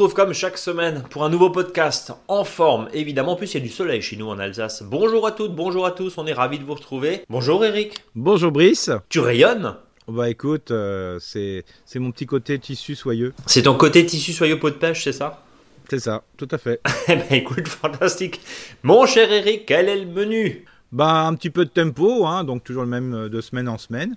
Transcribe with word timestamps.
retrouve 0.00 0.14
comme 0.14 0.32
chaque 0.32 0.56
semaine 0.56 1.04
pour 1.10 1.24
un 1.24 1.28
nouveau 1.28 1.50
podcast 1.50 2.14
en 2.26 2.42
forme. 2.42 2.88
Évidemment, 2.94 3.32
en 3.32 3.36
plus 3.36 3.52
il 3.52 3.58
y 3.58 3.60
a 3.60 3.66
du 3.66 3.68
soleil 3.68 4.00
chez 4.00 4.16
nous 4.16 4.28
en 4.28 4.38
Alsace. 4.38 4.82
Bonjour 4.82 5.26
à 5.26 5.32
toutes, 5.32 5.54
bonjour 5.54 5.84
à 5.84 5.90
tous, 5.90 6.16
on 6.16 6.26
est 6.26 6.32
ravis 6.32 6.58
de 6.58 6.64
vous 6.64 6.72
retrouver. 6.72 7.22
Bonjour 7.28 7.62
Eric. 7.66 8.02
Bonjour 8.14 8.50
Brice. 8.50 8.90
Tu 9.10 9.20
rayonnes? 9.20 9.74
Bah 10.08 10.30
écoute, 10.30 10.70
euh, 10.70 11.18
c'est 11.20 11.64
mon 11.96 12.12
petit 12.12 12.24
côté 12.24 12.58
tissu 12.58 12.94
soyeux. 12.94 13.34
C'est 13.44 13.64
ton 13.64 13.74
côté 13.74 14.06
tissu 14.06 14.32
soyeux 14.32 14.58
peau 14.58 14.70
de 14.70 14.76
pêche, 14.76 15.04
c'est 15.04 15.12
ça? 15.12 15.42
C'est 15.90 16.00
ça, 16.00 16.22
tout 16.38 16.48
à 16.50 16.56
fait. 16.56 16.80
Eh 17.08 17.16
ben 17.16 17.26
écoute, 17.32 17.68
fantastique. 17.68 18.40
Mon 18.82 19.04
cher 19.04 19.30
Eric, 19.30 19.66
quel 19.66 19.90
est 19.90 19.98
le 19.98 20.06
menu? 20.06 20.64
Bah 20.92 21.26
un 21.26 21.34
petit 21.34 21.50
peu 21.50 21.66
de 21.66 21.70
tempo, 21.70 22.24
hein, 22.26 22.44
donc 22.44 22.64
toujours 22.64 22.84
le 22.84 22.88
même 22.88 23.12
euh, 23.12 23.28
de 23.28 23.42
semaine 23.42 23.68
en 23.68 23.76
semaine. 23.76 24.16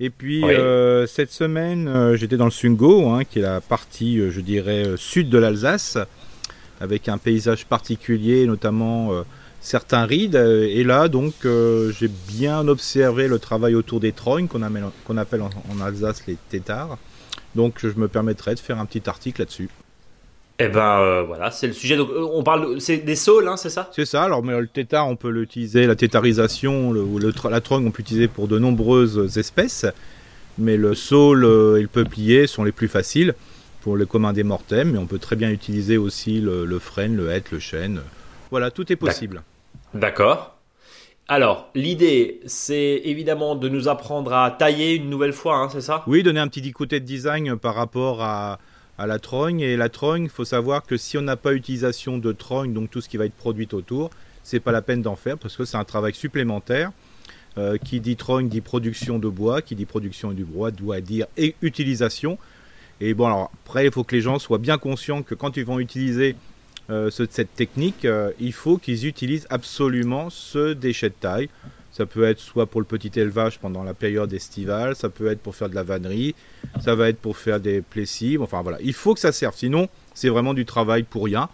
Et 0.00 0.10
puis 0.10 0.44
Oui. 0.44 0.54
euh, 0.54 1.06
cette 1.06 1.32
semaine, 1.32 1.88
euh, 1.88 2.16
j'étais 2.16 2.36
dans 2.36 2.44
le 2.44 2.50
Sungo, 2.52 3.08
hein, 3.10 3.24
qui 3.24 3.40
est 3.40 3.42
la 3.42 3.60
partie, 3.60 4.20
euh, 4.20 4.30
je 4.30 4.40
dirais, 4.40 4.84
sud 4.96 5.28
de 5.28 5.38
l'Alsace, 5.38 5.98
avec 6.80 7.08
un 7.08 7.18
paysage 7.18 7.66
particulier, 7.66 8.46
notamment 8.46 9.10
certains 9.60 10.04
rides. 10.04 10.36
Et 10.36 10.84
là, 10.84 11.08
donc, 11.08 11.34
j'ai 11.42 12.08
bien 12.28 12.68
observé 12.68 13.26
le 13.26 13.40
travail 13.40 13.74
autour 13.74 13.98
des 13.98 14.12
trognes, 14.12 14.46
qu'on 14.46 14.62
appelle, 14.62 14.84
qu'on 15.04 15.16
appelle 15.16 15.42
en, 15.42 15.50
en 15.72 15.80
Alsace 15.80 16.22
les 16.28 16.36
tétards. 16.48 16.96
Donc, 17.56 17.80
je 17.82 17.88
me 17.96 18.06
permettrai 18.06 18.54
de 18.54 18.60
faire 18.60 18.78
un 18.78 18.86
petit 18.86 19.10
article 19.10 19.40
là-dessus. 19.40 19.68
Eh 20.60 20.68
ben 20.68 21.00
euh, 21.00 21.22
voilà, 21.22 21.50
c'est 21.50 21.68
le 21.68 21.72
sujet. 21.72 21.96
Donc 21.96 22.10
euh, 22.10 22.26
on 22.32 22.42
parle, 22.42 22.80
c'est 22.80 22.98
des 22.98 23.14
saules, 23.14 23.46
hein, 23.46 23.56
c'est 23.56 23.70
ça? 23.70 23.90
C'est 23.94 24.04
ça, 24.04 24.24
alors 24.24 24.42
mais 24.42 24.58
le 24.58 24.66
tétard, 24.66 25.06
on 25.08 25.14
peut 25.14 25.30
l'utiliser, 25.30 25.86
la 25.86 25.94
tétarisation 25.94 26.90
le- 26.90 27.02
ou 27.02 27.18
le, 27.18 27.32
la 27.48 27.60
trogne, 27.60 27.86
on 27.86 27.90
peut 27.92 27.98
l'utiliser 27.98 28.26
pour 28.26 28.48
de 28.48 28.58
nombreuses 28.58 29.38
espèces, 29.38 29.86
mais 30.58 30.76
le 30.76 30.94
saule 30.94 31.44
euh, 31.44 31.76
et 31.78 31.82
le 31.82 31.88
peuplier 31.88 32.48
sont 32.48 32.64
les 32.64 32.72
plus 32.72 32.88
faciles 32.88 33.34
pour 33.82 33.96
le 33.96 34.04
commun 34.04 34.32
des 34.32 34.42
mortels, 34.42 34.88
mais 34.88 34.98
on 34.98 35.06
peut 35.06 35.20
très 35.20 35.36
bien 35.36 35.50
utiliser 35.50 35.96
aussi 35.96 36.40
le, 36.40 36.64
le 36.64 36.78
frêne, 36.80 37.16
le 37.16 37.30
hêtre, 37.30 37.52
le 37.52 37.60
chêne. 37.60 38.00
Voilà, 38.50 38.72
tout 38.72 38.92
est 38.92 38.96
possible. 38.96 39.42
D'accord. 39.94 40.56
Alors, 41.28 41.70
l'idée, 41.74 42.40
c'est 42.46 43.02
évidemment 43.04 43.54
de 43.54 43.68
nous 43.68 43.86
apprendre 43.86 44.32
à 44.32 44.50
tailler 44.50 44.94
une 44.94 45.08
nouvelle 45.08 45.34
fois, 45.34 45.56
hein, 45.58 45.68
c'est 45.70 45.82
ça? 45.82 46.02
Oui, 46.06 46.22
donner 46.22 46.40
un 46.40 46.48
petit 46.48 46.72
côté 46.72 46.98
de 47.00 47.04
design 47.04 47.56
par 47.56 47.74
rapport 47.74 48.22
à, 48.22 48.58
à 48.98 49.06
la 49.06 49.18
trogne, 49.18 49.60
et 49.60 49.76
la 49.76 49.88
trogne, 49.88 50.28
faut 50.28 50.44
savoir 50.44 50.84
que 50.84 50.96
si 50.96 51.16
on 51.16 51.22
n'a 51.22 51.36
pas 51.36 51.54
utilisation 51.54 52.18
de 52.18 52.32
trogne, 52.32 52.72
donc 52.74 52.90
tout 52.90 53.00
ce 53.00 53.08
qui 53.08 53.16
va 53.16 53.24
être 53.26 53.34
produit 53.34 53.68
autour, 53.72 54.10
c'est 54.42 54.60
pas 54.60 54.72
la 54.72 54.82
peine 54.82 55.02
d'en 55.02 55.16
faire 55.16 55.38
parce 55.38 55.56
que 55.56 55.64
c'est 55.64 55.76
un 55.76 55.84
travail 55.84 56.14
supplémentaire. 56.14 56.90
Euh, 57.56 57.76
qui 57.76 57.98
dit 57.98 58.14
trogne 58.14 58.48
dit 58.48 58.60
production 58.60 59.18
de 59.18 59.26
bois, 59.28 59.62
qui 59.62 59.74
dit 59.74 59.86
production 59.86 60.30
du 60.30 60.44
bois 60.44 60.70
doit 60.70 61.00
dire 61.00 61.26
utilisation. 61.60 62.38
Et 63.00 63.14
bon, 63.14 63.26
alors 63.26 63.50
après, 63.66 63.86
il 63.86 63.90
faut 63.92 64.04
que 64.04 64.14
les 64.14 64.20
gens 64.20 64.38
soient 64.38 64.58
bien 64.58 64.78
conscients 64.78 65.22
que 65.22 65.34
quand 65.34 65.56
ils 65.56 65.64
vont 65.64 65.80
utiliser 65.80 66.36
euh, 66.90 67.10
ce- 67.10 67.26
cette 67.28 67.52
technique, 67.56 68.04
euh, 68.04 68.30
il 68.38 68.52
faut 68.52 68.78
qu'ils 68.78 69.06
utilisent 69.06 69.46
absolument 69.50 70.30
ce 70.30 70.72
déchet 70.72 71.08
de 71.08 71.14
taille. 71.18 71.48
Ça 71.90 72.06
peut 72.06 72.24
être 72.24 72.38
soit 72.38 72.66
pour 72.66 72.80
le 72.80 72.86
petit 72.86 73.10
élevage 73.18 73.58
pendant 73.58 73.82
la 73.82 73.94
période 73.94 74.32
estivale, 74.32 74.94
ça 74.94 75.08
peut 75.08 75.26
être 75.28 75.40
pour 75.40 75.56
faire 75.56 75.68
de 75.68 75.74
la 75.74 75.82
vannerie, 75.82 76.34
ça 76.80 76.94
va 76.94 77.08
être 77.08 77.18
pour 77.18 77.36
faire 77.36 77.58
des 77.60 77.80
plessives. 77.80 78.40
Enfin 78.42 78.62
voilà, 78.62 78.78
il 78.82 78.92
faut 78.92 79.14
que 79.14 79.20
ça 79.20 79.32
serve. 79.32 79.56
Sinon, 79.56 79.88
c'est 80.14 80.28
vraiment 80.28 80.54
du 80.54 80.64
travail 80.64 81.02
pour 81.02 81.24
rien. 81.24 81.48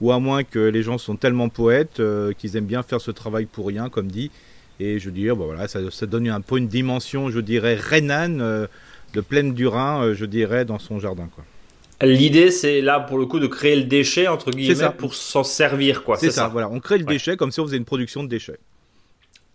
Ou 0.00 0.12
à 0.12 0.20
moins 0.20 0.44
que 0.44 0.60
les 0.60 0.82
gens 0.84 0.96
sont 0.98 1.16
tellement 1.16 1.48
poètes 1.48 1.98
euh, 1.98 2.32
qu'ils 2.32 2.56
aiment 2.56 2.66
bien 2.66 2.84
faire 2.84 3.00
ce 3.00 3.10
travail 3.10 3.46
pour 3.46 3.66
rien, 3.66 3.88
comme 3.88 4.06
dit. 4.06 4.30
Et 4.78 5.00
je 5.00 5.06
veux 5.06 5.10
dire, 5.12 5.34
bon, 5.34 5.46
voilà, 5.46 5.66
ça, 5.66 5.80
ça 5.90 6.06
donne 6.06 6.28
un 6.28 6.40
peu 6.40 6.58
une 6.58 6.68
dimension, 6.68 7.30
je 7.30 7.40
dirais, 7.40 7.74
rhénane, 7.74 8.40
euh, 8.40 8.68
de 9.14 9.20
pleine 9.20 9.54
du 9.54 9.66
Rhin, 9.66 10.02
euh, 10.04 10.14
je 10.14 10.24
dirais, 10.24 10.64
dans 10.64 10.78
son 10.78 11.00
jardin. 11.00 11.28
Quoi. 11.34 11.44
L'idée, 12.06 12.52
c'est 12.52 12.80
là 12.80 13.00
pour 13.00 13.18
le 13.18 13.26
coup 13.26 13.40
de 13.40 13.48
créer 13.48 13.74
le 13.74 13.84
déchet 13.84 14.28
entre 14.28 14.52
guillemets 14.52 14.76
ça. 14.76 14.90
pour 14.90 15.16
s'en 15.16 15.42
servir, 15.42 16.04
quoi. 16.04 16.16
c'est 16.16 16.30
ça, 16.30 16.46
voilà, 16.46 16.68
on 16.70 16.78
crée 16.78 16.98
le 16.98 17.04
Ouais. 17.04 17.14
déchet 17.14 17.36
comme 17.36 17.50
si 17.50 17.58
on 17.58 17.64
faisait 17.66 17.76
une 17.76 17.84
production 17.84 18.22
de 18.22 18.28
déchets. 18.28 18.58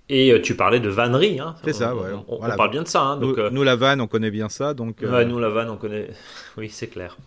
Et 0.09 0.31
euh, 0.31 0.41
tu 0.41 0.56
parlais 0.56 0.80
de 0.80 0.90
vannerie, 0.90 1.40
hein. 1.40 1.56
C'est 1.64 1.74
ça, 1.74 1.96
On- 1.96 2.00
ouais. 2.02 2.09
On, 2.28 2.36
on 2.36 2.38
Voilà. 2.40 2.56
parle 2.58 2.72
bien 2.72 2.84
de 2.84 2.88
ça, 2.88 3.02
hein. 3.02 3.18
Donc, 3.18 3.38
nous, 3.38 3.44
euh, 3.44 3.50
nous, 3.50 3.64
la 3.64 3.75
vanne, 3.75 4.02
on 4.02 4.08
connaît 4.08 4.31
bien 4.31 4.50
ça, 4.50 4.74
donc... 4.74 5.02
euh, 5.02 5.09
ouais, 5.12 5.25
nous 5.25 5.40
la 5.40 5.50
vanne, 5.50 5.69
on 5.69 5.78
connaît. 5.78 6.09
oui, 6.58 6.69
c'est 6.69 6.88
clair. 6.88 7.18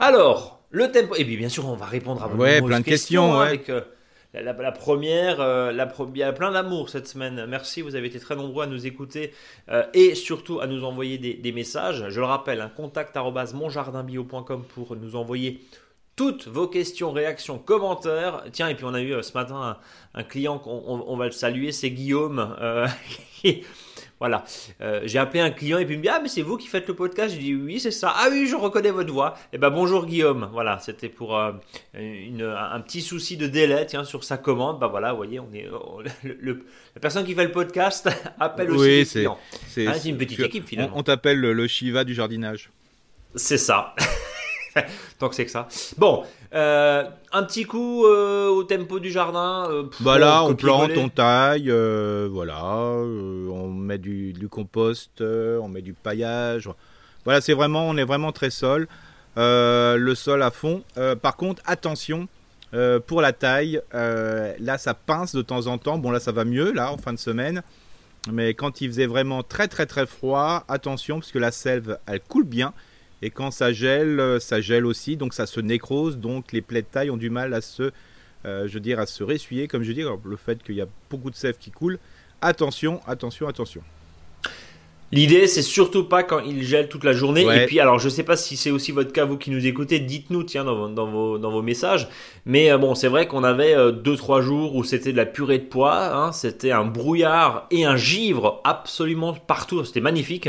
Alors, 0.00 0.60
le 0.70 0.90
tempo. 0.90 1.14
Et 1.14 1.24
puis 1.24 1.36
bien 1.36 1.48
sûr, 1.48 1.66
on 1.68 1.76
va 1.76 1.86
répondre 1.86 2.22
à 2.24 2.26
vos 2.26 2.36
Ouais, 2.42 2.60
plein 2.60 2.80
de 2.80 2.84
questions, 2.84 3.34
hein, 3.34 3.40
ouais. 3.42 3.46
Avec 3.48 3.70
euh, 3.70 3.82
la, 4.34 4.42
la- 4.42 4.52
la 4.52 4.72
première, 4.72 5.40
euh, 5.40 5.70
la 5.70 5.88
il 6.12 6.18
y 6.18 6.22
a 6.24 6.32
plein 6.32 6.50
d'amour 6.50 6.88
cette 6.88 7.06
semaine. 7.06 7.46
Merci, 7.48 7.82
vous 7.82 7.94
avez 7.94 8.08
été 8.08 8.18
très 8.18 8.34
nombreux 8.34 8.64
à 8.64 8.66
nous 8.66 8.84
écouter 8.84 9.32
euh, 9.70 9.84
et 9.94 10.16
surtout 10.16 10.58
à 10.58 10.66
nous 10.66 10.82
envoyer 10.84 11.18
des, 11.18 11.34
des 11.34 11.52
messages. 11.52 12.04
Je 12.08 12.18
le 12.18 12.26
rappelle, 12.26 12.60
un 12.60 12.68
contact 12.68 13.16
arobase 13.16 13.54
monjardinbio.com 13.54 14.64
pour 14.74 14.96
nous 14.96 15.14
envoyer 15.14 15.60
toutes 16.16 16.46
vos 16.48 16.68
questions, 16.68 17.12
réactions, 17.12 17.58
commentaires. 17.58 18.44
Tiens, 18.52 18.68
et 18.68 18.74
puis 18.74 18.84
on 18.84 18.94
a 18.94 19.00
eu 19.00 19.12
euh, 19.14 19.22
ce 19.22 19.32
matin 19.32 19.76
un, 20.14 20.20
un 20.20 20.22
client 20.22 20.58
qu'on 20.58 20.82
on- 20.86 21.04
on 21.08 21.16
va 21.16 21.26
le 21.26 21.32
saluer, 21.32 21.72
c'est 21.72 21.90
Guillaume. 21.90 22.56
euh, 22.60 22.86
qui- 23.42 23.62
voilà, 24.20 24.44
Euh, 24.80 25.00
j'ai 25.04 25.18
appelé 25.18 25.40
un 25.40 25.50
client 25.50 25.76
et 25.78 25.84
puis 25.84 25.96
il 25.96 25.98
me 25.98 26.02
dit 26.04 26.08
ah 26.08 26.20
mais 26.22 26.28
c'est 26.28 26.40
vous 26.40 26.56
qui 26.56 26.68
faites 26.68 26.86
le 26.86 26.94
podcast? 26.94 27.34
J'ai 27.34 27.40
dit 27.40 27.54
oui 27.54 27.80
c'est 27.80 27.90
ça. 27.90 28.14
Ah 28.16 28.28
oui 28.30 28.46
je 28.46 28.54
reconnais 28.54 28.90
votre 28.92 29.12
voix. 29.12 29.34
Et 29.52 29.58
ben 29.58 29.70
bonjour 29.70 30.06
Guillaume. 30.06 30.48
Voilà, 30.52 30.78
c'était 30.78 31.08
pour 31.08 31.36
euh, 31.36 31.52
une, 31.94 32.42
un 32.42 32.80
petit 32.80 33.02
souci 33.02 33.36
de 33.36 33.46
délai 33.48 33.84
tiens 33.86 34.04
sur 34.04 34.22
sa 34.24 34.38
commande. 34.38 34.78
Bah 34.78 34.86
voilà, 34.86 35.10
vous 35.10 35.16
voyez 35.18 35.40
on 35.40 35.52
est 35.52 35.68
on- 35.68 35.98
le- 36.22 36.36
le- 36.40 36.64
la 36.94 37.00
personne 37.00 37.26
qui 37.26 37.34
fait 37.34 37.44
le 37.44 37.50
podcast 37.52 38.08
appelle 38.40 38.70
aussi 38.70 38.80
Oui, 38.80 38.88
les 38.88 39.04
c'est- 39.04 39.18
clients. 39.18 39.38
c'est 39.68 39.92
c'est 39.94 40.08
une 40.08 40.16
petite 40.16 40.40
équipe, 40.40 40.64
finalement. 40.66 40.96
On, 40.96 41.00
on 41.00 41.02
t'appelle 41.02 41.38
le, 41.40 41.52
le 41.52 41.66
Shiva 41.66 42.04
du 42.04 42.14
jardinage. 42.14 42.70
C'est 43.34 43.58
ça. 43.58 43.94
Tant 45.18 45.28
que 45.28 45.34
c'est 45.34 45.44
que 45.44 45.50
ça. 45.50 45.68
Bon, 45.98 46.24
euh, 46.54 47.04
un 47.32 47.42
petit 47.44 47.64
coup 47.64 48.04
euh, 48.06 48.48
au 48.48 48.64
tempo 48.64 48.98
du 48.98 49.10
jardin. 49.10 49.68
euh, 49.70 49.82
pff, 49.84 50.02
Bah 50.02 50.18
bon, 50.18 50.50
on 50.52 50.54
plante, 50.54 50.90
on 50.96 51.08
taille, 51.08 51.70
euh, 51.70 52.28
voilà, 52.30 52.62
euh, 52.64 53.48
on 53.50 53.68
met 53.68 53.98
du, 53.98 54.32
du 54.32 54.48
compost, 54.48 55.20
euh, 55.20 55.58
on 55.62 55.68
met 55.68 55.82
du 55.82 55.92
paillage. 55.94 56.68
Voilà, 57.24 57.40
c'est 57.40 57.54
vraiment, 57.54 57.86
on 57.88 57.96
est 57.96 58.04
vraiment 58.04 58.32
très 58.32 58.50
sol. 58.50 58.88
Euh, 59.36 59.96
le 59.96 60.14
sol 60.14 60.42
à 60.42 60.50
fond. 60.50 60.82
Euh, 60.96 61.16
par 61.16 61.36
contre, 61.36 61.62
attention, 61.66 62.28
euh, 62.74 63.00
pour 63.00 63.20
la 63.20 63.32
taille, 63.32 63.80
euh, 63.94 64.52
là, 64.60 64.78
ça 64.78 64.94
pince 64.94 65.34
de 65.34 65.42
temps 65.42 65.66
en 65.66 65.78
temps. 65.78 65.98
Bon, 65.98 66.10
là, 66.10 66.20
ça 66.20 66.32
va 66.32 66.44
mieux, 66.44 66.72
là, 66.72 66.92
en 66.92 66.98
fin 66.98 67.12
de 67.12 67.18
semaine. 67.18 67.62
Mais 68.30 68.54
quand 68.54 68.80
il 68.80 68.88
faisait 68.88 69.06
vraiment 69.06 69.42
très, 69.42 69.68
très, 69.68 69.86
très 69.86 70.06
froid, 70.06 70.64
attention, 70.68 71.18
parce 71.20 71.32
que 71.32 71.38
la 71.38 71.50
sève, 71.50 71.98
elle 72.06 72.20
coule 72.20 72.44
bien. 72.44 72.72
Et 73.22 73.30
quand 73.30 73.50
ça 73.50 73.72
gèle, 73.72 74.20
euh, 74.20 74.38
ça 74.38 74.60
gèle 74.60 74.84
aussi, 74.84 75.16
donc 75.16 75.34
ça 75.34 75.46
se 75.46 75.60
nécrose. 75.60 76.18
Donc 76.18 76.52
les 76.52 76.60
plaies 76.60 76.82
de 76.82 76.86
taille 76.86 77.10
ont 77.10 77.16
du 77.16 77.30
mal 77.30 77.54
à 77.54 77.60
se 77.60 77.92
euh, 78.46 78.68
je 78.68 78.74
veux 78.74 78.80
dire, 78.80 79.00
à 79.00 79.06
se 79.06 79.24
ressuyer, 79.24 79.68
comme 79.68 79.82
je 79.82 79.92
dis, 79.92 80.02
le 80.02 80.36
fait 80.36 80.62
qu'il 80.62 80.74
y 80.74 80.80
a 80.80 80.86
beaucoup 81.10 81.30
de 81.30 81.34
sève 81.34 81.56
qui 81.56 81.70
coule. 81.70 81.98
Attention, 82.40 83.00
attention, 83.06 83.48
attention. 83.48 83.82
L'idée, 85.12 85.46
c'est 85.46 85.62
surtout 85.62 86.04
pas 86.04 86.24
quand 86.24 86.40
il 86.40 86.64
gèle 86.64 86.88
toute 86.88 87.04
la 87.04 87.12
journée. 87.12 87.44
Ouais. 87.44 87.62
Et 87.62 87.66
puis, 87.66 87.78
alors, 87.78 88.00
je 88.00 88.08
sais 88.08 88.24
pas 88.24 88.36
si 88.36 88.56
c'est 88.56 88.72
aussi 88.72 88.90
votre 88.90 89.12
cas, 89.12 89.24
vous 89.24 89.38
qui 89.38 89.50
nous 89.52 89.64
écoutez, 89.64 90.00
dites-nous, 90.00 90.42
tiens, 90.42 90.64
dans, 90.64 90.74
vos- 90.74 90.88
dans, 90.88 91.06
vos, 91.06 91.38
dans 91.38 91.52
vos 91.52 91.62
messages. 91.62 92.08
Mais 92.46 92.72
euh, 92.72 92.78
bon, 92.78 92.96
c'est 92.96 93.06
vrai 93.06 93.28
qu'on 93.28 93.44
avait 93.44 93.76
2-3 93.76 94.40
jours 94.42 94.74
où 94.74 94.82
c'était 94.82 95.12
de 95.12 95.16
la 95.16 95.26
purée 95.26 95.58
de 95.58 95.64
pois, 95.66 96.06
hein, 96.14 96.32
c'était 96.32 96.72
un 96.72 96.84
brouillard 96.84 97.66
et 97.70 97.84
un 97.84 97.94
givre 97.96 98.60
absolument 98.64 99.34
partout. 99.34 99.84
C'était 99.84 100.00
magnifique. 100.00 100.48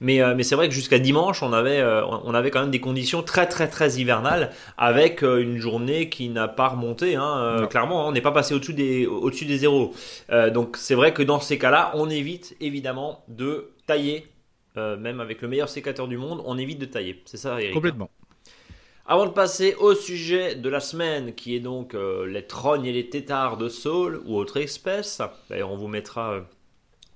Mais, 0.00 0.22
euh, 0.22 0.34
mais 0.36 0.44
c'est 0.44 0.54
vrai 0.54 0.68
que 0.68 0.74
jusqu'à 0.74 1.00
dimanche, 1.00 1.42
on 1.42 1.52
avait, 1.52 1.80
euh, 1.80 2.04
on 2.06 2.32
avait 2.32 2.50
quand 2.52 2.60
même 2.60 2.70
des 2.70 2.80
conditions 2.80 3.22
très, 3.24 3.46
très, 3.48 3.66
très 3.68 3.94
hivernales 3.94 4.50
avec 4.78 5.24
euh, 5.24 5.42
une 5.42 5.58
journée 5.58 6.08
qui 6.10 6.28
n'a 6.28 6.46
pas 6.46 6.68
remonté. 6.68 7.16
Hein, 7.16 7.34
euh, 7.38 7.66
clairement, 7.66 8.02
hein, 8.04 8.08
on 8.08 8.12
n'est 8.12 8.20
pas 8.20 8.30
passé 8.32 8.54
au-dessus 8.54 8.74
des, 8.74 9.06
au-dessus 9.06 9.46
des 9.46 9.58
zéros. 9.58 9.92
Euh, 10.30 10.50
donc, 10.50 10.76
c'est 10.76 10.94
vrai 10.94 11.12
que 11.12 11.24
dans 11.24 11.40
ces 11.40 11.58
cas-là, 11.58 11.90
on 11.94 12.08
évite 12.08 12.56
évidemment 12.60 13.24
de 13.28 13.70
tailler. 13.86 14.26
euh, 14.76 14.96
même 14.96 15.20
avec 15.20 15.40
le 15.42 15.48
meilleur 15.48 15.68
sécateur 15.68 16.06
du 16.08 16.18
monde, 16.18 16.42
on 16.44 16.58
évite 16.58 16.78
de 16.78 16.84
tailler. 16.86 17.22
C'est 17.24 17.38
ça, 17.38 17.60
Eric. 17.60 17.72
Complètement. 17.74 18.10
Avant 19.06 19.26
de 19.26 19.30
passer 19.30 19.74
au 19.76 19.94
sujet 19.94 20.56
de 20.56 20.68
la 20.68 20.80
semaine, 20.80 21.34
qui 21.34 21.54
est 21.54 21.60
donc 21.60 21.94
euh, 21.94 22.26
les 22.26 22.46
trognes 22.46 22.86
et 22.86 22.92
les 22.92 23.08
tétards 23.08 23.56
de 23.56 23.68
saule 23.68 24.20
ou 24.26 24.36
autres 24.36 24.56
espèces, 24.58 25.22
d'ailleurs 25.48 25.70
on 25.70 25.76
vous 25.76 25.86
mettra 25.88 26.32
euh, 26.32 26.40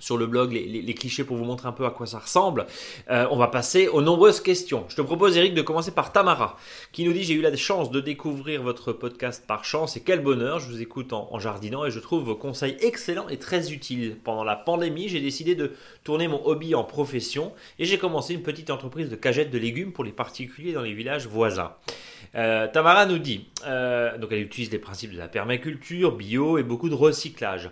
sur 0.00 0.16
le 0.16 0.26
blog 0.26 0.52
les, 0.52 0.94
clichés 0.94 1.22
pour 1.22 1.36
vous 1.36 1.44
montrer 1.44 1.68
un 1.68 1.72
peu 1.72 1.86
à 1.86 1.90
quoi 1.90 2.06
ça 2.06 2.18
ressemble, 2.18 2.66
euh, 3.10 3.26
on 3.30 3.36
va 3.36 3.46
passer 3.46 3.86
aux 3.86 4.02
nombreuses 4.02 4.40
questions. 4.40 4.84
Je 4.88 4.96
te 4.96 5.02
propose 5.02 5.36
Eric 5.36 5.54
de 5.54 5.62
commencer 5.62 5.92
par 5.92 6.12
Tamara, 6.12 6.56
qui 6.90 7.04
nous 7.04 7.12
dit 7.12 7.22
j'ai 7.22 7.34
eu 7.34 7.40
la 7.40 7.54
chance 7.54 7.90
de 7.90 8.00
découvrir 8.00 8.62
votre 8.62 8.92
podcast 8.92 9.44
par 9.46 9.64
chance 9.64 9.96
et 9.96 10.00
quel 10.00 10.20
bonheur, 10.20 10.58
je 10.58 10.68
vous 10.68 10.82
écoute 10.82 11.12
en, 11.12 11.28
en 11.30 11.38
jardinant 11.38 11.84
et 11.84 11.90
je 11.92 12.00
trouve 12.00 12.24
vos 12.24 12.34
conseils 12.34 12.76
excellents 12.80 13.28
et 13.28 13.36
très 13.36 13.72
utiles. 13.72 14.16
Pendant 14.24 14.44
la 14.44 14.56
pandémie, 14.56 15.08
j'ai 15.08 15.20
décidé 15.20 15.54
de 15.54 15.72
tourner 16.02 16.26
mon 16.26 16.44
hobby 16.44 16.74
en 16.74 16.84
profession 16.84 17.52
et 17.78 17.84
j'ai 17.84 17.98
commencé 17.98 18.34
une 18.34 18.42
petite 18.42 18.70
entreprise 18.70 19.08
de 19.08 19.16
cagettes 19.16 19.50
de 19.50 19.58
légumes 19.58 19.92
pour 19.92 20.04
les 20.04 20.12
particuliers 20.12 20.72
dans 20.72 20.82
les 20.82 20.94
villages 20.94 21.26
voisins. 21.26 21.72
Euh, 22.34 22.68
Tamara 22.68 23.06
nous 23.06 23.18
dit, 23.18 23.48
euh, 23.66 24.16
donc 24.18 24.30
elle 24.32 24.42
utilise 24.42 24.70
les 24.70 24.78
principes 24.78 25.12
de 25.12 25.18
la 25.18 25.28
permaculture, 25.28 26.16
bio 26.16 26.58
et 26.58 26.62
beaucoup 26.62 26.88
de 26.88 26.94
recyclage. 26.94 27.70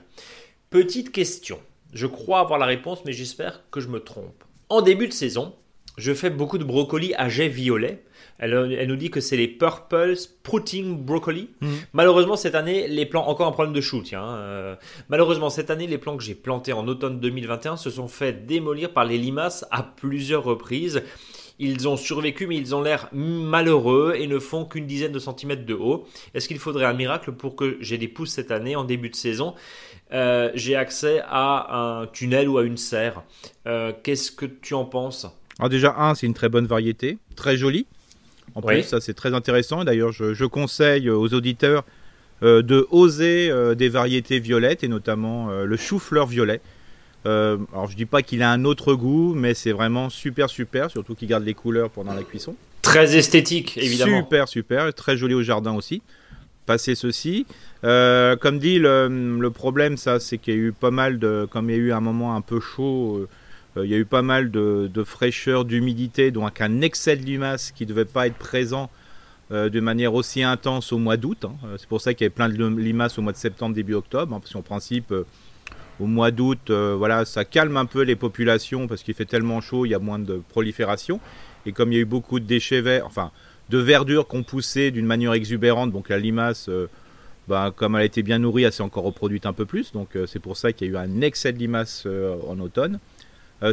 Petite 0.70 1.12
question, 1.12 1.60
je 1.92 2.06
crois 2.06 2.40
avoir 2.40 2.58
la 2.58 2.66
réponse 2.66 3.04
mais 3.04 3.12
j'espère 3.12 3.62
que 3.70 3.80
je 3.80 3.88
me 3.88 4.00
trompe. 4.00 4.44
En 4.68 4.82
début 4.82 5.08
de 5.08 5.12
saison, 5.12 5.54
je 5.98 6.14
fais 6.14 6.30
beaucoup 6.30 6.58
de 6.58 6.64
brocolis 6.64 7.14
à 7.16 7.28
jet 7.28 7.48
violet. 7.48 8.04
Elle, 8.38 8.86
nous 8.86 8.96
dit 8.96 9.10
que 9.10 9.20
c'est 9.20 9.36
les 9.36 9.48
Purple 9.48 10.16
Sprouting 10.16 10.96
Broccoli. 11.04 11.50
Mhm. 11.60 11.70
Malheureusement, 11.92 12.36
cette 12.36 12.54
année, 12.54 12.86
les 12.86 13.04
plants, 13.04 13.26
encore 13.26 13.48
un 13.48 13.52
problème 13.52 13.74
de 13.74 13.80
chou, 13.80 14.00
tiens. 14.02 14.24
Euh, 14.24 14.76
malheureusement, 15.08 15.50
cette 15.50 15.70
année, 15.70 15.88
les 15.88 15.98
plants 15.98 16.16
que 16.16 16.22
j'ai 16.22 16.36
plantés 16.36 16.72
en 16.72 16.86
automne 16.86 17.18
2021 17.18 17.76
se 17.76 17.90
sont 17.90 18.06
fait 18.06 18.46
démolir 18.46 18.92
par 18.92 19.04
les 19.04 19.18
limaces 19.18 19.66
à 19.72 19.82
plusieurs 19.82 20.44
reprises. 20.44 21.02
Ils 21.60 21.88
ont 21.88 21.96
survécu, 21.96 22.46
mais 22.46 22.56
ils 22.56 22.74
ont 22.74 22.82
l'air 22.82 23.08
malheureux 23.12 24.14
et 24.16 24.26
ne 24.28 24.38
font 24.38 24.64
qu'une 24.64 24.86
dizaine 24.86 25.10
de 25.10 25.18
centimètres 25.18 25.66
de 25.66 25.74
haut. 25.74 26.06
Est-ce 26.34 26.46
qu'il 26.46 26.58
faudrait 26.58 26.84
un 26.84 26.92
miracle 26.92 27.32
pour 27.32 27.56
que 27.56 27.76
j'ai 27.80 27.98
des 27.98 28.06
pousses 28.06 28.30
cette 28.30 28.52
année, 28.52 28.76
en 28.76 28.84
début 28.84 29.10
de 29.10 29.16
saison? 29.16 29.54
Euh, 30.12 30.50
J'ai 30.54 30.76
accès 30.76 31.20
à 31.26 31.76
un 31.76 32.06
tunnel 32.06 32.48
ou 32.48 32.58
à 32.58 32.62
une 32.62 32.76
serre. 32.76 33.22
Euh, 33.66 33.92
qu'est-ce 34.02 34.30
que 34.30 34.46
tu 34.46 34.74
en 34.74 34.84
penses? 34.84 35.26
Alors 35.58 35.68
déjà, 35.68 35.96
un, 35.98 36.14
c'est 36.14 36.26
une 36.26 36.34
très 36.34 36.48
bonne 36.48 36.66
variété, 36.66 37.18
très 37.34 37.56
jolie. 37.56 37.86
En 38.54 38.62
plus, 38.62 38.82
ça 38.82 39.00
c'est 39.00 39.14
très 39.14 39.34
intéressant. 39.34 39.84
D'ailleurs, 39.84 40.12
je, 40.12 40.44
conseille 40.44 41.10
aux 41.10 41.34
auditeurs 41.34 41.84
euh, 42.42 42.62
de 42.62 42.86
oser 42.90 43.52
des 43.74 43.88
variétés 43.88 44.38
violettes 44.38 44.84
et 44.84 44.88
notamment 44.88 45.50
le 45.50 45.76
chou-fleur 45.76 46.26
violet. 46.26 46.60
Euh, 47.28 47.58
alors 47.72 47.90
je 47.90 47.96
dis 47.96 48.06
pas 48.06 48.22
qu'il 48.22 48.42
a 48.42 48.50
un 48.50 48.64
autre 48.64 48.94
goût, 48.94 49.34
mais 49.34 49.52
c'est 49.52 49.72
vraiment 49.72 50.08
super 50.08 50.48
super, 50.48 50.90
surtout 50.90 51.14
qu'il 51.14 51.28
garde 51.28 51.44
les 51.44 51.54
couleurs 51.54 51.90
pendant 51.90 52.14
la 52.14 52.22
cuisson. 52.22 52.56
Très 52.80 53.16
esthétique, 53.16 53.76
évidemment. 53.76 54.22
Super 54.22 54.48
super, 54.48 54.94
très 54.94 55.16
joli 55.16 55.34
au 55.34 55.42
jardin 55.42 55.74
aussi. 55.74 56.00
Passer 56.64 56.94
ceci. 56.94 57.46
Euh, 57.84 58.36
comme 58.36 58.58
dit, 58.58 58.78
le, 58.78 59.48
problème, 59.48 59.96
ça, 59.96 60.20
c'est 60.20 60.38
qu'il 60.38 60.54
y 60.54 60.56
a 60.56 60.60
eu 60.60 60.72
pas 60.72 60.90
mal 60.90 61.18
de, 61.18 61.46
comme 61.50 61.68
il 61.68 61.76
y 61.76 61.78
a 61.78 61.82
eu 61.82 61.92
un 61.92 62.00
moment 62.00 62.34
un 62.34 62.40
peu 62.40 62.60
chaud, 62.60 63.26
euh, 63.76 63.84
il 63.84 63.90
y 63.90 63.94
a 63.94 63.98
eu 63.98 64.06
pas 64.06 64.22
mal 64.22 64.50
de, 64.50 65.04
fraîcheur, 65.04 65.64
d'humidité, 65.66 66.30
donc 66.30 66.60
un 66.60 66.80
excès 66.80 67.16
de 67.16 67.24
limaces 67.24 67.72
qui 67.72 67.84
ne 67.84 67.88
devait 67.90 68.04
pas 68.06 68.26
être 68.26 68.36
présent 68.36 68.90
de 69.50 69.80
manière 69.80 70.12
aussi 70.12 70.42
intense 70.42 70.92
au 70.92 70.98
mois 70.98 71.16
d'août. 71.16 71.46
Hein. 71.46 71.54
C'est 71.78 71.88
pour 71.88 72.02
ça 72.02 72.12
qu'il 72.12 72.24
y 72.24 72.26
avait 72.26 72.34
plein 72.34 72.50
de 72.50 72.66
limaces 72.66 73.18
au 73.18 73.22
mois 73.22 73.32
de 73.32 73.38
septembre, 73.38 73.74
début 73.74 73.94
octobre, 73.94 74.34
hein, 74.34 74.40
parce 74.40 74.52
qu'en 74.52 74.60
principe, 74.60 75.14
au 76.00 76.06
mois 76.06 76.30
d'août, 76.30 76.70
euh, 76.70 76.94
voilà, 76.96 77.24
ça 77.24 77.44
calme 77.44 77.76
un 77.76 77.86
peu 77.86 78.02
les 78.02 78.16
populations 78.16 78.86
parce 78.86 79.02
qu'il 79.02 79.14
fait 79.14 79.24
tellement 79.24 79.60
chaud, 79.60 79.84
il 79.84 79.90
y 79.90 79.94
a 79.94 79.98
moins 79.98 80.18
de 80.18 80.40
prolifération. 80.48 81.20
Et 81.66 81.72
comme 81.72 81.92
il 81.92 81.96
y 81.96 81.98
a 81.98 82.02
eu 82.02 82.06
beaucoup 82.06 82.40
de 82.40 82.44
déchets 82.44 82.80
verts, 82.80 83.06
enfin, 83.06 83.30
de 83.68 83.78
verdure 83.78 84.26
qu'on 84.26 84.42
poussait 84.42 84.90
d'une 84.90 85.06
manière 85.06 85.32
exubérante, 85.32 85.92
donc 85.92 86.08
la 86.08 86.18
limace, 86.18 86.70
bah, 87.48 87.72
comme 87.74 87.96
elle 87.96 88.02
a 88.02 88.04
été 88.04 88.22
bien 88.22 88.38
nourrie, 88.38 88.62
elle 88.62 88.72
s'est 88.72 88.82
encore 88.82 89.04
reproduite 89.04 89.44
un 89.46 89.52
peu 89.52 89.66
plus. 89.66 89.92
Donc 89.92 90.16
euh, 90.16 90.26
c'est 90.26 90.38
pour 90.38 90.56
ça 90.56 90.72
qu'il 90.72 90.86
y 90.86 90.90
a 90.90 90.92
eu 90.94 90.96
un 90.96 91.20
excès 91.20 91.52
de 91.52 91.58
limaces 91.58 92.06
en 92.46 92.58
automne. 92.60 92.98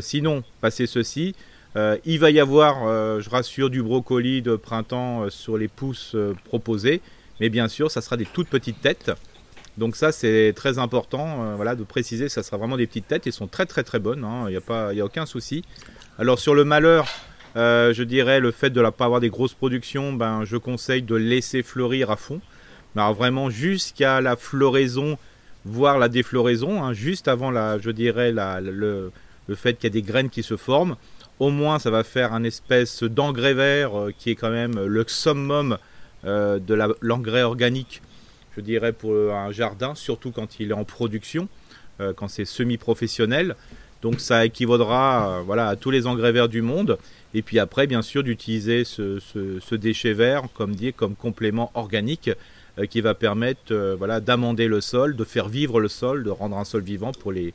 sinon, 0.02 0.44
passé 0.62 0.88
ceci, 0.88 1.36
il 2.06 2.20
va 2.20 2.32
y 2.32 2.40
avoir, 2.40 3.22
je 3.22 3.30
rassure, 3.30 3.70
du 3.70 3.84
brocoli 3.84 4.42
de 4.42 4.56
printemps 4.56 5.30
sur 5.30 5.58
les 5.58 5.68
pousses 5.68 6.16
proposées. 6.46 7.02
Mais 7.40 7.50
bien 7.50 7.68
sûr, 7.68 7.92
ça 7.92 8.02
sera 8.02 8.18
des 8.18 8.26
toutes 8.26 8.48
petites 8.48 8.82
têtes. 8.82 9.12
Donc 9.78 9.96
ça 9.96 10.12
c'est 10.12 10.54
très 10.56 10.80
important 10.80 11.44
euh, 11.44 11.56
voilà, 11.56 11.76
de 11.76 11.84
préciser, 11.84 12.30
ça 12.30 12.44
sera 12.44 12.58
vraiment 12.58 12.78
des 12.78 12.88
petites 12.88 13.08
têtes, 13.08 13.28
elles 13.28 13.34
sont 13.34 13.48
très 13.48 13.66
très 13.66 13.84
très 13.84 14.00
bonnes, 14.00 14.24
hein. 14.24 14.46
il 14.48 14.52
n'y 14.52 14.58
a, 14.58 15.04
a 15.04 15.06
aucun 15.06 15.26
souci. 15.26 15.64
Alors 16.18 16.40
sur 16.40 16.56
le 16.56 16.64
malheur, 16.64 17.08
euh, 17.58 17.94
je 17.94 18.04
dirais 18.04 18.40
le 18.40 18.52
fait 18.52 18.70
de 18.70 18.82
ne 18.82 18.90
pas 18.90 19.06
avoir 19.06 19.20
des 19.20 19.30
grosses 19.30 19.54
productions, 19.54 20.14
ben, 20.14 20.46
je 20.46 20.56
conseille 20.56 21.02
de 21.02 21.16
laisser 21.16 21.62
fleurir 21.62 22.10
à 22.10 22.16
fond. 22.16 22.40
Alors 22.96 23.14
vraiment 23.14 23.50
jusqu'à 23.50 24.22
la 24.22 24.38
floraison, 24.38 25.18
voire 25.66 26.00
la 26.00 26.08
défloraison, 26.08 26.82
hein, 26.82 26.94
juste 26.94 27.28
avant 27.28 27.52
la, 27.52 27.78
je 27.78 27.92
dirais 27.92 28.32
le, 28.32 29.12
fait 29.56 29.74
qu'il 29.74 29.84
y 29.84 29.88
a 29.88 29.90
des 29.90 30.02
graines 30.02 30.30
qui 30.30 30.42
se 30.42 30.56
forment. 30.56 30.96
Au 31.40 31.50
moins 31.50 31.80
ça 31.80 31.92
va 31.92 32.06
faire 32.06 32.34
un 32.34 32.46
espèce 32.46 33.04
d'engrais 33.04 33.54
vert 33.54 34.00
euh, 34.00 34.14
qui 34.18 34.30
est 34.30 34.36
quand 34.36 34.52
même 34.52 34.80
le 34.86 35.04
summum 35.06 35.78
de 36.24 36.96
l'engrais 37.02 37.44
organique 37.44 38.02
je 38.56 38.62
dirais, 38.62 38.94
pour 38.94 39.14
un 39.34 39.52
jardin, 39.52 39.96
surtout 39.96 40.32
quand 40.32 40.60
il 40.60 40.72
est 40.72 40.74
en 40.74 40.86
production, 40.86 41.48
euh, 42.02 42.14
quand 42.14 42.28
c'est 42.28 42.46
semi-professionnel. 42.46 43.56
Donc 44.02 44.20
ça 44.20 44.46
équivaudra 44.46 45.40
euh, 45.40 45.42
voilà, 45.42 45.70
à 45.70 45.76
tous 45.78 45.92
les 45.92 46.08
engrais 46.08 46.34
verts 46.34 46.50
du 46.50 46.62
monde. 46.62 46.98
Et 47.34 47.42
puis 47.42 47.58
après, 47.58 47.88
bien 47.88 48.02
sûr, 48.02 48.22
d'utiliser 48.24 48.84
ce, 48.84 49.76
déchet 49.76 50.14
vert, 50.14 50.44
comme 50.54 50.76
dit, 50.76 50.92
comme 50.92 51.16
complément 51.16 51.72
organique 51.74 52.30
euh, 52.78 52.86
qui 52.86 53.00
va 53.00 53.14
permettre 53.14 53.74
voilà, 53.98 54.20
d'amender 54.20 54.68
le 54.68 54.82
sol, 54.82 55.16
de 55.16 55.24
faire 55.24 55.48
vivre 55.48 55.80
le 55.80 55.88
sol, 55.88 56.24
de 56.24 56.30
rendre 56.30 56.58
un 56.58 56.66
sol 56.66 56.82
vivant 56.82 57.14
pour 57.14 57.32
les, 57.32 57.54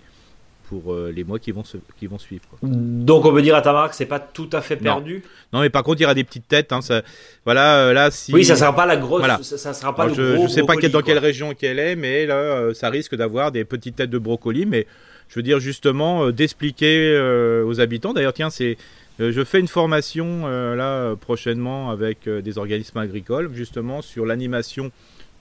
pour 0.71 0.93
euh, 0.93 1.13
les 1.15 1.25
mois 1.25 1.41
qui 1.41 1.51
vont, 1.51 1.65
qui 1.99 2.07
vont 2.07 2.19
suivre. 2.19 2.45
Donc 2.63 3.25
on 3.25 3.33
peut 3.33 3.43
dire 3.43 3.57
à 3.57 3.61
ta 3.61 3.73
marque, 3.73 3.93
c'est 3.93 4.07
pas 4.07 4.21
tout 4.21 4.49
à 4.53 4.61
fait 4.61 4.77
perdu. 4.77 5.25
Non. 5.53 5.63
mais 5.63 5.69
par 5.69 5.83
contre, 5.83 5.99
il 5.99 6.03
y 6.03 6.05
aura 6.05 6.15
des 6.15 6.23
petites 6.23 6.47
têtes. 6.47 6.73
Hein, 6.73 6.81
ça, 6.81 7.03
voilà, 7.45 7.79
euh, 7.79 7.93
là, 7.93 8.13
si. 8.13 8.33
Oui, 8.33 8.45
ça 8.45 8.55
sera 8.55 8.75
pas 8.75 8.87
la 8.87 8.97
grosse. 8.97 9.27
Ça, 9.43 9.75
sera 9.75 9.97
pas 9.97 10.09
je, 10.09 10.41
ne 10.41 10.47
sais 10.47 10.63
pas 10.63 10.77
dans 10.77 11.03
quelle 11.03 11.19
région 11.19 11.55
qu'elle 11.55 11.81
est, 11.81 11.97
mais 11.97 12.25
là, 12.25 12.37
euh, 12.37 12.73
ça 12.73 12.89
risque 12.89 13.17
d'avoir 13.17 13.51
des 13.51 13.65
petites 13.65 13.97
têtes 13.97 14.11
de 14.11 14.19
brocoli. 14.19 14.65
Mais 14.65 14.87
je 15.29 15.35
veux 15.35 15.43
dire 15.43 15.59
justement 15.59 16.31
d'expliquer 16.31 17.19
aux 17.67 17.81
habitants. 17.81 18.13
D'ailleurs, 18.13 18.33
tiens, 18.33 18.51
c'est. 18.51 18.77
je 19.19 19.45
fais 19.45 19.59
une 19.59 19.69
formation 19.69 20.47
là 20.47 21.17
prochainement 21.17 21.91
avec 21.91 22.29
des 22.29 22.59
organismes 22.59 22.99
agricoles, 22.99 23.51
justement 23.53 24.03
sur 24.03 24.25
l'animation 24.25 24.93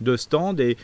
de 0.01 0.15
stands 0.17 0.57
et 0.57 0.77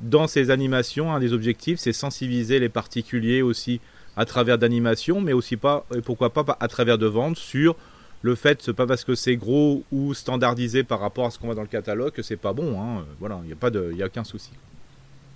dans 0.00 0.26
ces 0.26 0.50
animations, 0.50 1.12
un 1.12 1.20
des 1.20 1.32
objectifs, 1.32 1.78
c'est 1.78 1.92
sensibiliser 1.92 2.58
les 2.58 2.68
particuliers 2.68 3.42
aussi 3.42 3.80
à 4.16 4.24
travers 4.24 4.58
d'animations, 4.58 5.20
mais 5.20 5.32
aussi 5.32 5.56
pas, 5.56 5.86
et 5.94 6.00
pourquoi 6.00 6.30
pas 6.30 6.56
à 6.60 6.68
travers 6.68 6.98
de 6.98 7.06
ventes 7.06 7.36
sur 7.36 7.76
le 8.22 8.36
fait, 8.36 8.62
c'est 8.62 8.72
pas 8.72 8.86
parce 8.86 9.04
que 9.04 9.14
c'est 9.14 9.36
gros 9.36 9.82
ou 9.90 10.14
standardisé 10.14 10.84
par 10.84 11.00
rapport 11.00 11.26
à 11.26 11.30
ce 11.30 11.38
qu'on 11.38 11.46
voit 11.46 11.56
dans 11.56 11.62
le 11.62 11.66
catalogue 11.66 12.12
que 12.12 12.22
c'est 12.22 12.36
pas 12.36 12.52
bon. 12.52 12.80
Hein. 12.80 13.04
Voilà, 13.18 13.40
il 13.42 13.48
n'y 13.48 13.52
a 13.52 13.56
pas 13.56 13.70
de, 13.70 13.92
y 13.96 14.02
a 14.02 14.06
aucun 14.06 14.22
souci. 14.22 14.50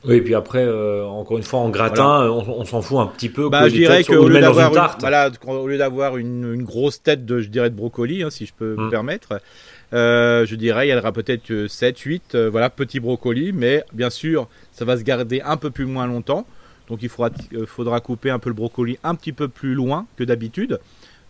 Oui, 0.05 0.17
et 0.17 0.21
puis 0.21 0.35
après, 0.37 0.65
euh, 0.65 1.05
encore 1.05 1.37
une 1.37 1.43
fois, 1.43 1.61
en 1.61 1.69
gratin, 1.69 2.31
on, 2.31 2.65
s'en 2.65 2.81
fout 2.81 2.99
un 2.99 3.07
petit 3.07 3.29
peu. 3.29 3.49
Bah, 3.49 3.69
je 3.69 3.75
dirais 3.75 4.05
qu'au 4.05 4.29
lieu 4.29 4.41
d'avoir 4.41 4.69
une, 4.69 5.01
voilà, 5.01 5.31
au 5.47 5.67
lieu 5.67 5.79
d'avoir 5.79 6.17
une, 6.17 6.63
grosse 6.63 7.03
tête 7.03 7.25
de, 7.25 7.41
je 7.41 7.49
dirais, 7.49 7.71
de 7.71 7.75
brocoli, 7.75 8.23
hein, 8.23 8.31
si 8.31 8.47
je 8.47 8.53
peux 8.55 8.77
me 8.77 8.85
hum. 8.85 8.91
permettre, 8.91 9.41
je 9.93 10.55
dirais, 10.55 10.89
il 10.89 10.91
y 10.91 10.95
en 10.95 10.99
aura 10.99 11.13
peut-être 11.13 11.67
7, 11.69 11.99
8, 11.99 12.35
euh, 12.35 12.51
voilà, 12.51 12.71
petits 12.71 13.01
brocolis, 13.01 13.53
mais 13.53 13.85
bien 13.93 14.11
sûr, 14.11 14.49
ça 14.73 14.85
va 14.85 14.97
se 14.97 15.03
garder 15.03 15.41
un 15.43 15.57
peu 15.57 15.71
plus 15.71 15.87
moins 15.87 16.07
longtemps. 16.07 16.47
Donc 16.89 17.03
il 17.03 17.09
faudra, 17.09 17.31
euh, 17.55 17.67
faudra 17.67 18.01
couper 18.01 18.31
un 18.31 18.39
peu 18.39 18.51
le 18.51 18.55
brocoli 18.55 18.99
un 19.03 19.15
petit 19.15 19.33
peu 19.33 19.49
plus 19.49 19.75
loin 19.75 20.07
que 20.17 20.25
d'habitude. 20.25 20.79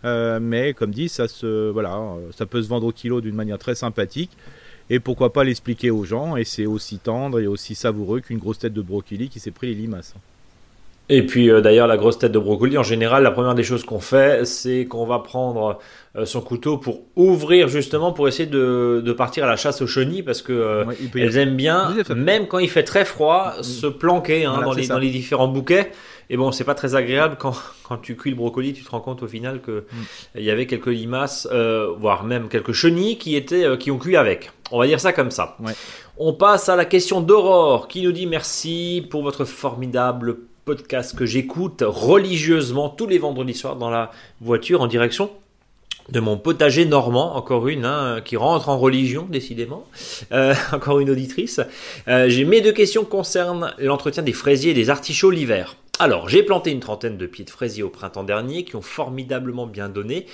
mais 0.03 0.73
comme 0.73 0.91
dit, 0.91 1.09
ça, 1.09 1.27
se, 1.27 1.69
voilà, 1.69 1.99
ça 2.31 2.45
peut 2.45 2.61
se 2.61 2.67
vendre 2.69 2.87
au 2.87 2.91
kilo 2.91 3.19
d'une 3.21 3.35
manière 3.35 3.57
très 3.57 3.75
sympathique. 3.75 4.31
Et 4.89 4.99
pourquoi 5.01 5.33
pas 5.33 5.43
l'expliquer 5.43 5.91
aux 5.91 6.05
gens, 6.05 6.37
et 6.37 6.45
c'est 6.45 6.65
aussi 6.65 6.97
tendre 6.97 7.41
et 7.41 7.47
aussi 7.47 7.75
savoureux 7.75 8.21
qu'une 8.21 8.37
grosse 8.37 8.59
tête 8.59 8.73
de 8.73 8.81
brocoli 8.81 9.27
qui 9.27 9.41
s'est 9.41 9.51
pris 9.51 9.67
les 9.67 9.73
limaces. 9.73 10.15
Et 11.09 11.25
puis 11.25 11.49
euh, 11.49 11.61
d'ailleurs, 11.61 11.87
la 11.87 11.95
grosse 11.95 12.19
tête 12.19 12.33
de 12.33 12.39
brocoli, 12.39 12.77
en 12.77 12.83
général, 12.83 13.23
la 13.23 13.31
première 13.31 13.55
des 13.55 13.63
choses 13.63 13.85
qu'on 13.85 13.99
fait, 13.99 14.45
c'est 14.45 14.85
qu'on 14.85 15.05
va 15.05 15.19
prendre 15.19 15.79
euh, 16.17 16.25
son 16.25 16.41
couteau 16.41 16.77
pour 16.77 17.01
ouvrir 17.15 17.69
justement, 17.69 18.11
pour 18.11 18.27
essayer 18.27 18.49
de, 18.49 19.01
de 19.03 19.13
partir 19.13 19.45
à 19.45 19.47
la 19.47 19.55
chasse 19.55 19.81
aux 19.81 19.87
chenilles, 19.87 20.23
parce 20.23 20.41
que 20.41 20.51
euh, 20.51 20.85
elles 21.15 21.37
aiment 21.37 21.55
bien, 21.55 21.95
même 22.13 22.47
quand 22.47 22.59
il 22.59 22.69
fait 22.69 22.83
très 22.83 23.05
froid, 23.05 23.53
mm. 23.57 23.63
se 23.63 23.87
planquer 23.87 24.43
hein, 24.43 24.61
dans, 24.63 24.73
les, 24.73 24.87
dans, 24.87 24.97
les, 24.97 25.09
différents 25.09 25.47
bouquets. 25.47 25.91
Et 26.29 26.35
bon, 26.35 26.51
c'est 26.51 26.65
pas 26.65 26.75
très 26.75 26.95
agréable 26.95 27.37
quand, 27.39 27.53
quand 27.87 27.97
tu 27.99 28.17
cuis 28.17 28.31
le 28.31 28.35
brocoli, 28.35 28.73
tu 28.73 28.83
te 28.83 28.89
rends 28.89 28.99
compte 28.99 29.23
au 29.23 29.27
final 29.27 29.61
que 29.61 29.85
mm. 29.89 29.95
il 30.35 30.43
y 30.43 30.51
avait 30.51 30.65
quelques 30.65 30.87
limaces, 30.87 31.47
voire 31.99 32.25
même 32.25 32.49
quelques 32.49 32.73
chenilles 32.73 33.17
qui 33.17 33.37
étaient, 33.37 33.77
qui 33.77 33.91
ont 33.91 33.97
cuit 33.97 34.17
avec. 34.17 34.51
On 34.71 34.79
va 34.79 34.87
dire 34.87 34.99
ça 34.99 35.13
comme 35.13 35.31
ça. 35.31 35.55
On 36.17 36.33
passe 36.33 36.67
à 36.67 36.75
la 36.75 36.83
question 36.83 37.21
d'Aurore 37.21 37.87
qui 37.87 38.01
nous 38.01 38.11
dit 38.11 38.25
merci 38.25 39.07
pour 39.09 39.23
votre 39.23 39.45
formidable 39.45 40.39
podcast 40.67 41.17
que 41.17 41.25
j'écoute 41.25 41.81
religieusement 41.81 42.89
tous 42.89 43.07
les 43.07 43.19
vendredis 43.19 43.53
soirs 43.53 43.77
dans 43.77 43.89
la 43.89 44.11
voiture 44.41 44.81
en 44.81 44.87
direction 44.87 45.29
de 46.09 46.19
mon 46.19 46.37
potager 46.37 46.83
normand, 46.83 47.37
encore 47.37 47.69
une 47.69 47.85
hein, 47.85 48.19
qui 48.23 48.35
rentre 48.35 48.67
en 48.67 48.77
religion 48.77 49.25
décidément, 49.29 49.85
euh, 50.33 50.53
encore 50.73 50.99
une 50.99 51.09
auditrice. 51.09 51.61
Euh, 52.09 52.45
mes 52.45 52.59
deux 52.59 52.73
questions 52.73 53.05
concernent 53.05 53.73
l'entretien 53.77 54.23
des 54.23 54.33
fraisiers 54.33 54.71
et 54.71 54.73
des 54.73 54.89
artichauts 54.89 55.31
l'hiver. 55.31 55.77
Alors, 55.99 56.29
j'ai 56.29 56.43
planté 56.43 56.69
une 56.69 56.79
trentaine 56.79 57.17
de 57.17 57.25
pieds 57.25 57.43
de 57.43 57.49
fraisiers 57.49 57.81
au 57.81 57.89
printemps 57.89 58.23
dernier 58.23 58.63
qui 58.63 58.75
ont 58.75 58.83
formidablement 58.83 59.65
bien 59.65 59.89
donné. 59.89 60.27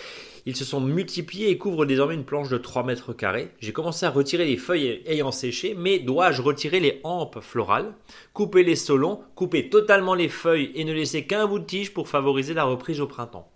Ils 0.45 0.57
se 0.57 0.65
sont 0.65 0.81
multipliés 0.81 1.51
et 1.51 1.57
couvrent 1.57 1.85
désormais 1.85 2.15
une 2.15 2.25
planche 2.25 2.49
de 2.49 2.57
3 2.57 2.83
mètres 2.83 3.13
carrés. 3.13 3.49
J'ai 3.61 3.71
commencé 3.71 4.05
à 4.05 4.09
retirer 4.09 4.43
les 4.43 4.57
feuilles 4.57 5.01
ayant 5.05 5.31
séché, 5.31 5.73
mais 5.73 5.99
dois-je 5.99 6.41
retirer 6.41 6.81
les 6.81 6.99
hampes 7.05 7.39
florales, 7.39 7.93
couper 8.33 8.63
les 8.63 8.75
solons, 8.75 9.21
couper 9.35 9.69
totalement 9.69 10.15
les 10.15 10.27
feuilles 10.27 10.71
et 10.75 10.83
ne 10.83 10.91
laisser 10.91 11.23
qu'un 11.23 11.47
bout 11.47 11.59
de 11.59 11.63
tige 11.65 11.93
pour 11.93 12.09
favoriser 12.09 12.53
la 12.53 12.65
reprise 12.65 12.99
au 12.99 13.07
printemps 13.07 13.49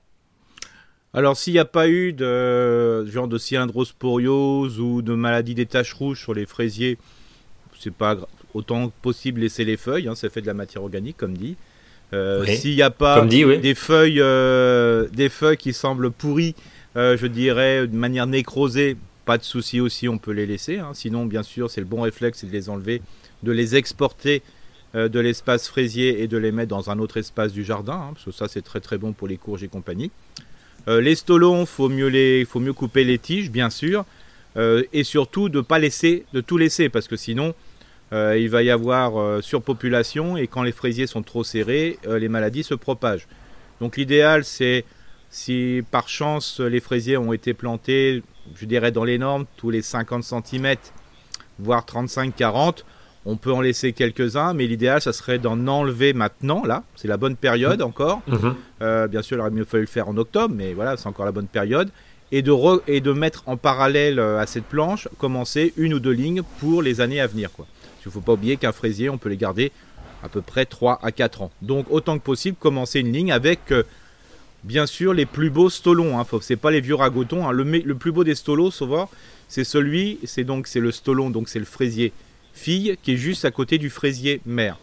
alors, 1.14 1.38
s'il 1.38 1.54
n'y 1.54 1.60
a 1.60 1.66
pas 1.66 1.88
eu 1.88 2.14
de 2.14 3.06
genre 3.06 3.30
de 3.30 3.38
cyanhydrosporiose 3.40 4.80
ou 4.80 5.02
de 5.02 5.16
maladie 5.16 5.56
des 5.56 5.66
taches 5.66 5.94
rouges 5.94 6.22
sur 6.22 6.34
les 6.34 6.46
fraisiers, 6.46 6.98
c'est 7.80 7.94
pas 7.94 8.18
autant 8.54 8.92
possible 9.02 9.40
laisser 9.40 9.64
les 9.64 9.78
feuilles, 9.78 10.10
hein, 10.10 10.16
ça 10.16 10.30
fait 10.30 10.42
de 10.42 10.48
la 10.48 10.54
matière 10.54 10.84
organique, 10.84 11.18
comme 11.18 11.36
dit. 11.36 11.56
Euh, 12.14 12.46
s'il 12.46 12.76
n'y 12.76 12.82
a 12.82 12.90
pas 12.90 13.26
des 13.26 13.76
feuilles, 13.76 14.22
euh, 14.22 15.08
des 15.12 15.30
feuilles 15.30 15.58
qui 15.58 15.74
semblent 15.74 16.12
pourries, 16.12 16.56
je 16.96 17.28
dirais, 17.28 17.86
de 17.88 17.96
manière 17.96 18.28
nécrosée, 18.28 18.98
pas 19.26 19.38
de 19.38 19.44
souci 19.44 19.80
aussi, 19.80 20.08
on 20.08 20.18
peut 20.18 20.32
les 20.32 20.46
laisser. 20.46 20.80
Hein. 20.80 20.92
Sinon, 20.94 21.26
bien 21.26 21.44
sûr, 21.44 21.70
c'est 21.70 21.82
le 21.82 21.88
bon 21.88 22.02
réflexe, 22.02 22.40
c'est 22.40 22.48
de 22.48 22.52
les 22.52 22.70
enlever, 22.70 23.02
de 23.44 23.52
les 23.52 23.76
exporter 23.76 24.42
de 24.94 25.20
l'espace 25.20 25.68
fraisier 25.68 26.24
et 26.24 26.28
de 26.28 26.38
les 26.38 26.52
mettre 26.52 26.70
dans 26.70 26.90
un 26.90 26.98
autre 26.98 27.18
espace 27.18 27.52
du 27.52 27.64
jardin, 27.64 27.94
hein, 27.94 28.10
parce 28.14 28.26
que 28.26 28.32
ça 28.32 28.48
c'est 28.48 28.64
très 28.64 28.80
très 28.80 28.98
bon 28.98 29.12
pour 29.12 29.28
les 29.28 29.38
courges 29.38 29.62
et 29.62 29.68
compagnie. 29.68 30.10
les 30.88 31.14
stolons, 31.14 31.66
faut 31.66 31.90
mieux 31.90 32.08
les, 32.08 32.46
faut 32.46 32.62
mieux 32.62 32.74
couper 32.74 33.04
les 33.04 33.20
tiges, 33.20 33.52
bien 33.52 33.70
sûr, 33.70 34.06
et 34.58 35.04
surtout 35.04 35.50
de 35.50 35.62
pas 35.62 35.78
laisser, 35.78 36.26
de 36.34 36.42
tout 36.42 36.58
laisser, 36.58 36.90
parce 36.90 37.08
que 37.08 37.18
sinon 37.18 37.54
euh, 38.14 38.38
il 38.38 38.50
va 38.50 38.64
y 38.64 38.70
avoir 38.70 39.20
euh, 39.20 39.42
surpopulation 39.42 40.38
et 40.38 40.48
quand 40.48 40.64
les 40.64 40.72
fraisiers 40.72 41.08
sont 41.08 41.24
trop 41.24 41.44
serrés, 41.44 42.00
euh, 42.08 42.20
les 42.20 42.30
maladies 42.30 42.64
se 42.64 42.74
propagent. 42.74 43.28
Donc 43.82 43.98
l'idéal, 43.98 44.46
c'est 44.46 44.86
si 45.30 45.84
par 45.92 46.08
chance 46.08 46.62
les 46.62 46.80
fraisiers 46.80 47.18
ont 47.18 47.34
été 47.34 47.54
plantés, 47.54 48.24
je 48.56 48.66
dirais 48.66 48.92
dans 48.92 49.04
les 49.04 49.18
normes, 49.18 49.46
tous 49.58 49.70
les 49.70 49.82
50 49.82 50.24
cm, 50.24 50.76
voire 51.60 51.86
35-40, 51.86 52.84
on 53.26 53.36
peut 53.36 53.52
en 53.52 53.60
laisser 53.60 53.92
quelques-uns, 53.92 54.54
mais 54.54 54.68
l'idéal, 54.68 55.02
ça 55.02 55.12
serait 55.12 55.38
d'en 55.38 55.68
enlever 55.68 56.14
maintenant, 56.14 56.64
là, 56.64 56.84
c'est 56.96 57.10
la 57.10 57.18
bonne 57.18 57.36
période 57.36 57.82
encore. 57.82 58.22
Mhm. 58.28 59.08
bien 59.10 59.22
sûr, 59.22 59.36
il 59.36 59.42
aurait 59.42 59.52
mieux 59.52 59.66
fallu 59.66 59.84
le 59.84 59.90
faire 59.90 60.08
en 60.08 60.16
octobre, 60.16 60.56
mais 60.56 60.74
voilà, 60.74 60.96
c'est 60.96 61.08
encore 61.08 61.26
la 61.26 61.34
bonne 61.34 61.48
période. 61.48 61.90
Et 62.32 62.42
de, 62.42 62.54
et 62.90 63.02
de 63.02 63.12
mettre 63.12 63.44
en 63.48 63.58
parallèle 63.58 64.20
à 64.20 64.46
cette 64.48 64.66
planche, 64.66 65.10
commencer 65.18 65.74
une 65.76 65.94
ou 65.94 66.00
deux 66.00 66.12
lignes 66.12 66.42
pour 66.60 66.82
les 66.82 67.02
années 67.02 67.20
à 67.20 67.28
venir. 67.28 67.52
Quoi. 67.52 67.66
Il 68.08 68.10
ne 68.10 68.14
faut 68.14 68.22
pas 68.22 68.34
oublier 68.34 68.56
qu'un 68.56 68.72
fraisier, 68.72 69.10
on 69.10 69.18
peut 69.18 69.28
les 69.28 69.36
garder 69.36 69.74
à 70.24 70.30
peu 70.30 70.42
près 70.42 70.66
3 70.66 71.00
à 71.04 71.12
4 71.12 71.42
ans. 71.42 71.52
Donc 71.62 71.88
autant 71.90 72.18
que 72.18 72.24
possible, 72.24 72.56
commencer 72.58 73.02
une 73.02 73.12
ligne 73.12 73.34
avec 73.34 73.74
euh, 73.74 73.84
bien 74.64 74.86
sûr 74.86 75.14
les 75.14 75.26
plus 75.26 75.50
beaux 75.50 75.70
stolons. 75.70 76.18
Hein. 76.18 76.26
Ce 76.40 76.54
n'est 76.54 76.58
pas 76.58 76.72
les 76.72 76.80
vieux 76.80 76.96
ragotons. 76.96 77.46
Hein. 77.46 77.52
Le, 77.52 77.96
plus 77.96 78.14
beau 78.14 78.24
des 78.24 78.34
stolos, 78.34 78.72
c'est 79.50 79.66
celui, 79.66 80.20
c'est 80.24 80.46
donc 80.46 80.68
c'est 80.68 80.80
le 80.80 80.94
stolon, 80.94 81.30
donc 81.32 81.50
c'est 81.50 81.60
le 81.60 81.66
fraisier 81.66 82.14
fille 82.54 82.98
qui 83.04 83.12
est 83.12 83.18
juste 83.18 83.44
à 83.44 83.52
côté 83.52 83.78
du 83.78 83.90
fraisier 83.90 84.40
mère. 84.46 84.78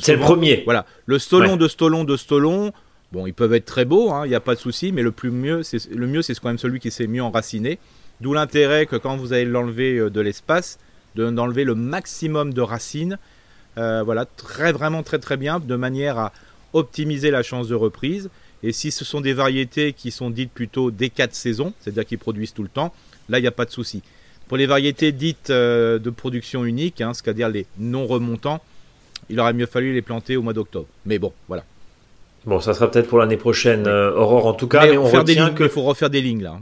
C'est 0.00 0.14
le 0.14 0.20
premier. 0.20 0.62
Voilà, 0.64 0.84
le 1.06 1.20
stolon 1.20 1.56
de 1.56 1.68
stolon 1.68 2.02
de 2.02 2.16
stolon. 2.16 2.72
Bon, 3.12 3.28
ils 3.28 3.34
peuvent 3.34 3.54
être 3.54 3.66
très 3.66 3.84
beaux, 3.84 4.10
hein, 4.10 4.26
il 4.26 4.30
n'y 4.30 4.34
a 4.34 4.40
pas 4.40 4.56
de 4.56 4.60
souci, 4.60 4.90
mais 4.90 5.02
le 5.02 5.12
plus 5.12 5.30
mieux, 5.30 5.62
c'est 5.62 5.88
le 5.92 6.08
mieux, 6.08 6.20
c'est 6.22 6.36
quand 6.36 6.48
même 6.48 6.58
celui 6.58 6.80
qui 6.80 6.90
s'est 6.90 7.06
mieux 7.06 7.22
enraciné. 7.22 7.78
D'où 8.20 8.32
l'intérêt 8.32 8.86
que 8.86 8.96
quand 8.96 9.16
vous 9.16 9.32
allez 9.32 9.44
l'enlever 9.44 9.98
euh, 9.98 10.10
de 10.10 10.20
l'espace, 10.20 10.80
d'enlever 11.14 11.64
le 11.64 11.74
maximum 11.74 12.52
de 12.52 12.60
racines. 12.60 13.18
Euh, 13.76 14.02
voilà, 14.04 14.24
très 14.24 14.72
vraiment 14.72 15.02
très 15.02 15.18
très 15.18 15.36
bien, 15.36 15.58
de 15.60 15.76
manière 15.76 16.18
à 16.18 16.32
optimiser 16.72 17.30
la 17.30 17.42
chance 17.42 17.68
de 17.68 17.74
reprise. 17.74 18.30
Et 18.62 18.72
si 18.72 18.90
ce 18.90 19.04
sont 19.04 19.20
des 19.20 19.32
variétés 19.32 19.92
qui 19.92 20.10
sont 20.10 20.30
dites 20.30 20.50
plutôt 20.52 20.90
des 20.90 21.10
quatre 21.10 21.34
saisons, 21.34 21.72
c'est-à-dire 21.80 22.06
qui 22.06 22.16
produisent 22.16 22.54
tout 22.54 22.62
le 22.62 22.68
temps, 22.68 22.94
là 23.28 23.38
il 23.38 23.42
n'y 23.42 23.48
a 23.48 23.52
pas 23.52 23.64
de 23.64 23.70
souci. 23.70 24.02
Pour 24.48 24.56
les 24.56 24.66
variétés 24.66 25.12
dites 25.12 25.50
euh, 25.50 25.98
de 25.98 26.10
production 26.10 26.64
unique, 26.64 27.00
hein, 27.00 27.12
c'est-à-dire 27.14 27.48
les 27.48 27.66
non 27.78 28.06
remontants, 28.06 28.62
il 29.30 29.40
aurait 29.40 29.52
mieux 29.54 29.66
fallu 29.66 29.92
les 29.92 30.02
planter 30.02 30.36
au 30.36 30.42
mois 30.42 30.52
d'octobre. 30.52 30.86
Mais 31.06 31.18
bon, 31.18 31.32
voilà. 31.48 31.64
Bon, 32.44 32.60
ça 32.60 32.74
sera 32.74 32.90
peut-être 32.90 33.08
pour 33.08 33.18
l'année 33.18 33.38
prochaine, 33.38 33.86
euh, 33.86 34.14
Aurore 34.14 34.46
en 34.46 34.52
tout 34.52 34.68
cas. 34.68 34.86
Mais, 34.86 34.98
on 34.98 35.08
retient 35.08 35.50
qu'il 35.50 35.68
faut 35.68 35.82
refaire 35.82 36.10
des 36.10 36.20
lignes 36.20 36.42
là. 36.42 36.58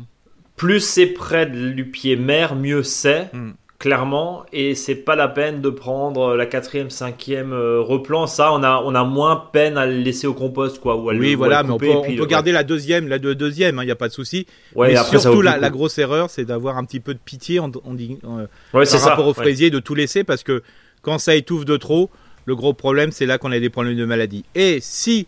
Plus 0.57 0.81
c'est 0.81 1.07
près 1.07 1.47
du 1.47 1.85
pied 1.85 2.17
mère, 2.17 2.55
mieux 2.55 2.83
c'est. 2.83 3.31
Hmm 3.33 3.53
clairement, 3.83 4.47
et 4.53 4.77
c'est 4.77 4.95
pas 4.95 5.17
la 5.17 5.27
peine 5.27 5.61
de 5.61 5.69
prendre 5.69 6.37
la 6.37 6.47
quatrième, 6.47 6.89
cinquième 6.89 7.53
euh, 7.53 7.81
replant. 7.81 8.29
Ça, 8.29 8.53
on 8.53 8.63
a, 8.63 8.81
on 8.85 8.95
a 8.95 9.03
moins 9.03 9.49
peine 9.53 9.77
à 9.77 9.87
le 9.87 9.99
laisser 9.99 10.29
au 10.29 10.35
compost, 10.35 10.79
quoi. 10.79 10.95
Ou 10.95 11.11
oui, 11.11 11.35
voilà, 11.35 11.65
mais 11.65 11.73
on 11.73 11.79
peut, 11.79 12.27
garder 12.27 12.53
la 12.53 12.63
deuxième, 12.63 13.09
la 13.09 13.19
deuxième, 13.19 13.75
il 13.75 13.79
hein, 13.81 13.85
n'y 13.85 13.91
a 13.91 13.97
pas 13.97 14.07
de 14.07 14.13
souci. 14.13 14.47
mais 14.77 14.95
surtout, 14.95 15.43
la, 15.43 15.59
grosse 15.69 15.99
erreur, 15.99 16.31
c'est 16.31 16.45
d'avoir 16.45 16.79
un 16.79 16.85
petit 16.85 17.01
peu 17.01 17.13
de 17.13 17.19
pitié 17.19 17.59
on, 17.59 17.71
dit, 17.93 18.19
euh, 18.23 18.47
par 18.71 19.03
rapport 19.03 19.27
au 19.27 19.35
fraisier, 19.35 19.69
de 19.71 19.81
tout 19.81 19.97
laisser, 19.97 20.23
parce 20.23 20.45
que 20.45 20.63
quand 21.03 21.19
ça 21.19 21.35
étouffe 21.35 21.65
de 21.65 21.77
trop, 21.77 22.09
le 22.47 22.55
gros 22.55 22.75
problème, 22.75 23.11
c'est 23.11 23.27
là 23.27 23.37
qu'on 23.37 23.51
a 23.51 23.59
des 23.59 23.69
problèmes 23.69 23.97
de 23.97 24.05
maladie. 24.05 24.45
Et 24.55 24.79
si 24.81 25.27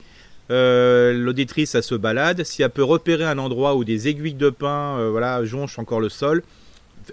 euh, 0.52 1.12
l'auditrice, 1.12 1.70
ça 1.70 1.82
se 1.82 1.96
balade, 1.96 2.44
si 2.44 2.62
elle 2.62 2.70
peut 2.70 2.84
repérer 2.84 3.24
un 3.24 3.38
endroit 3.38 3.74
où 3.74 3.82
des 3.82 4.06
aiguilles 4.06 4.34
de 4.34 4.50
pin, 4.50 5.10
voilà, 5.10 5.44
jonchent 5.44 5.80
encore 5.80 5.98
le 5.98 6.08
sol, 6.08 6.44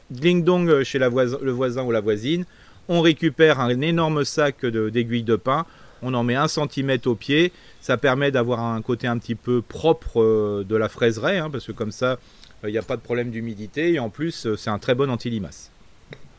ding 0.09 0.43
dong 0.43 0.83
chez 0.83 0.99
la 0.99 1.09
le 1.09 1.51
voisin 1.51 1.83
ou 1.83 1.91
la 1.91 2.01
voisine, 2.01 2.45
on 2.87 3.01
récupère 3.01 3.59
un 3.59 3.81
énorme 3.81 4.23
sac 4.25 4.65
d'aiguilles 4.65 5.23
de, 5.23 5.35
pain, 5.35 5.65
on 6.01 6.13
en 6.13 6.23
met 6.23 6.35
un 6.35 6.47
centimètre 6.47 7.07
au 7.07 7.15
pied, 7.15 7.51
ça 7.79 7.97
permet 7.97 8.31
d'avoir 8.31 8.59
un 8.59 8.81
côté 8.81 9.07
un 9.07 9.17
petit 9.17 9.35
peu 9.35 9.61
propre 9.61 10.21
euh, 10.21 10.65
de 10.67 10.75
la 10.75 10.89
fraiseraie, 10.89 11.37
hein, 11.37 11.49
parce 11.49 11.65
que 11.65 11.71
comme 11.71 11.91
ça, 11.91 12.17
il 12.63 12.71
n'y 12.71 12.77
a 12.77 12.83
pas 12.83 12.97
de 12.97 13.01
problème 13.01 13.31
d'humidité, 13.31 13.93
et 13.93 13.99
en 13.99 14.09
plus, 14.09 14.45
euh, 14.45 14.55
c'est 14.55 14.69
un 14.69 14.79
très 14.79 14.95
bon 14.95 15.09
anti-limace. 15.09 15.71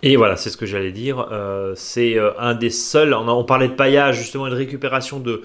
Et 0.03 0.17
voilà, 0.17 0.37
c'est 0.37 0.51
ce 0.51 0.57
que 0.57 0.67
j'allais 0.67 0.91
dire. 0.91 1.29
Euh, 1.31 1.75
c'est 1.77 2.17
un 2.37 2.55
des 2.55 2.71
seuls. 2.71 3.15
On, 3.15 3.29
on, 3.29 3.45
parlait 3.45 3.69
de 3.69 3.75
paillage 3.75 4.19
justement 4.19 4.49
de 4.49 4.55
récupération 4.57 5.21
de, 5.21 5.43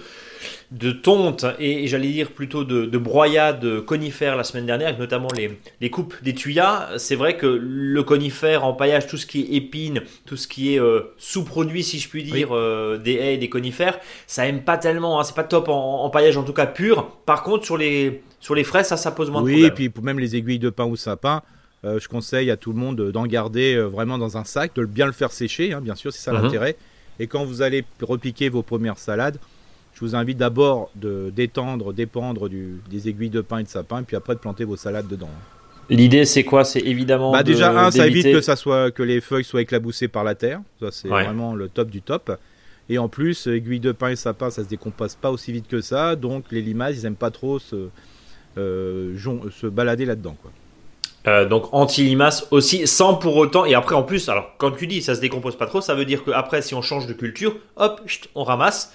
de 0.71 0.91
tonte 0.91 1.45
et, 1.59 1.87
j'allais 1.87 2.09
dire 2.09 2.31
plutôt 2.31 2.65
de, 2.65 2.85
de 2.85 2.97
broyade 2.97 3.81
conifère 3.85 4.35
la 4.35 4.43
semaine 4.43 4.65
dernière, 4.65 4.89
avec 4.89 4.99
notamment 4.99 5.29
les, 5.35 5.57
les 5.79 5.89
coupes 5.89 6.13
des 6.23 6.33
tuyas. 6.33 6.89
C'est 6.97 7.15
vrai 7.15 7.37
que 7.37 7.45
le 7.45 8.03
conifère 8.03 8.65
en 8.65 8.73
paillage, 8.73 9.07
tout 9.07 9.17
ce 9.17 9.25
qui 9.25 9.41
est 9.41 9.55
épine, 9.55 10.01
tout 10.25 10.35
ce 10.35 10.47
qui 10.47 10.73
est 10.73 10.79
euh, 10.79 11.13
sous-produit, 11.17 11.83
si 11.83 11.99
je 11.99 12.09
puis 12.09 12.23
dire, 12.23 12.49
euh, 12.51 12.97
des 12.97 13.13
haies 13.13 13.35
et 13.35 13.37
des 13.37 13.49
conifères, 13.49 13.99
ça 14.25 14.45
aime 14.45 14.63
pas 14.63 14.77
tellement. 14.77 15.19
Hein. 15.19 15.23
c'est 15.23 15.35
pas 15.35 15.45
top 15.45 15.69
en, 15.69 16.09
paillage, 16.09 16.35
en 16.35 16.43
tout 16.43 16.53
cas 16.53 16.65
pur. 16.65 17.11
Par 17.25 17.43
contre, 17.43 17.63
sur 17.63 17.77
les, 17.77 18.21
sur 18.41 18.53
les 18.53 18.65
frais, 18.65 18.83
ça, 18.83 18.97
ça 18.97 19.11
pose 19.11 19.31
moins 19.31 19.41
de 19.41 19.47
problèmes. 19.47 19.71
Oui, 19.77 19.85
et 19.85 19.89
puis 19.89 20.01
même 20.03 20.19
les 20.19 20.35
aiguilles 20.35 20.59
de 20.59 20.69
pain 20.69 20.85
ou 20.85 20.95
sapin. 20.95 21.43
Euh, 21.85 21.99
je 21.99 22.09
conseille 22.09 22.49
à 22.51 22.57
tout 22.57 22.73
le 22.73 22.79
monde 22.79 23.11
d'en 23.11 23.27
garder 23.27 23.77
vraiment 23.77 24.17
dans 24.17 24.35
un 24.35 24.43
sac, 24.43 24.75
de 24.75 24.83
bien 24.83 25.05
le 25.05 25.11
faire 25.11 25.31
sécher, 25.31 25.73
hein, 25.73 25.79
bien 25.79 25.95
sûr, 25.95 26.11
c'est 26.11 26.23
ça 26.23 26.33
mhm. 26.33 26.41
l'intérêt. 26.41 26.75
Et 27.19 27.27
quand 27.27 27.45
vous 27.45 27.61
allez 27.61 27.85
repiquer 28.01 28.49
vos 28.49 28.63
premières 28.63 28.97
salades, 28.97 29.37
je 29.97 30.05
vous 30.05 30.15
invite 30.15 30.37
d'abord 30.37 30.91
de 30.95 31.31
d'étendre, 31.35 31.91
dépendre 31.91 32.47
des 32.49 33.09
aiguilles 33.09 33.31
de 33.31 33.41
pin 33.41 33.57
et 33.57 33.63
de 33.63 33.67
sapin, 33.67 34.03
puis 34.03 34.15
après 34.15 34.35
de 34.35 34.39
planter 34.39 34.63
vos 34.63 34.75
salades 34.75 35.07
dedans. 35.07 35.29
L'idée, 35.89 36.25
c'est 36.25 36.43
quoi? 36.43 36.65
C'est 36.65 36.81
évidemment. 36.81 37.31
Bah 37.31 37.41
déjà, 37.41 37.71
un, 37.71 37.89
ça 37.89 38.05
évite 38.05 38.31
que 38.31 38.41
ça 38.41 38.55
soit 38.55 38.91
que 38.91 39.01
les 39.01 39.21
feuilles 39.21 39.43
soient 39.43 39.61
éclaboussées 39.61 40.07
par 40.07 40.23
la 40.23 40.35
terre. 40.35 40.61
Ça, 40.79 40.89
c'est 40.91 41.07
vraiment 41.07 41.55
le 41.55 41.67
top 41.67 41.89
du 41.89 42.01
top. 42.01 42.37
Et 42.89 42.99
en 42.99 43.09
plus, 43.09 43.47
aiguilles 43.47 43.79
de 43.79 43.91
pin 43.91 44.09
et 44.09 44.15
sapin, 44.15 44.51
ça 44.51 44.63
se 44.63 44.69
décompose 44.69 45.15
pas 45.15 45.31
aussi 45.31 45.51
vite 45.51 45.67
que 45.67 45.81
ça. 45.81 46.15
Donc, 46.15 46.45
les 46.51 46.61
limaces, 46.61 46.97
ils 46.97 47.05
aiment 47.05 47.15
pas 47.15 47.31
trop 47.31 47.57
se, 47.57 47.89
euh, 48.57 49.17
se 49.49 49.67
balader 49.67 50.05
là-dedans, 50.05 50.35
quoi. 50.41 50.51
Euh, 51.27 51.45
donc 51.45 51.67
anti-limaces 51.73 52.47
aussi, 52.51 52.87
sans 52.87 53.15
pour 53.15 53.35
autant. 53.35 53.65
Et 53.65 53.73
après, 53.73 53.95
en 53.95 54.03
plus, 54.03 54.29
alors 54.29 54.53
quand 54.57 54.71
tu 54.71 54.87
dis 54.87 55.01
ça 55.01 55.13
se 55.13 55.19
décompose 55.19 55.57
pas 55.57 55.65
trop, 55.65 55.81
ça 55.81 55.93
veut 55.93 56.05
dire 56.05 56.23
que 56.23 56.31
après, 56.31 56.61
si 56.61 56.73
on 56.73 56.81
change 56.81 57.05
de 57.05 57.11
culture, 57.11 57.57
hop, 57.75 57.99
on 58.33 58.43
ramasse 58.43 58.93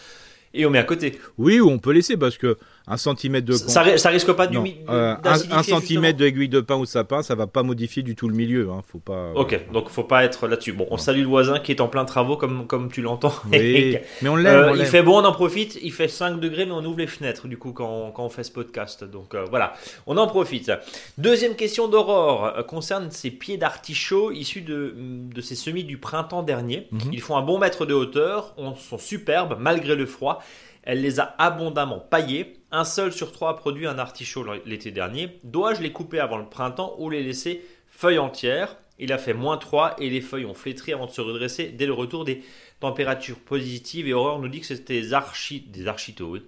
et 0.54 0.66
on 0.66 0.70
met 0.70 0.78
à 0.78 0.84
côté. 0.84 1.18
Oui, 1.38 1.60
ou 1.60 1.68
on 1.68 1.78
peut 1.78 1.92
laisser 1.92 2.16
parce 2.16 2.38
que 2.38 2.56
un 2.86 2.96
centimètre 2.96 3.46
de 3.46 3.52
ça, 3.52 3.96
ça 3.96 4.08
risque 4.08 4.32
pas 4.32 4.48
euh, 4.48 5.14
un, 5.24 5.62
centimètre 5.62 6.18
d'aiguille 6.18 6.48
de 6.48 6.60
pain 6.60 6.76
ou 6.76 6.84
sapin, 6.84 7.22
ça 7.22 7.34
va 7.34 7.46
pas 7.46 7.62
modifier 7.62 8.02
du 8.02 8.16
tout 8.16 8.28
le 8.28 8.34
milieu. 8.34 8.70
Hein, 8.70 8.82
faut 8.90 8.98
pas. 8.98 9.32
Ok, 9.34 9.58
donc 9.72 9.88
faut 9.88 10.02
pas 10.02 10.24
être 10.24 10.48
là-dessus. 10.48 10.72
Bon, 10.72 10.86
on 10.90 10.96
salue 10.96 11.20
le 11.20 11.26
voisin 11.26 11.60
qui 11.60 11.72
est 11.72 11.80
en 11.80 11.88
plein 11.88 12.04
travaux 12.04 12.36
comme 12.36 12.66
comme 12.66 12.90
tu 12.90 13.02
l'entends. 13.02 13.32
Oui, 13.52 13.98
mais 14.22 14.28
on 14.28 14.36
l'aime. 14.36 14.54
Euh, 14.54 14.76
il 14.76 14.84
fait 14.84 15.02
bon, 15.02 15.20
on 15.20 15.24
en 15.24 15.32
profite. 15.32 15.78
Il 15.82 15.92
fait 15.92 16.08
5 16.08 16.40
degrés, 16.40 16.66
mais 16.66 16.72
on 16.72 16.84
ouvre 16.84 16.98
les 16.98 17.06
fenêtres 17.06 17.46
du 17.46 17.56
coup 17.56 17.72
quand, 17.72 18.10
quand 18.10 18.24
on 18.24 18.28
fait 18.28 18.44
ce 18.44 18.52
podcast. 18.52 19.04
Donc 19.04 19.34
euh, 19.34 19.44
voilà, 19.48 19.74
on 20.06 20.16
en 20.16 20.26
profite. 20.26 20.72
Deuxième 21.18 21.54
question 21.54 21.88
d'Aurore 21.88 22.52
concerne 22.66 23.10
ces 23.10 23.30
pieds 23.30 23.58
d'artichaut 23.58 24.32
issus 24.32 24.62
de 24.62 24.94
de 24.96 25.40
ces 25.40 25.54
semis 25.54 25.84
du 25.84 25.98
printemps 25.98 26.42
dernier. 26.42 26.88
Mhm. 26.90 27.00
Ils 27.12 27.20
font 27.20 27.36
un 27.36 27.42
bon 27.42 27.58
mètre 27.58 27.86
de 27.86 27.94
hauteur, 27.94 28.54
on 28.56 28.74
sont 28.74 28.98
superbes 28.98 29.56
malgré 29.58 29.94
le 29.94 30.06
froid. 30.06 30.42
Elle 30.82 31.00
les 31.00 31.20
a 31.20 31.34
abondamment 31.38 32.00
paillés. 32.00 32.54
Un 32.70 32.84
seul 32.84 33.12
sur 33.12 33.32
trois 33.32 33.50
a 33.50 33.54
produit 33.54 33.86
un 33.86 33.98
artichaut 33.98 34.44
l'été 34.66 34.90
dernier. 34.90 35.38
Dois-je 35.44 35.82
les 35.82 35.92
couper 35.92 36.20
avant 36.20 36.38
le 36.38 36.46
printemps 36.46 36.96
ou 36.98 37.10
les 37.10 37.22
laisser 37.22 37.64
feuilles 37.88 38.18
entières? 38.18 38.76
Il 38.98 39.12
a 39.12 39.18
fait 39.18 39.34
moins 39.34 39.56
3 39.56 39.96
et 39.98 40.10
les 40.10 40.20
feuilles 40.20 40.44
ont 40.44 40.54
flétri 40.54 40.92
avant 40.92 41.06
de 41.06 41.10
se 41.10 41.20
redresser 41.20 41.68
dès 41.68 41.86
le 41.86 41.92
retour 41.92 42.24
des 42.24 42.42
températures 42.78 43.38
positives. 43.38 44.06
Et 44.06 44.12
Aurore 44.12 44.38
nous 44.38 44.48
dit 44.48 44.60
que 44.60 44.66
c'était 44.66 45.00
des, 45.00 45.12
archi, 45.12 45.60
des, 45.60 45.86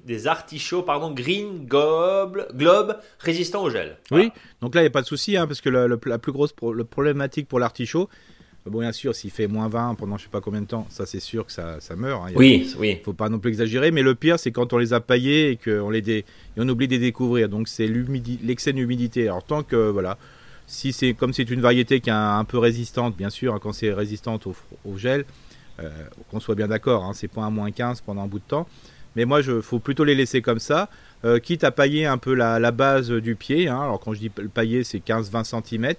des 0.04 0.26
artichauts 0.28 0.82
pardon, 0.82 1.10
green 1.10 1.66
globe, 1.66 2.46
globe 2.54 2.98
résistants 3.18 3.64
au 3.64 3.70
gel. 3.70 3.96
Oui, 4.12 4.30
donc 4.60 4.74
là 4.74 4.82
il 4.82 4.84
n'y 4.84 4.88
a 4.88 4.90
pas 4.90 5.02
de 5.02 5.06
souci 5.06 5.36
hein, 5.36 5.48
parce 5.48 5.60
que 5.60 5.68
la 5.68 6.18
plus 6.18 6.32
grosse 6.32 6.52
problématique 6.52 7.48
pour 7.48 7.58
l'artichaut, 7.58 8.08
Bon, 8.66 8.80
bien 8.80 8.92
sûr, 8.92 9.14
s'il 9.14 9.30
fait 9.30 9.46
moins 9.46 9.68
20 9.68 9.94
pendant 9.96 10.16
je 10.16 10.22
sais 10.22 10.30
pas 10.30 10.40
combien 10.40 10.62
de 10.62 10.66
temps, 10.66 10.86
ça 10.88 11.04
c'est 11.04 11.20
sûr 11.20 11.44
que 11.44 11.52
ça, 11.52 11.80
ça 11.80 11.96
meurt. 11.96 12.22
Hein. 12.26 12.32
oui, 12.34 12.74
oui. 12.78 12.98
faut 13.04 13.12
pas 13.12 13.28
non 13.28 13.38
plus 13.38 13.50
exagérer. 13.50 13.90
Mais 13.90 14.00
le 14.00 14.14
pire, 14.14 14.38
c'est 14.38 14.52
quand 14.52 14.72
on 14.72 14.78
les 14.78 14.94
a 14.94 15.00
paillés 15.00 15.50
et 15.50 15.56
qu'on 15.56 15.90
les 15.90 16.00
dé... 16.00 16.24
et 16.56 16.60
on 16.60 16.68
oublie 16.68 16.88
de 16.88 16.94
les 16.94 16.98
découvrir. 16.98 17.50
Donc 17.50 17.68
c'est 17.68 17.86
l'excès 17.86 18.72
d'humidité. 18.72 19.24
Alors 19.24 19.44
tant 19.44 19.62
que 19.62 19.90
voilà, 19.90 20.16
si 20.66 20.94
c'est 20.94 21.12
comme 21.12 21.34
c'est 21.34 21.50
une 21.50 21.60
variété 21.60 22.00
qui 22.00 22.08
est 22.08 22.14
un, 22.14 22.44
peu 22.44 22.56
résistante, 22.56 23.14
bien 23.18 23.28
sûr, 23.28 23.54
hein, 23.54 23.58
quand 23.60 23.74
c'est 23.74 23.92
résistante 23.92 24.46
au, 24.46 24.96
gel, 24.96 25.26
euh, 25.80 25.90
qu'on 26.30 26.40
soit 26.40 26.54
bien 26.54 26.68
d'accord, 26.68 27.04
hein, 27.04 27.12
c'est 27.12 27.28
pas 27.28 27.42
un 27.42 27.50
moins 27.50 27.70
15 27.70 28.00
pendant 28.00 28.22
un 28.22 28.28
bout 28.28 28.38
de 28.38 28.44
temps. 28.48 28.66
Mais 29.14 29.26
moi, 29.26 29.42
il 29.42 29.60
faut 29.60 29.78
plutôt 29.78 30.04
les 30.04 30.14
laisser 30.14 30.40
comme 30.40 30.58
ça, 30.58 30.88
quitte 31.42 31.64
à 31.64 31.70
pailler 31.70 32.06
un 32.06 32.18
peu 32.18 32.32
la, 32.34 32.70
base 32.70 33.10
du 33.10 33.36
pied. 33.36 33.68
Hein. 33.68 33.80
Alors 33.82 34.00
quand 34.00 34.14
je 34.14 34.20
dis 34.20 34.30
pailler, 34.30 34.84
c'est 34.84 35.06
15-20 35.06 35.62
cm. 35.62 35.94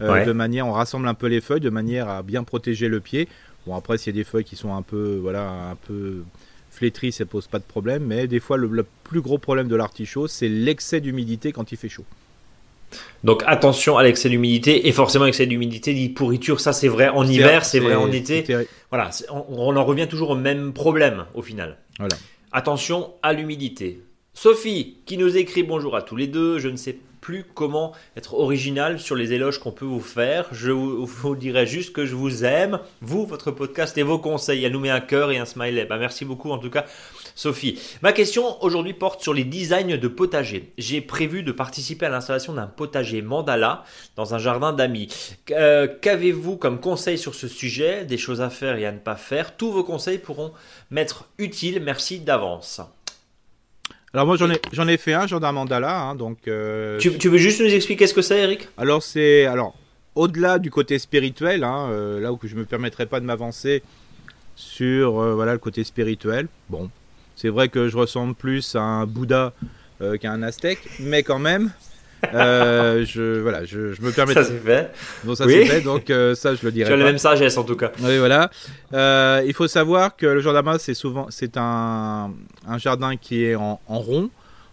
De 0.00 0.32
manière, 0.32 0.66
on 0.66 0.72
rassemble 0.72 1.06
un 1.06 1.14
peu 1.14 1.26
les 1.26 1.40
feuilles 1.40 1.60
de 1.60 1.70
manière 1.70 2.08
à 2.08 2.22
bien 2.22 2.44
protéger 2.44 2.88
le 2.88 3.00
pied. 3.00 3.28
Bon 3.66 3.76
après, 3.76 3.98
s'il 3.98 4.14
y 4.14 4.18
a 4.18 4.20
des 4.20 4.28
feuilles 4.28 4.44
qui 4.44 4.56
sont 4.56 4.74
un 4.74 4.82
peu, 4.82 5.18
voilà, 5.22 5.70
un 5.70 5.76
peu 5.76 6.24
flétries, 6.70 7.12
ça 7.12 7.24
pose 7.24 7.46
pas 7.46 7.58
de 7.58 7.64
problème. 7.64 8.04
Mais 8.04 8.26
des 8.26 8.40
fois, 8.40 8.56
le 8.56 8.84
plus 9.04 9.20
gros 9.20 9.38
problème 9.38 9.68
de 9.68 9.76
l'artichaut, 9.76 10.26
c'est 10.26 10.48
l'excès 10.48 11.00
d'humidité 11.00 11.52
quand 11.52 11.70
il 11.70 11.78
fait 11.78 11.88
chaud. 11.88 12.04
Donc 13.24 13.42
attention 13.46 13.96
à 13.96 14.02
l'excès 14.02 14.28
d'humidité 14.28 14.88
et 14.88 14.92
forcément 14.92 15.24
l'excès 15.24 15.46
d'humidité 15.46 15.94
dit 15.94 16.08
pourriture, 16.08 16.60
ça 16.60 16.72
c'est 16.72 16.88
vrai 16.88 17.08
en 17.08 17.26
hiver, 17.26 17.64
c'est 17.64 17.78
vrai 17.78 17.94
en 17.94 18.10
été. 18.10 18.44
Voilà, 18.90 19.10
on, 19.30 19.76
en 19.76 19.84
revient 19.84 20.08
toujours 20.08 20.30
au 20.30 20.36
même 20.36 20.72
problème 20.72 21.24
au 21.34 21.42
final. 21.42 21.78
Voilà. 21.98 22.16
Attention 22.52 23.14
à 23.22 23.32
l'humidité. 23.32 24.02
Sophie 24.34 24.98
qui 25.06 25.16
nous 25.16 25.36
écrit 25.36 25.62
bonjour 25.62 25.96
à 25.96 26.02
tous 26.02 26.16
les 26.16 26.26
deux, 26.26 26.58
je 26.58 26.68
ne 26.68 26.76
sais 26.76 26.96
plus 27.22 27.44
comment 27.44 27.92
être 28.16 28.34
original 28.34 29.00
sur 29.00 29.14
les 29.14 29.32
éloges 29.32 29.58
qu'on 29.58 29.72
peut 29.72 29.86
vous 29.86 30.00
faire. 30.00 30.48
Je 30.52 30.70
vous, 30.72 31.36
dirai 31.36 31.66
juste 31.66 31.94
que 31.94 32.04
je 32.04 32.14
vous 32.14 32.44
aime, 32.44 32.80
vous, 33.00 33.24
votre 33.24 33.50
podcast 33.52 33.96
et 33.96 34.02
vos 34.02 34.18
conseils. 34.18 34.64
Elle 34.64 34.72
nous 34.72 34.80
met 34.80 34.90
un 34.90 35.00
cœur 35.00 35.30
et 35.30 35.38
un 35.38 35.46
smiley. 35.46 35.86
Bah, 35.86 35.96
merci 35.96 36.26
beaucoup 36.26 36.50
en 36.50 36.58
tout 36.58 36.68
cas 36.68 36.84
Sophie. 37.34 37.80
Ma 38.02 38.12
question 38.12 38.62
aujourd'hui 38.62 38.92
porte 38.92 39.22
sur 39.22 39.32
les 39.32 39.44
designs 39.44 39.96
de 39.96 40.08
potager. 40.08 40.72
J'ai 40.76 41.00
prévu 41.00 41.42
de 41.42 41.52
participer 41.52 42.06
à 42.06 42.10
l'installation 42.10 42.52
d'un 42.52 42.66
potager 42.66 43.22
mandala 43.22 43.84
dans 44.16 44.34
un 44.34 44.38
jardin 44.38 44.72
d'amis. 44.72 45.08
Euh, 45.52 45.86
qu'avez-vous 46.00 46.56
comme 46.56 46.80
conseil 46.80 47.16
sur 47.16 47.36
ce 47.36 47.46
sujet? 47.46 48.04
Des 48.04 48.18
choses 48.18 48.40
à 48.40 48.50
faire 48.50 48.76
et 48.76 48.84
à 48.84 48.92
ne 48.92 48.98
pas 48.98 49.16
faire 49.16 49.56
Tous 49.56 49.70
vos 49.70 49.84
conseils 49.84 50.18
pourront 50.18 50.52
m'être 50.90 51.28
utiles. 51.38 51.80
Merci 51.80 52.18
d'avance. 52.18 52.80
Alors 54.14 54.26
moi 54.26 54.36
j'en 54.36 54.50
ai 54.50 54.60
j'en 54.72 54.88
ai 54.88 54.96
fait 54.96 55.14
un 55.14 55.26
jardin 55.26 55.52
mandala 55.52 56.00
hein, 56.00 56.14
donc. 56.14 56.38
Euh, 56.48 56.98
tu, 56.98 57.28
veux 57.28 57.38
juste 57.38 57.60
nous 57.60 57.72
expliquer 57.72 58.06
ce 58.06 58.14
que 58.14 58.22
c'est 58.22 58.40
Eric? 58.40 58.68
Alors 58.76 59.02
c'est 59.02 59.46
alors 59.46 59.74
au-delà 60.14 60.58
du 60.58 60.70
côté 60.70 60.98
spirituel 60.98 61.64
hein, 61.64 61.88
euh, 61.90 62.20
là 62.20 62.32
où 62.32 62.38
je 62.42 62.54
me 62.54 62.64
permettrai 62.64 63.06
pas 63.06 63.20
de 63.20 63.24
m'avancer 63.24 63.82
sur 64.54 65.12
voilà 65.34 65.52
le 65.52 65.58
côté 65.58 65.82
spirituel. 65.84 66.48
Bon 66.68 66.90
c'est 67.36 67.48
vrai 67.48 67.68
que 67.68 67.88
je 67.88 67.96
ressemble 67.96 68.34
plus 68.34 68.76
à 68.76 68.82
un 68.82 69.06
Bouddha 69.06 69.52
euh, 70.00 70.16
qu'à 70.16 70.32
un 70.32 70.42
Aztèque, 70.42 70.88
mais 71.00 71.22
quand 71.22 71.38
même, 71.38 71.70
euh, 72.34 73.04
je, 73.04 73.40
voilà, 73.40 73.64
je, 73.64 74.00
me 74.00 74.10
permets. 74.10 74.34
Ça 74.34 74.44
c'est 74.44 74.58
fait. 74.58 74.92
Bon, 75.24 75.34
ça 75.34 75.46
c'est 75.46 75.64
fait, 75.64 75.80
donc 75.80 76.10
euh, 76.10 76.34
ça 76.34 76.54
je 76.54 76.64
le 76.64 76.72
dirais. 76.72 76.88
Tu 76.88 76.94
as 76.94 76.96
la 76.96 77.04
même 77.04 77.18
sagesse 77.18 77.56
en 77.56 77.64
tout 77.64 77.76
cas. 77.76 77.92
Oui, 78.00 78.18
voilà. 78.18 78.50
il 79.44 79.52
faut 79.54 79.68
savoir 79.68 80.16
que 80.16 80.26
le 80.26 80.40
jardin 80.40 80.78
c'est 80.78 80.94
souvent 80.94 81.26
c'est 81.30 81.56
un, 81.56 82.32
un, 82.66 82.78
jardin 82.78 83.16
qui 83.16 83.44
est 83.44 83.54
en, 83.54 83.78
rond 83.88 84.30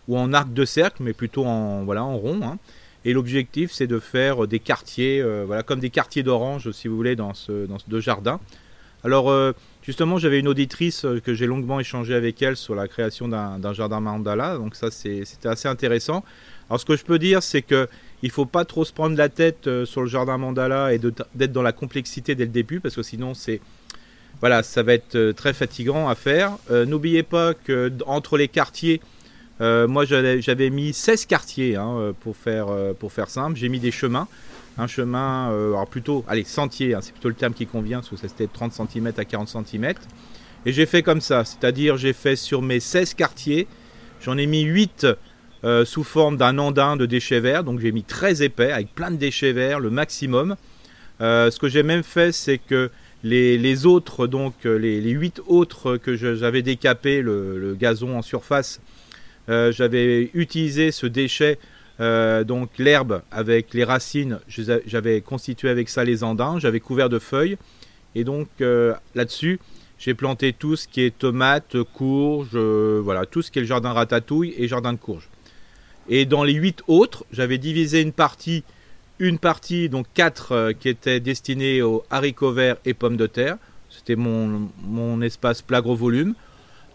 ou 0.08 0.18
en 0.18 0.34
arc 0.34 0.54
de 0.54 0.66
cercle, 0.66 1.04
mais 1.04 1.14
plutôt 1.14 1.46
en 1.46 1.84
voilà 1.84 2.04
en 2.04 2.18
rond. 2.18 2.40
Hein. 2.44 2.58
Et 3.06 3.14
l'objectif 3.14 3.72
c'est 3.72 3.88
de 3.88 4.00
faire 4.00 4.48
des 4.48 4.60
quartiers, 4.60 5.24
voilà, 5.46 5.64
comme 5.64 5.80
des 5.80 5.90
quartiers 5.90 6.24
d'orange 6.24 6.72
si 6.72 6.88
vous 6.88 6.96
voulez 6.96 7.16
dans 7.16 7.34
ce 7.34 7.66
dans 7.66 7.78
ce 7.80 8.00
jardin. 8.00 8.40
Alors 9.04 9.54
Justement, 9.90 10.20
j'avais 10.20 10.40
une 10.40 10.48
auditrice 10.48 11.04
euh, 11.04 11.20
que 11.20 11.34
j'ai 11.34 11.48
longuement 11.48 11.80
échangé 11.80 12.14
avec 12.14 12.40
elle 12.44 12.56
sur 12.56 12.76
la 12.76 12.88
création 12.88 13.28
d'un 13.28 13.74
jardin 13.74 14.00
mandala, 14.00 14.56
donc 14.56 14.76
ça 14.76 14.92
c'était 14.92 15.48
assez 15.48 15.68
intéressant. 15.68 16.24
Alors 16.70 16.80
ce 16.80 16.86
que 16.86 16.96
je 16.96 17.04
peux 17.04 17.20
dire, 17.20 17.44
c'est 17.44 17.62
que 17.62 17.88
il 18.22 18.32
faut 18.32 18.46
pas 18.46 18.66
trop 18.66 18.84
se 18.84 18.92
prendre 18.92 19.16
la 19.18 19.30
tête 19.30 19.68
euh, 19.68 19.86
sur 19.86 20.02
le 20.02 20.08
jardin 20.08 20.38
mandala 20.38 20.94
et 20.94 21.00
d'être 21.00 21.52
dans 21.54 21.62
la 21.62 21.72
complexité 21.72 22.36
dès 22.36 22.46
le 22.46 22.52
début, 22.52 22.80
parce 22.80 22.96
que 22.96 23.04
sinon 23.04 23.34
c'est 23.34 23.62
voilà, 24.42 24.64
ça 24.64 24.84
va 24.84 24.94
être 24.94 25.16
euh, 25.16 25.34
très 25.34 25.54
fatigant 25.54 26.08
à 26.08 26.16
faire. 26.16 26.58
N'oubliez 26.70 27.24
pas 27.24 27.54
que 27.54 27.92
entre 28.06 28.38
les 28.38 28.48
quartiers, 28.48 29.02
moi 29.60 30.06
j'avais 30.06 30.70
mis 30.70 30.94
16 30.94 31.26
quartiers 31.26 31.76
hein, 31.76 32.14
pour 32.22 32.36
faire 32.38 32.68
pour 33.00 33.12
faire 33.12 33.30
simple. 33.30 33.58
J'ai 33.58 33.70
mis 33.70 33.80
des 33.80 33.92
chemins 33.92 34.28
un 34.80 34.88
chemin, 34.88 35.52
euh, 35.52 35.74
alors 35.74 35.88
plutôt, 35.88 36.24
allez, 36.28 36.44
sentier, 36.44 36.94
hein, 36.94 37.00
c'est 37.02 37.12
plutôt 37.12 37.30
le 37.30 37.36
terme 37.36 37.54
qui 37.54 37.66
convient, 37.66 38.00
parce 38.00 38.10
que 38.10 38.16
c'était 38.16 38.48
30 38.48 38.74
cm 38.74 39.12
à 39.18 39.26
40 39.26 39.50
cm. 39.50 39.94
Et 40.66 40.74
j'ai 40.74 40.86
fait 40.86 41.04
comme 41.04 41.22
ça, 41.22 41.46
c'est-à-dire 41.46 41.98
j'ai 41.98 42.14
fait 42.14 42.36
sur 42.36 42.62
mes 42.62 42.80
16 42.80 43.14
quartiers, 43.14 43.68
j'en 44.22 44.38
ai 44.38 44.46
mis 44.46 44.64
8 44.64 45.08
euh, 45.64 45.86
sous 45.86 46.04
forme 46.04 46.38
d'un 46.38 46.58
andin 46.58 46.96
de 46.96 47.06
déchets 47.06 47.40
verts, 47.40 47.64
donc 47.64 47.80
j'ai 47.80 47.92
mis 47.92 48.04
très 48.04 48.44
épais, 48.44 48.72
avec 48.72 48.94
plein 48.94 49.12
de 49.12 49.18
déchets 49.18 49.52
verts, 49.52 49.80
le 49.80 49.90
maximum. 49.90 50.56
Euh, 51.22 51.52
ce 51.52 51.60
que 51.60 51.68
j'ai 51.68 51.84
même 51.84 52.04
fait, 52.04 52.32
c'est 52.32 52.58
que 52.58 52.90
les, 53.24 53.86
autres, 53.86 54.28
donc 54.28 54.54
les, 54.64 55.02
8 55.02 55.42
autres 55.48 55.98
que 55.98 56.16
j'avais 56.16 56.62
décapé, 56.62 57.22
le, 57.22 57.76
gazon 57.78 58.18
en 58.18 58.22
surface, 58.22 58.80
j'avais 59.48 60.30
utilisé 60.34 60.92
ce 60.92 61.06
déchet 61.08 61.58
euh, 62.00 62.46
donc 62.46 62.78
l'herbe 62.78 63.22
avec 63.30 63.74
les 63.74 63.84
racines, 63.84 64.40
j'avais 64.48 65.20
constitué 65.22 65.70
avec 65.70 65.90
ça 65.90 66.04
les 66.04 66.24
andins, 66.24 66.58
j'avais 66.60 66.80
couvert 66.80 67.10
de 67.10 67.20
feuilles. 67.20 67.58
Et 68.16 68.24
donc 68.24 68.48
euh, 68.62 68.94
là-dessus, 69.16 69.60
j'ai 69.98 70.14
planté 70.14 70.54
tout 70.54 70.76
ce 70.76 70.88
qui 70.88 71.02
est 71.02 71.18
tomates, 71.18 71.84
courges, 71.94 72.52
euh, 72.54 73.02
voilà, 73.04 73.26
tout 73.26 73.42
ce 73.42 73.52
qui 73.52 73.60
est 73.60 73.64
le 73.64 73.68
jardin 73.68 73.92
ratatouille 73.92 74.54
et 74.58 74.68
jardin 74.68 74.94
de 74.94 74.98
courges. 74.98 75.30
Et 76.10 76.26
dans 76.26 76.44
les 76.44 76.54
huit 76.54 76.82
autres, 76.88 77.26
j'avais 77.32 77.58
divisé 77.58 78.02
une 78.02 78.12
partie, 78.12 78.64
une 79.20 79.38
partie, 79.38 79.90
donc 79.90 80.08
quatre 80.14 80.74
qui 80.80 80.90
étaient 80.90 81.20
destinés 81.20 81.82
aux 81.82 82.04
haricots 82.10 82.52
verts 82.52 82.78
et 82.86 82.94
pommes 82.94 83.18
de 83.18 83.28
terre. 83.28 83.58
C'était 83.90 84.16
mon, 84.16 84.70
mon 84.84 85.22
espace 85.22 85.62
plat 85.62 85.82
gros 85.82 85.96
volume. 85.96 86.34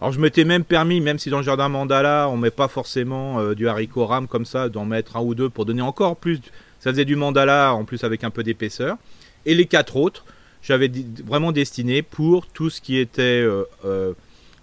Alors 0.01 0.11
je 0.11 0.19
m'étais 0.19 0.43
même 0.43 0.65
permis, 0.65 0.99
même 0.99 1.17
si 1.17 1.29
dans 1.29 1.37
le 1.37 1.43
jardin 1.43 1.69
mandala 1.69 2.27
on 2.29 2.35
met 2.35 2.51
pas 2.51 2.67
forcément 2.67 3.39
euh, 3.39 3.55
du 3.55 3.67
haricot 3.67 4.05
rame 4.05 4.27
comme 4.27 4.45
ça, 4.45 4.67
d'en 4.67 4.85
mettre 4.85 5.15
un 5.15 5.21
ou 5.21 5.35
deux 5.35 5.49
pour 5.49 5.65
donner 5.65 5.81
encore 5.81 6.17
plus. 6.17 6.41
Ça 6.79 6.91
faisait 6.91 7.05
du 7.05 7.15
mandala 7.15 7.73
en 7.73 7.85
plus 7.85 8.03
avec 8.03 8.23
un 8.23 8.29
peu 8.29 8.43
d'épaisseur. 8.43 8.97
Et 9.45 9.55
les 9.55 9.65
quatre 9.65 9.95
autres, 9.95 10.25
j'avais 10.61 10.91
vraiment 11.25 11.51
destiné 11.51 12.01
pour 12.01 12.47
tout 12.47 12.69
ce 12.69 12.81
qui 12.81 12.97
était 12.97 13.21
euh, 13.21 13.63
euh, 13.85 14.13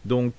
donc 0.05 0.35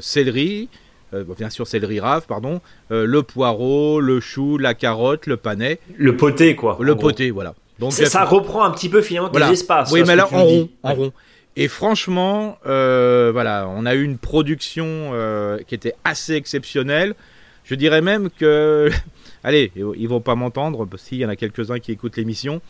céleri, 0.00 0.68
bien 1.12 1.50
sûr 1.50 1.66
céleri 1.66 2.00
rave, 2.00 2.26
pardon, 2.26 2.60
le 2.90 3.22
poireau, 3.22 4.00
le 4.00 4.20
chou, 4.20 4.58
la 4.58 4.74
carotte, 4.74 5.26
le 5.26 5.36
panais. 5.36 5.78
Le 5.96 6.16
poté 6.16 6.54
quoi. 6.54 6.78
Le 6.80 6.96
poté, 6.96 7.30
voilà. 7.30 7.54
Donc 7.78 7.92
ça 7.92 8.24
reprend 8.24 8.64
un 8.64 8.70
petit 8.70 8.88
peu 8.88 9.02
finalement 9.02 9.30
tes 9.30 9.52
espaces. 9.52 9.92
Oui, 9.92 10.02
mais 10.06 10.16
là 10.16 10.28
en 10.32 10.44
rond, 10.44 10.68
en 10.82 10.94
rond. 10.94 11.12
Et 11.60 11.66
franchement, 11.66 12.56
euh, 12.66 13.30
voilà, 13.32 13.68
on 13.68 13.84
a 13.84 13.96
eu 13.96 14.04
une 14.04 14.16
production 14.16 14.86
euh, 14.86 15.58
qui 15.66 15.74
était 15.74 15.94
assez 16.04 16.34
exceptionnelle. 16.34 17.16
Je 17.64 17.74
dirais 17.74 18.00
même 18.00 18.30
que, 18.30 18.90
allez, 19.42 19.72
ils 19.74 20.08
vont 20.08 20.20
pas 20.20 20.36
m'entendre, 20.36 20.86
s'il 20.96 21.18
y 21.18 21.26
en 21.26 21.28
a 21.28 21.34
quelques-uns 21.34 21.80
qui 21.80 21.90
écoutent 21.90 22.16
l'émission. 22.16 22.60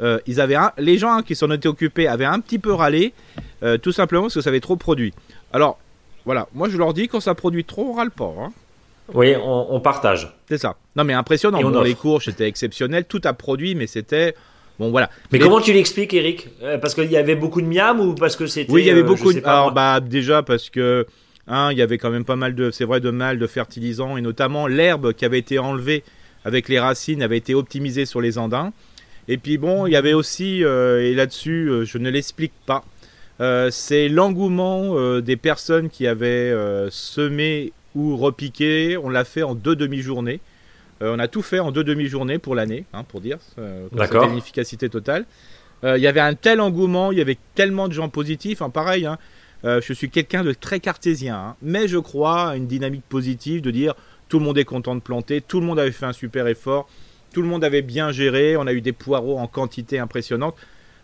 Euh, 0.00 0.18
ils 0.26 0.42
avaient 0.42 0.58
les 0.76 0.98
gens 0.98 1.22
qui 1.22 1.34
s'en 1.34 1.50
étaient 1.52 1.68
occupés 1.68 2.06
avaient 2.06 2.26
un 2.26 2.38
petit 2.40 2.58
peu 2.58 2.74
râlé, 2.74 3.14
tout 3.80 3.92
simplement 3.92 4.24
parce 4.24 4.34
que 4.34 4.42
ça 4.42 4.50
avait 4.50 4.60
trop 4.60 4.76
produit. 4.76 5.14
Alors, 5.50 5.78
voilà, 6.24 6.48
moi 6.54 6.68
je 6.68 6.76
leur 6.76 6.94
dis 6.94 7.08
quand 7.08 7.20
ça 7.20 7.34
produit 7.34 7.64
trop, 7.64 7.90
on 7.90 7.92
râle 7.94 8.10
pas. 8.10 8.32
Hein. 8.38 8.52
Oui, 9.12 9.34
on, 9.36 9.80
partage. 9.80 10.34
C'est 10.48 10.56
ça. 10.56 10.76
Non, 10.96 11.04
mais 11.04 11.12
impressionnant. 11.12 11.60
Bon, 11.60 11.82
les 11.82 11.94
courges, 11.94 12.24
c'était 12.24 12.48
exceptionnel. 12.48 13.04
Tout 13.04 13.20
a 13.24 13.34
produit, 13.34 13.74
mais 13.74 13.86
c'était 13.86 14.34
Bon 14.78 14.90
voilà. 14.90 15.08
Mais, 15.30 15.38
comment 15.38 15.60
tu 15.60 15.72
l'expliques, 15.72 16.14
Eric? 16.14 16.48
Euh, 16.62 16.78
Parce 16.78 16.94
qu'il 16.94 17.10
y 17.10 17.16
avait 17.16 17.36
beaucoup 17.36 17.62
de 17.62 17.66
miam 17.66 18.00
ou 18.00 18.14
parce 18.14 18.34
que 18.34 18.46
c'était 18.46 18.72
Oui, 18.72 18.82
il 18.82 18.86
y 18.86 18.90
avait 18.90 19.02
euh, 19.02 19.04
beaucoup. 19.04 19.32
de... 19.32 19.40
Alors 19.44 19.72
bah 19.72 20.00
déjà 20.00 20.42
parce 20.42 20.68
que 20.68 21.06
hein, 21.46 21.68
il 21.70 21.78
y 21.78 21.82
avait 21.82 21.98
quand 21.98 22.10
même 22.10 22.24
pas 22.24 22.36
mal 22.36 22.54
de, 22.54 22.70
c'est 22.70 22.84
vrai, 22.84 23.00
de 23.00 23.10
mal 23.10 23.38
de 23.38 23.46
fertilisants 23.46 24.16
et 24.16 24.20
notamment 24.20 24.66
l'herbe 24.66 25.12
qui 25.12 25.24
avait 25.24 25.38
été 25.38 25.58
enlevée 25.58 26.02
avec 26.44 26.68
les 26.68 26.80
racines 26.80 27.22
avait 27.22 27.36
été 27.38 27.54
optimisée 27.54 28.04
sur 28.04 28.20
les 28.20 28.36
andins. 28.36 28.72
Et 29.28 29.38
puis 29.38 29.58
bon, 29.58 29.86
il 29.86 29.92
y 29.92 29.96
avait 29.96 30.12
aussi 30.12 30.64
euh, 30.64 31.02
et 31.02 31.14
là-dessus, 31.14 31.70
je 31.84 31.98
ne 31.98 32.10
l'explique 32.10 32.52
pas. 32.66 32.84
C'est 33.38 34.08
l'engouement 34.08 35.20
des 35.20 35.36
personnes 35.36 35.90
qui 35.90 36.06
avaient 36.06 36.54
semé 36.90 37.72
ou 37.94 38.16
repiqué. 38.16 38.96
On 38.96 39.08
l'a 39.08 39.24
fait 39.24 39.42
en 39.42 39.54
deux 39.54 39.76
demi-journées. 39.76 40.40
Euh, 41.02 41.14
on 41.14 41.18
a 41.18 41.28
tout 41.28 41.42
fait 41.42 41.58
en 41.58 41.72
deux 41.72 41.84
demi-journées 41.84 42.38
pour 42.38 42.54
l'année, 42.54 42.84
hein, 42.92 43.04
pour 43.04 43.20
dire. 43.20 43.38
Euh, 43.58 43.88
D'accord. 43.92 44.30
une 44.30 44.38
efficacité 44.38 44.88
totale. 44.88 45.24
Euh, 45.82 45.98
il 45.98 46.02
y 46.02 46.06
avait 46.06 46.20
un 46.20 46.34
tel 46.34 46.60
engouement, 46.60 47.12
il 47.12 47.18
y 47.18 47.20
avait 47.20 47.38
tellement 47.54 47.88
de 47.88 47.92
gens 47.92 48.08
positifs. 48.08 48.62
Hein, 48.62 48.70
pareil, 48.70 49.06
hein, 49.06 49.18
je 49.64 49.92
suis 49.94 50.10
quelqu'un 50.10 50.44
de 50.44 50.52
très 50.52 50.78
cartésien, 50.78 51.56
mais 51.62 51.88
je 51.88 51.96
crois 51.96 52.50
à 52.50 52.56
une 52.56 52.66
dynamique 52.66 53.04
positive 53.08 53.62
de 53.62 53.70
dire 53.70 53.94
tout 54.28 54.38
le 54.38 54.44
monde 54.44 54.58
est 54.58 54.64
content 54.64 54.94
de 54.94 55.00
planter, 55.00 55.40
tout 55.40 55.58
le 55.58 55.66
monde 55.66 55.78
avait 55.78 55.90
fait 55.90 56.04
un 56.04 56.12
super 56.12 56.46
effort, 56.48 56.86
tout 57.32 57.40
le 57.40 57.48
monde 57.48 57.64
avait 57.64 57.80
bien 57.80 58.12
géré, 58.12 58.58
on 58.58 58.66
a 58.66 58.74
eu 58.74 58.82
des 58.82 58.92
poireaux 58.92 59.38
en 59.38 59.46
quantité 59.46 59.98
impressionnante. 59.98 60.54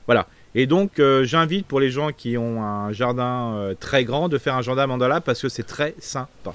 Voilà. 0.07 0.27
Et 0.55 0.67
donc, 0.67 1.01
j'invite 1.23 1.67
pour 1.67 1.81
les 1.81 1.91
gens 1.91 2.11
qui 2.11 2.37
ont 2.37 2.63
un 2.63 2.93
jardin 2.93 3.75
très 3.79 4.05
grand 4.05 4.29
de 4.29 4.37
faire 4.39 4.57
un 4.57 4.63
jardin 4.63 4.87
mandala 4.87 5.21
parce 5.21 5.41
que 5.41 5.49
c'est 5.49 5.67
très 5.67 5.95
sympa. 6.01 6.53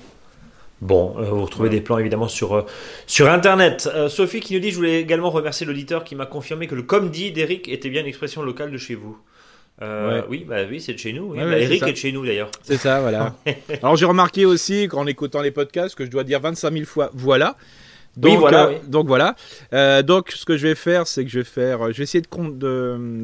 Bon, 0.81 1.15
euh, 1.17 1.23
vous 1.23 1.45
retrouvez 1.45 1.69
des 1.69 1.81
plans 1.81 1.97
évidemment 1.97 2.27
sur, 2.27 2.53
euh, 2.53 2.65
sur 3.07 3.29
Internet. 3.29 3.89
Euh, 3.93 4.09
Sophie 4.09 4.41
qui 4.41 4.53
nous 4.53 4.59
dit, 4.59 4.71
je 4.71 4.75
voulais 4.75 4.99
également 4.99 5.29
remercier 5.29 5.65
l'auditeur 5.65 6.03
qui 6.03 6.15
m'a 6.15 6.25
confirmé 6.25 6.67
que 6.67 6.75
le 6.75 6.83
comme 6.83 7.09
dit 7.09 7.31
d'Eric 7.31 7.69
était 7.69 7.89
bien 7.89 8.01
une 8.01 8.07
expression 8.07 8.41
locale 8.41 8.71
de 8.71 8.77
chez 8.77 8.95
vous. 8.95 9.17
Oui, 10.29 10.45
bah 10.47 10.61
oui, 10.69 10.79
c'est 10.79 10.93
de 10.93 10.99
chez 10.99 11.11
nous. 11.11 11.33
Bah, 11.33 11.57
Eric 11.57 11.83
est, 11.83 11.91
de 11.91 11.97
chez 11.97 12.11
nous 12.11 12.25
d'ailleurs. 12.25 12.49
C'est 12.63 12.77
ça, 12.77 13.01
voilà. 13.01 13.35
Alors 13.81 13.95
j'ai 13.95 14.05
remarqué 14.05 14.45
aussi, 14.45 14.87
en 14.93 15.05
écoutant 15.05 15.41
les 15.41 15.51
podcasts, 15.51 15.95
que 15.95 16.05
je 16.05 16.11
dois 16.11 16.23
dire 16.23 16.39
25 16.39 16.71
000 16.71 16.85
fois 16.85 17.09
voilà. 17.13 17.57
Donc, 18.17 18.31
oui, 18.31 18.37
voilà. 18.37 18.71
donc 18.87 19.07
voilà. 19.07 19.35
donc 20.03 20.31
ce 20.31 20.45
que 20.45 20.57
je 20.57 20.67
vais 20.67 20.75
faire, 20.75 21.07
c'est 21.07 21.23
que 21.23 21.29
je 21.29 21.39
vais 21.39 21.45
faire, 21.45 21.91
je 21.91 21.97
vais 21.97 22.03
essayer 22.03 22.21
de, 22.21 22.27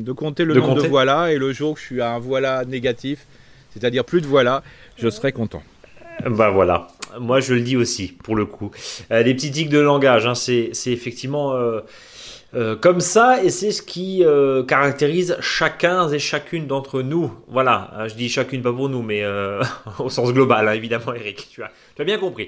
de, 0.02 0.12
compter 0.12 0.44
le 0.44 0.54
nombre 0.56 0.82
de 0.82 0.88
voilà 0.88 1.32
et 1.32 1.38
le 1.38 1.54
jour 1.54 1.76
que 1.76 1.80
je 1.80 1.86
suis 1.86 2.02
à 2.02 2.14
un 2.14 2.20
voilà 2.20 2.66
négatif, 2.66 3.26
c'est-à-dire 3.74 4.04
plus 4.04 4.22
de 4.22 4.28
voilà, 4.28 4.64
je 4.98 5.10
serai 5.10 5.32
content. 5.32 5.64
Bah 6.30 6.50
voilà. 6.50 6.88
Moi 7.20 7.40
je 7.40 7.54
le 7.54 7.62
dis 7.62 7.78
aussi 7.78 8.10
pour 8.24 8.36
le 8.36 8.46
coup. 8.46 8.72
les 9.10 9.34
petits 9.34 9.52
tics 9.52 9.70
de 9.70 9.80
langage, 9.80 10.26
hein, 10.26 10.36
c'est 10.36 10.72
effectivement 10.88 11.54
euh, 12.54 12.76
comme 12.76 13.00
ça, 13.00 13.42
et 13.42 13.50
c'est 13.50 13.72
ce 13.72 13.82
qui 13.82 14.26
euh, 14.26 14.64
caractérise 14.64 15.38
chacun 15.40 16.10
et 16.10 16.20
chacune 16.20 16.68
d'entre 16.68 17.02
nous. 17.02 17.32
Voilà, 17.48 17.92
hein, 17.96 18.08
je 18.10 18.16
dis 18.16 18.28
chacune 18.28 18.62
pas 18.62 18.74
pour 18.74 18.90
nous, 18.90 19.02
mais 19.02 19.24
euh, 19.24 19.64
au 20.00 20.10
sens 20.10 20.34
global, 20.34 20.68
hein, 20.68 20.74
évidemment, 20.74 21.14
Eric, 21.14 21.48
tu 21.50 21.64
as, 21.64 21.72
tu 21.96 22.02
as 22.02 22.06
bien 22.06 22.18
compris. 22.18 22.48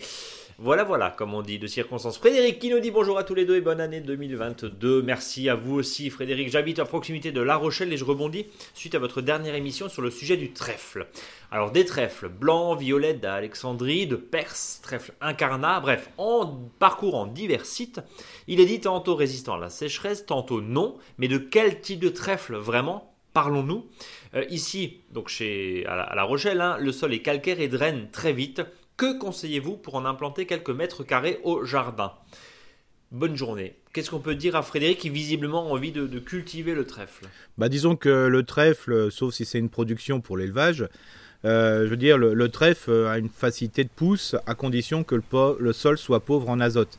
Voilà, 0.60 0.84
voilà, 0.84 1.10
comme 1.10 1.34
on 1.34 1.42
dit, 1.42 1.58
de 1.58 1.66
circonstances. 1.66 2.20
Frédéric 2.20 2.60
qui 2.60 2.70
nous 2.70 2.80
dit 2.80 2.92
bonjour 2.92 3.18
à 3.18 3.24
tous 3.24 3.34
les 3.34 3.44
deux 3.44 3.56
et 3.56 3.62
bonne 3.62 3.82
année 3.82 4.02
2022. 4.02 5.02
Merci 5.02 5.50
à 5.50 5.56
vous 5.56 5.74
aussi, 5.74 6.12
Frédéric. 6.12 6.52
J'habite 6.52 6.78
à 6.78 6.86
proximité 6.86 7.32
de 7.32 7.42
La 7.42 7.56
Rochelle 7.56 7.92
et 7.92 7.98
je 7.98 8.06
rebondis 8.06 8.46
suite 8.76 8.94
à 8.94 9.00
votre 9.00 9.22
dernière 9.22 9.56
émission 9.56 9.90
sur 9.90 10.04
le 10.04 10.12
sujet 10.12 10.38
du 10.38 10.52
trèfle. 10.52 11.08
Alors, 11.50 11.72
des 11.72 11.86
trèfles 11.86 12.30
blancs, 12.30 12.80
violets 12.80 13.16
d'Alexandrie, 13.16 14.06
de 14.06 14.16
Perse, 14.16 14.80
trèfle 14.84 15.14
incarnat, 15.22 15.80
bref, 15.80 16.12
en 16.18 16.46
parcourant 16.78 17.26
divers 17.26 17.66
sites, 17.66 18.02
il 18.48 18.60
est 18.60 18.66
dit 18.68 18.80
tantôt 18.80 19.16
résistant 19.16 19.56
à 19.56 19.60
la 19.60 19.72
sécheresse, 19.72 20.28
tantôt 20.28 20.62
non, 20.62 20.98
mais 21.18 21.28
de 21.28 21.40
quel 21.40 21.82
type 21.82 22.00
de 22.00 22.10
trèfle 22.10 22.56
vraiment 22.56 23.12
parlons-nous? 23.34 23.88
Euh, 24.36 24.46
Ici, 24.50 25.02
donc 25.12 25.30
chez, 25.30 25.84
à, 25.88 26.14
la, 26.16 26.24
Rochelle, 26.24 26.62
hein, 26.62 26.78
le 26.80 26.92
sol 26.92 27.14
est 27.14 27.22
calcaire 27.22 27.60
et 27.60 27.68
draine 27.68 28.10
très 28.12 28.34
vite. 28.34 28.62
Que 28.98 29.18
conseillez-vous 29.18 29.78
pour 29.78 29.96
en 29.96 30.06
implanter 30.06 30.46
quelques 30.46 30.70
mètres 30.70 31.04
carrés 31.04 31.40
au 31.44 31.66
jardin? 31.66 32.14
Bonne 33.12 33.36
journée. 33.36 33.76
Qu'est-ce 33.92 34.12
qu'on 34.12 34.20
peut 34.20 34.36
dire 34.36 34.56
à 34.56 34.62
Frédéric 34.62 35.00
qui 35.00 35.10
visiblement 35.10 35.68
a 35.68 35.72
envie 35.72 35.92
de, 35.92 36.20
cultiver 36.20 36.76
le 36.76 36.86
trèfle? 36.86 37.26
Bah, 37.58 37.70
Disons 37.70 37.96
que 37.96 38.28
le 38.28 38.44
trèfle, 38.44 39.12
sauf 39.12 39.34
si 39.34 39.46
c'est 39.46 39.60
une 39.60 39.70
production 39.70 40.22
pour 40.22 40.38
l'élevage, 40.38 40.88
euh, 41.46 41.86
je 41.86 41.90
veux 41.90 41.98
dire, 41.98 42.18
le, 42.18 42.50
trèfle 42.50 43.08
a 43.08 43.18
une 43.18 43.30
facilité 43.30 43.84
de 43.84 43.90
pousse 43.90 44.36
à 44.46 44.54
condition 44.54 45.04
que 45.04 45.16
le, 45.60 45.74
sol 45.74 45.98
soit 45.98 46.20
pauvre 46.20 46.50
en 46.50 46.60
azote. 46.60 46.96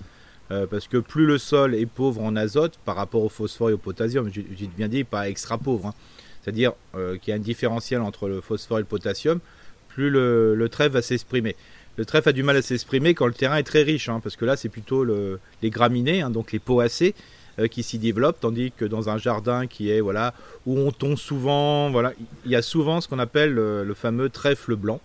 Euh, 0.50 0.66
parce 0.66 0.88
que 0.88 0.98
plus 0.98 1.26
le 1.26 1.38
sol 1.38 1.74
est 1.74 1.86
pauvre 1.86 2.20
en 2.20 2.36
azote 2.36 2.78
par 2.84 2.96
rapport 2.96 3.22
au 3.22 3.30
phosphore 3.30 3.70
et 3.70 3.72
au 3.72 3.78
potassium, 3.78 4.30
j'ai 4.30 4.66
bien 4.76 4.88
dit 4.88 5.02
pas 5.04 5.30
extra 5.30 5.56
pauvre, 5.56 5.86
hein. 5.86 5.94
c'est-à-dire 6.42 6.74
euh, 6.94 7.16
qu'il 7.16 7.30
y 7.30 7.32
a 7.32 7.36
un 7.36 7.42
différentiel 7.42 8.02
entre 8.02 8.28
le 8.28 8.42
phosphore 8.42 8.78
et 8.78 8.82
le 8.82 8.86
potassium, 8.86 9.40
plus 9.88 10.10
le 10.10 10.68
trèfle 10.68 10.92
va 10.92 11.02
s'exprimer. 11.02 11.56
Le 11.96 12.04
trèfle 12.04 12.30
a 12.30 12.32
du 12.32 12.42
mal 12.42 12.56
à 12.56 12.62
s'exprimer 12.62 13.14
quand 13.14 13.26
le 13.26 13.34
terrain 13.34 13.56
est 13.56 13.62
très 13.62 13.82
riche, 13.82 14.08
hein, 14.08 14.20
parce 14.20 14.36
que 14.36 14.44
là 14.44 14.56
c'est 14.56 14.68
plutôt 14.68 15.04
les 15.04 15.70
graminées, 15.70 16.22
hein, 16.22 16.30
donc 16.30 16.50
les 16.50 16.58
poacées, 16.58 17.14
euh, 17.60 17.68
qui 17.68 17.84
s'y 17.84 17.98
développent, 17.98 18.40
tandis 18.40 18.72
que 18.76 18.84
dans 18.84 19.10
un 19.10 19.16
jardin 19.16 19.68
qui 19.68 19.88
est 19.88 20.00
voilà 20.00 20.34
où 20.66 20.76
on 20.76 20.90
tombe 20.90 21.16
souvent, 21.16 21.88
voilà, 21.90 22.12
il 22.44 22.50
y 22.50 22.56
a 22.56 22.62
souvent 22.62 23.00
ce 23.00 23.06
qu'on 23.06 23.20
appelle 23.20 23.52
le, 23.52 23.94
fameux 23.94 24.28
trèfle 24.28 24.74
blanc. 24.74 25.00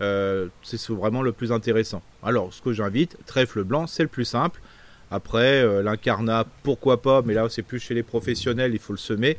Euh, 0.00 0.48
c'est 0.62 0.88
vraiment 0.88 1.20
le 1.20 1.32
plus 1.32 1.52
intéressant. 1.52 2.02
Alors, 2.22 2.52
ce 2.54 2.62
que 2.62 2.72
j'invite, 2.72 3.18
trèfle 3.26 3.62
blanc, 3.62 3.86
c'est 3.86 4.02
le 4.02 4.08
plus 4.08 4.24
simple. 4.24 4.62
Après, 5.10 5.62
euh, 5.62 5.82
l'incarnat, 5.82 6.46
pourquoi 6.62 7.02
pas, 7.02 7.20
mais 7.20 7.34
là 7.34 7.46
c'est 7.50 7.62
plus 7.62 7.78
chez 7.78 7.92
les 7.92 8.02
professionnels, 8.02 8.72
il 8.72 8.78
faut 8.78 8.94
le 8.94 8.98
semer. 8.98 9.36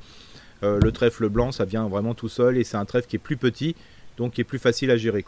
le 0.62 0.92
trèfle 0.92 1.28
blanc, 1.30 1.52
ça 1.52 1.66
vient 1.66 1.88
vraiment 1.88 2.14
tout 2.14 2.30
seul 2.30 2.58
et 2.58 2.64
c'est 2.64 2.78
un 2.78 2.86
trèfle 2.86 3.08
qui 3.08 3.16
est 3.16 3.20
plus 3.20 3.36
petit, 3.36 3.76
donc 4.18 4.34
qui 4.34 4.42
est 4.42 4.46
plus 4.46 4.60
facile 4.60 4.92
à 4.92 4.98
gérer. 4.98 5.26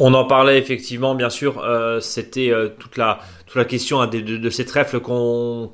On 0.00 0.14
en 0.14 0.24
parlait 0.24 0.58
effectivement, 0.58 1.16
bien 1.16 1.28
sûr. 1.28 1.58
Euh, 1.58 1.98
c'était 2.00 2.50
euh, 2.50 2.68
toute 2.78 2.96
la 2.96 3.18
toute 3.46 3.56
la 3.56 3.64
question 3.64 4.02
hein, 4.02 4.06
de, 4.06 4.50
ces 4.50 4.66
trèfles 4.66 5.00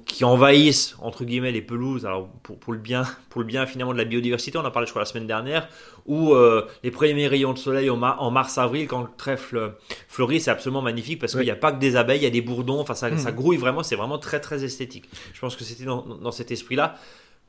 qui 0.07 0.25
envahissent 0.25 0.95
entre 1.03 1.25
guillemets 1.25 1.51
les 1.51 1.61
pelouses. 1.61 2.07
Alors 2.07 2.29
pour, 2.43 2.73
le 2.73 2.79
bien 2.79 3.05
pour 3.31 3.41
le 3.41 3.47
bien 3.47 3.67
finalement 3.67 3.93
de 3.93 3.99
la 3.99 4.05
biodiversité, 4.05 4.57
on 4.57 4.65
en 4.65 4.71
parlait 4.71 4.87
je 4.87 4.93
crois 4.93 5.03
la 5.03 5.07
semaine 5.07 5.27
dernière. 5.27 5.69
Où 6.07 6.35
euh, 6.35 6.67
les 6.85 6.93
premiers 6.93 7.27
rayons 7.27 7.53
de 7.53 7.59
soleil 7.59 7.91
en, 7.91 7.97
mars 7.97 8.59
avril 8.59 8.87
quand 8.87 9.03
le 9.03 9.09
trèfle 9.17 9.73
fleurit, 10.09 10.41
c'est 10.41 10.53
absolument 10.53 10.83
magnifique 10.83 11.19
parce 11.19 11.33
qu'il 11.33 11.43
n'y 11.43 11.51
a 11.51 11.57
pas 11.57 11.73
que 11.73 11.81
des 11.81 11.97
abeilles, 11.97 12.21
il 12.21 12.25
y 12.25 12.27
a 12.27 12.31
des 12.31 12.43
bourdons. 12.43 12.79
Enfin 12.79 12.95
ça, 12.95 13.15
ça 13.19 13.33
mmh. 13.33 13.35
grouille 13.35 13.57
vraiment. 13.57 13.83
C'est 13.83 13.97
vraiment 13.97 14.19
très 14.19 14.39
très 14.39 14.63
esthétique. 14.63 15.07
Je 15.33 15.41
pense 15.41 15.57
que 15.57 15.65
c'était 15.65 15.85
dans, 15.85 16.03
dans 16.03 16.33
cet 16.33 16.53
esprit 16.53 16.77
là. 16.77 16.95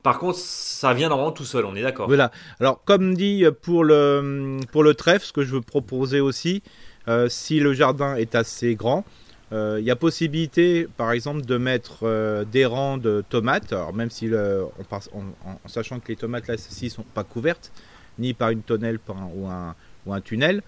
Par 0.02 0.18
contre, 0.18 0.38
ça 0.38 0.94
vient 0.94 1.08
normalement 1.08 1.32
tout 1.32 1.44
seul, 1.44 1.64
on 1.64 1.74
est 1.74 1.82
d'accord. 1.82 2.06
Voilà. 2.06 2.30
Alors, 2.60 2.82
comme 2.84 3.14
dit 3.14 3.44
pour 3.62 3.82
le, 3.82 4.58
pour 4.70 4.84
le 4.84 4.94
trèfle, 4.94 5.26
ce 5.26 5.32
que 5.32 5.42
je 5.42 5.52
veux 5.52 5.60
proposer 5.60 6.20
aussi, 6.20 6.62
euh, 7.08 7.28
si 7.28 7.60
le 7.60 7.72
jardin 7.72 8.16
est 8.16 8.34
assez 8.34 8.74
grand, 8.74 9.04
euh, 9.52 9.76
il 9.78 9.86
y 9.86 9.90
a 9.90 9.96
possibilité, 9.96 10.88
par 10.96 11.12
exemple, 11.12 11.42
de 11.42 11.56
mettre 11.56 12.00
euh, 12.02 12.44
des 12.44 12.66
rangs 12.66 12.98
de 12.98 13.24
tomates. 13.28 13.72
Alors, 13.72 13.92
même 13.92 14.10
si 14.10 14.28
on 14.32 15.20
en 15.48 15.68
sachant 15.68 16.00
que 16.00 16.08
les 16.08 16.16
tomates 16.16 16.48
là 16.48 16.56
ci 16.56 16.90
sont 16.90 17.04
pas 17.14 17.24
couvertes, 17.24 17.70
ni 18.18 18.34
par 18.34 18.50
une 18.50 18.62
tonnelle 18.62 18.98
ou, 19.08 19.46
un, 19.46 19.74
ou 20.04 20.12
un 20.12 20.20
tunnel, 20.20 20.62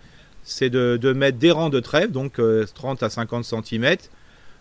c'est 0.45 0.71
de, 0.71 0.97
de, 1.01 1.13
mettre 1.13 1.39
des 1.39 1.51
rangs 1.51 1.71
de 1.71 1.81
trèfle, 1.81 2.13
donc 2.13 2.41
30 2.75 3.03
à 3.03 3.11
50 3.11 3.45
cm, 3.45 3.85
euh, 3.85 3.97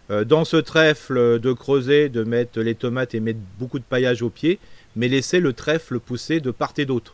dans 0.09 0.45
ce 0.45 0.57
trèfle 0.57 1.39
de 1.39 1.51
creuser, 1.51 2.07
de 2.07 2.23
mettre 2.23 2.61
les 2.61 2.75
tomates 2.75 3.13
et 3.13 3.19
mettre 3.19 3.39
beaucoup 3.59 3.77
de 3.77 3.83
paillage 3.83 4.21
au 4.21 4.29
pied, 4.29 4.59
mais 4.95 5.07
laisser 5.07 5.39
le 5.39 5.53
trèfle 5.53 5.99
pousser 5.99 6.39
de 6.39 6.51
part 6.51 6.73
et 6.77 6.85
d'autre. 6.85 7.13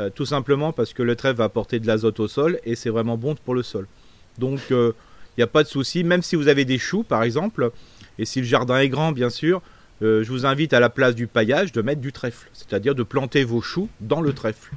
Euh, 0.00 0.10
tout 0.10 0.26
simplement 0.26 0.72
parce 0.72 0.92
que 0.92 1.02
le 1.02 1.16
trèfle 1.16 1.38
va 1.38 1.44
apporter 1.44 1.80
de 1.80 1.86
l'azote 1.86 2.20
au 2.20 2.28
sol 2.28 2.60
et 2.64 2.76
c'est 2.76 2.90
vraiment 2.90 3.16
bon 3.16 3.34
pour 3.44 3.54
le 3.54 3.62
sol. 3.62 3.86
Donc 4.38 4.60
il 4.70 4.76
euh, 4.76 4.92
n'y 5.36 5.42
a 5.42 5.48
pas 5.48 5.64
de 5.64 5.68
souci, 5.68 6.04
même 6.04 6.22
si 6.22 6.36
vous 6.36 6.48
avez 6.48 6.64
des 6.64 6.78
choux 6.78 7.02
par 7.02 7.24
exemple, 7.24 7.72
et 8.18 8.24
si 8.24 8.40
le 8.40 8.46
jardin 8.46 8.78
est 8.78 8.88
grand 8.88 9.12
bien 9.12 9.30
sûr, 9.30 9.60
je 10.00 10.28
vous 10.28 10.46
invite 10.46 10.74
à 10.74 10.80
la 10.80 10.90
place 10.90 11.16
du 11.16 11.26
paillage 11.26 11.72
de 11.72 11.82
mettre 11.82 12.00
du 12.00 12.12
trèfle, 12.12 12.48
c'est-à-dire 12.52 12.94
de 12.94 13.02
planter 13.02 13.42
vos 13.42 13.60
choux 13.60 13.88
dans 13.98 14.20
le 14.20 14.32
trèfle. 14.32 14.72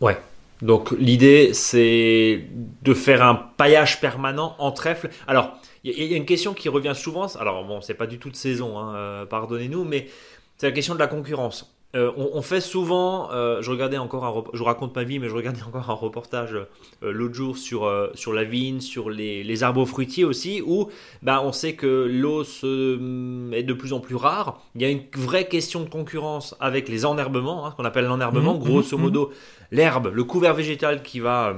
Ouais, 0.00 0.16
donc 0.62 0.92
l'idée 0.92 1.50
c'est 1.54 2.44
de 2.82 2.94
faire 2.94 3.24
un 3.24 3.34
paillage 3.34 4.00
permanent 4.00 4.54
en 4.60 4.70
trèfle. 4.70 5.10
Alors 5.26 5.60
il 5.96 6.04
y, 6.04 6.14
a 6.14 6.16
une 6.16 6.26
question 6.26 6.54
qui 6.54 6.68
revient 6.68 6.94
souvent. 6.94 7.26
Alors 7.36 7.64
bon, 7.64 7.80
c'est 7.80 7.94
pas 7.94 8.06
du 8.06 8.18
tout 8.18 8.30
de 8.30 8.36
saison, 8.36 8.78
hein, 8.78 8.94
euh, 8.94 9.26
pardonnez-nous, 9.26 9.84
mais 9.84 10.08
c'est 10.56 10.66
la 10.66 10.72
question 10.72 10.94
de 10.94 10.98
la 10.98 11.06
concurrence. 11.06 11.74
Euh, 11.96 12.12
on, 12.16 12.42
fait 12.42 12.60
souvent, 12.60 13.30
euh, 13.32 13.62
je 13.62 13.70
regardais 13.70 13.96
encore 13.96 14.26
un, 14.26 14.44
je 14.52 14.62
raconte 14.62 14.94
ma 14.94 15.04
vie, 15.04 15.18
mais 15.18 15.30
je 15.30 15.34
regardais 15.34 15.62
encore 15.66 15.88
un 15.88 15.94
reportage 15.94 16.54
l'autre 17.00 17.34
jour 17.34 17.56
sur 17.56 17.90
sur 18.14 18.34
la 18.34 18.44
vigne, 18.44 18.80
sur 18.80 19.08
les, 19.08 19.62
arbres 19.62 19.86
fruitiers 19.86 20.24
aussi, 20.24 20.60
où 20.60 20.88
bah, 21.22 21.40
on 21.42 21.52
sait 21.52 21.72
que 21.72 22.06
l'eau 22.10 22.42
est 22.42 23.62
de 23.62 23.72
plus 23.72 23.94
en 23.94 24.00
plus 24.00 24.16
rare. 24.16 24.60
Il 24.74 24.82
y 24.82 24.84
a 24.84 24.90
une 24.90 25.04
vraie 25.16 25.48
question 25.48 25.80
de 25.80 25.88
concurrence 25.88 26.54
avec 26.60 26.90
les 26.90 27.06
enherbements, 27.06 27.66
hein, 27.66 27.70
ce 27.70 27.76
qu'on 27.76 27.86
appelle 27.86 28.04
l'enherbement. 28.04 28.54
Mmh, 28.54 28.64
Grosso 28.64 28.98
mmh, 28.98 29.00
modo, 29.00 29.26
mmh. 29.26 29.74
l'herbe, 29.76 30.10
le 30.12 30.24
couvert 30.24 30.52
végétal 30.52 31.02
qui 31.02 31.20
va 31.20 31.56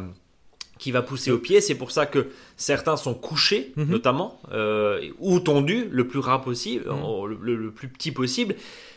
qui 0.80 0.90
va 0.90 1.02
pousser 1.02 1.30
au 1.30 1.38
pied. 1.38 1.60
C'est 1.60 1.74
pour 1.74 1.92
ça 1.92 2.06
que 2.06 2.28
certains 2.56 2.96
sont 2.96 3.14
couchés, 3.14 3.72
mhm. 3.76 3.90
notamment, 3.90 4.40
euh, 4.50 5.00
ou 5.20 5.38
tondus, 5.38 5.86
le 5.90 6.08
plus 6.08 6.18
rare 6.18 6.40
possible, 6.40 6.86
mhm. 6.90 7.38
le, 7.42 7.70
plus 7.70 7.88
petit 7.88 8.10
possible. 8.10 8.56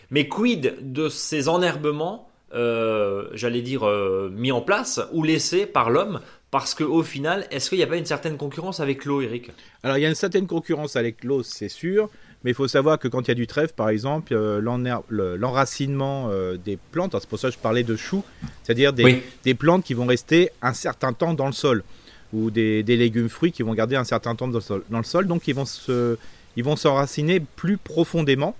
Mais 0.09 0.27
quid 0.27 0.77
de 0.81 1.09
ces 1.09 1.49
enherbements, 1.49 2.29
euh, 2.53 3.27
j'allais 3.33 3.61
dire, 3.61 3.85
euh, 3.85 4.31
mis 4.33 4.51
en 4.51 4.61
place 4.61 5.01
ou 5.11 5.23
laissés 5.23 5.65
par 5.65 5.89
l'homme? 5.89 6.21
Parce 6.51 6.73
qu'au 6.73 7.03
final, 7.03 7.47
est-ce 7.51 7.67
qu'il 7.69 7.79
n'y 7.79 7.83
a 7.83 7.87
pas 7.87 7.97
une 7.97 8.05
certaine 8.05 8.37
concurrence 8.37 8.79
avec 8.79 9.05
l'eau, 9.05 9.21
Eric? 9.21 9.49
Alors, 9.81 9.97
il 9.97 10.01
y 10.01 10.05
a 10.05 10.09
une 10.09 10.15
certaine 10.15 10.47
concurrence 10.47 10.95
avec 10.95 11.23
l'eau, 11.23 11.43
c'est 11.43 11.67
sûr. 11.67 12.09
Mais 12.43 12.51
il 12.51 12.53
faut 12.53 12.67
savoir 12.67 12.99
que 12.99 13.07
quand 13.07 13.21
il 13.21 13.27
y 13.29 13.31
a 13.31 13.35
du 13.35 13.47
trèfle, 13.47 13.73
par 13.73 13.89
exemple, 13.89 14.33
euh, 14.33 14.59
l'enracinement 15.37 16.27
euh, 16.29 16.57
des 16.57 16.77
plantes, 16.91 17.15
c'est 17.17 17.29
pour 17.29 17.39
ça 17.39 17.47
que 17.47 17.53
je 17.53 17.59
parlais 17.59 17.83
de 17.83 17.95
choux, 17.95 18.23
c'est-à-dire 18.63 18.91
des, 18.91 19.53
plantes 19.53 19.83
qui 19.83 19.93
vont 19.93 20.05
rester 20.05 20.49
un 20.61 20.73
certain 20.73 21.13
temps 21.13 21.33
dans 21.33 21.45
le 21.45 21.53
sol, 21.53 21.83
ou 22.33 22.51
des, 22.51 22.83
légumes 22.83 23.29
fruits 23.29 23.53
qui 23.53 23.63
vont 23.63 23.73
garder 23.73 23.95
un 23.95 24.03
certain 24.03 24.35
temps 24.35 24.47
dans 24.47 24.97
le 24.97 25.03
sol, 25.03 25.27
donc 25.27 25.47
ils 25.47 25.55
vont 25.55 25.65
se, 25.65 26.17
ils 26.57 26.63
vont 26.63 26.75
s'enraciner 26.75 27.39
plus 27.39 27.77
profondément. 27.77 28.55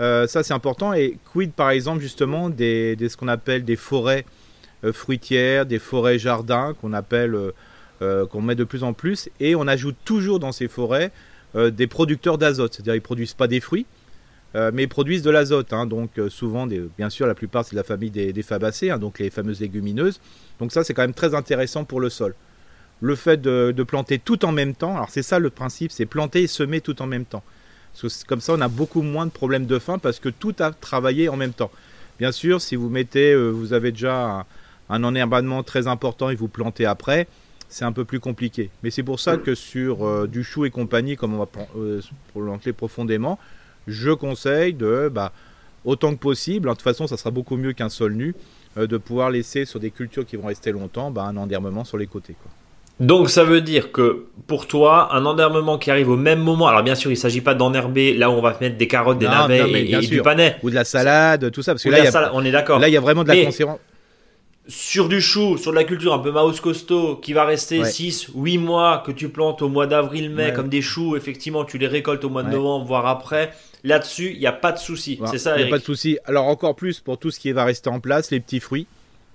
Euh, 0.00 0.28
ça 0.28 0.44
c'est 0.44 0.54
important. 0.54 0.92
Et 0.92 1.18
quid 1.32 1.52
par 1.52 1.70
exemple 1.70 2.00
justement 2.00 2.50
des, 2.50 2.96
ce 3.08 3.16
qu'on 3.16 3.26
appelle 3.26 3.64
des 3.64 3.76
forêts 3.76 4.24
fruitières, 4.92 5.66
des 5.66 5.80
forêts 5.80 6.20
jardins 6.20 6.72
qu'on 6.80 6.92
appelle, 6.92 7.36
qu'on 7.98 8.42
met 8.42 8.54
de 8.54 8.62
plus 8.62 8.84
en 8.84 8.92
plus, 8.92 9.28
et 9.40 9.56
on 9.56 9.66
ajoute 9.66 9.96
toujours 10.04 10.38
dans 10.38 10.52
ces 10.52 10.68
forêts 10.68 11.10
des 11.54 11.86
producteurs 11.86 12.38
d'azote. 12.38 12.74
C'est-à-dire 12.74 12.94
ils 12.94 13.02
produisent 13.02 13.34
pas 13.34 13.48
des 13.48 13.60
fruits, 13.60 13.86
euh, 14.54 14.70
mais 14.72 14.84
ils 14.84 14.88
produisent 14.88 15.22
de 15.22 15.30
l'azote. 15.30 15.72
Hein. 15.72 15.86
donc 15.86 16.18
euh, 16.18 16.30
souvent, 16.30 16.66
bien 16.66 17.10
sûr, 17.10 17.26
la 17.26 17.34
plupart 17.34 17.64
c'est 17.64 17.72
de 17.72 17.76
la 17.76 17.84
famille 17.84 18.10
des, 18.10 18.42
fabacées, 18.42 18.90
hein, 18.90 18.98
donc 18.98 19.18
les 19.18 19.30
fameuses 19.30 19.60
légumineuses. 19.60 20.20
Donc 20.58 20.72
ça 20.72 20.84
c'est 20.84 20.94
quand 20.94 21.02
même 21.02 21.14
très 21.14 21.34
intéressant 21.34 21.84
pour 21.84 22.00
le 22.00 22.08
sol. 22.08 22.34
Le 23.00 23.14
fait 23.14 23.40
de, 23.40 23.82
planter 23.82 24.18
tout 24.18 24.44
en 24.44 24.52
même 24.52 24.74
temps, 24.74 24.96
alors 24.96 25.10
c'est 25.10 25.22
ça 25.22 25.38
le 25.38 25.50
principe, 25.50 25.92
c'est 25.92 26.06
planter 26.06 26.42
et 26.42 26.46
semer 26.46 26.80
tout 26.80 27.00
en 27.02 27.06
même 27.06 27.24
temps. 27.24 27.44
comme 28.26 28.40
ça 28.40 28.54
on 28.54 28.60
a 28.60 28.68
beaucoup 28.68 29.02
moins 29.02 29.26
de 29.26 29.30
problèmes 29.30 29.66
de 29.66 29.78
faim 29.78 29.98
parce 29.98 30.18
que 30.18 30.28
tout 30.28 30.54
a 30.58 30.72
travaillé 30.72 31.28
en 31.28 31.36
même 31.36 31.52
temps. 31.52 31.70
Bien 32.18 32.32
sûr, 32.32 32.60
si 32.60 32.74
vous 32.74 32.88
mettez, 32.88 33.36
vous 33.36 33.72
avez 33.72 33.92
déjà 33.92 34.44
un, 34.88 35.04
enherbement 35.04 35.62
très 35.62 35.86
important 35.86 36.30
et 36.30 36.34
vous 36.34 36.48
plantez 36.48 36.86
après, 36.86 37.28
c'est 37.68 37.84
un 37.84 37.92
peu 37.92 38.04
plus 38.04 38.20
compliqué. 38.20 38.70
Mais 38.82 38.90
c'est 38.90 39.02
pour 39.02 39.20
ça 39.20 39.36
que 39.36 39.54
sur 39.54 40.28
du 40.28 40.42
chou 40.42 40.64
et 40.64 40.70
compagnie, 40.70 41.16
comme 41.16 41.34
on 41.34 41.38
va 41.38 41.48
planter 42.34 42.72
profondément, 42.72 43.38
je 43.86 44.10
conseille 44.10 44.74
de, 44.74 45.10
bah, 45.12 45.32
autant 45.84 46.14
que 46.14 46.20
possible, 46.20 46.68
de 46.68 46.74
toute 46.74 46.82
façon 46.82 47.06
ça 47.06 47.16
sera 47.16 47.30
beaucoup 47.30 47.56
mieux 47.56 47.72
qu'un 47.72 47.88
sol 47.88 48.14
nu, 48.14 48.34
de 48.76 48.96
pouvoir 48.96 49.30
laisser 49.30 49.64
sur 49.64 49.80
des 49.80 49.90
cultures 49.90 50.24
qui 50.24 50.36
vont 50.36 50.46
rester 50.46 50.72
longtemps 50.72 51.10
bah, 51.10 51.24
un 51.24 51.36
enherbement 51.36 51.84
sur 51.84 51.98
les 51.98 52.06
côtés. 52.06 52.34
Quoi. 52.42 52.50
Donc 53.00 53.30
ça 53.30 53.44
veut 53.44 53.60
dire 53.60 53.92
que 53.92 54.26
pour 54.48 54.66
toi, 54.66 55.14
un 55.14 55.24
enherbement 55.24 55.78
qui 55.78 55.90
arrive 55.90 56.08
au 56.08 56.16
même 56.16 56.40
moment, 56.40 56.66
alors 56.66 56.82
bien 56.82 56.96
sûr 56.96 57.10
il 57.10 57.14
ne 57.14 57.18
s'agit 57.18 57.40
pas 57.40 57.54
d'enherber 57.54 58.12
là 58.12 58.28
où 58.28 58.32
on 58.32 58.40
va 58.40 58.56
mettre 58.60 58.76
des 58.76 58.88
carottes, 58.88 59.18
des 59.18 59.28
navets 59.28 59.88
et, 59.88 59.98
du 59.98 60.20
panais. 60.20 60.56
Ou 60.64 60.70
de 60.70 60.74
la 60.74 60.84
salade, 60.84 61.52
tout 61.52 61.62
ça. 61.62 61.74
Parce 61.74 61.84
que 61.84 61.90
là, 61.90 62.30
on 62.34 62.44
est 62.44 62.50
d'accord. 62.50 62.80
Là 62.80 62.88
il 62.88 62.94
y 62.94 62.96
a 62.96 63.00
vraiment 63.00 63.22
de 63.22 63.28
la 63.28 63.44
conservation. 63.44 63.78
Sur 64.68 65.08
du 65.08 65.20
chou, 65.20 65.56
sur 65.56 65.70
de 65.70 65.76
la 65.76 65.84
culture 65.84 66.12
un 66.12 66.18
peu 66.18 66.30
mouse 66.30 66.60
costaud, 66.60 67.16
qui 67.16 67.32
va 67.32 67.44
rester 67.44 67.84
6, 67.84 68.28
8 68.34 68.58
mois, 68.58 69.02
que 69.04 69.12
tu 69.12 69.30
plantes 69.30 69.62
au 69.62 69.68
mois 69.68 69.86
d'avril-mai, 69.86 70.52
comme 70.52 70.68
des 70.68 70.82
choux, 70.82 71.16
effectivement, 71.16 71.64
tu 71.64 71.78
les 71.78 71.86
récoltes 71.86 72.24
au 72.24 72.28
mois 72.28 72.42
de 72.42 72.50
novembre, 72.50 72.84
voire 72.84 73.06
après. 73.06 73.52
Là-dessus, 73.84 74.32
il 74.32 74.38
n'y 74.38 74.46
a 74.46 74.52
pas 74.52 74.72
de 74.72 74.78
souci. 74.78 75.18
C'est 75.26 75.38
ça, 75.38 75.56
Il 75.56 75.62
n'y 75.62 75.68
a 75.68 75.70
pas 75.70 75.78
de 75.78 75.84
souci. 75.84 76.18
Alors 76.24 76.46
encore 76.46 76.76
plus 76.76 77.00
pour 77.00 77.16
tout 77.16 77.30
ce 77.30 77.40
qui 77.40 77.52
va 77.52 77.64
rester 77.64 77.88
en 77.88 78.00
place, 78.00 78.30
les 78.30 78.40
petits 78.40 78.60
fruits. 78.60 78.86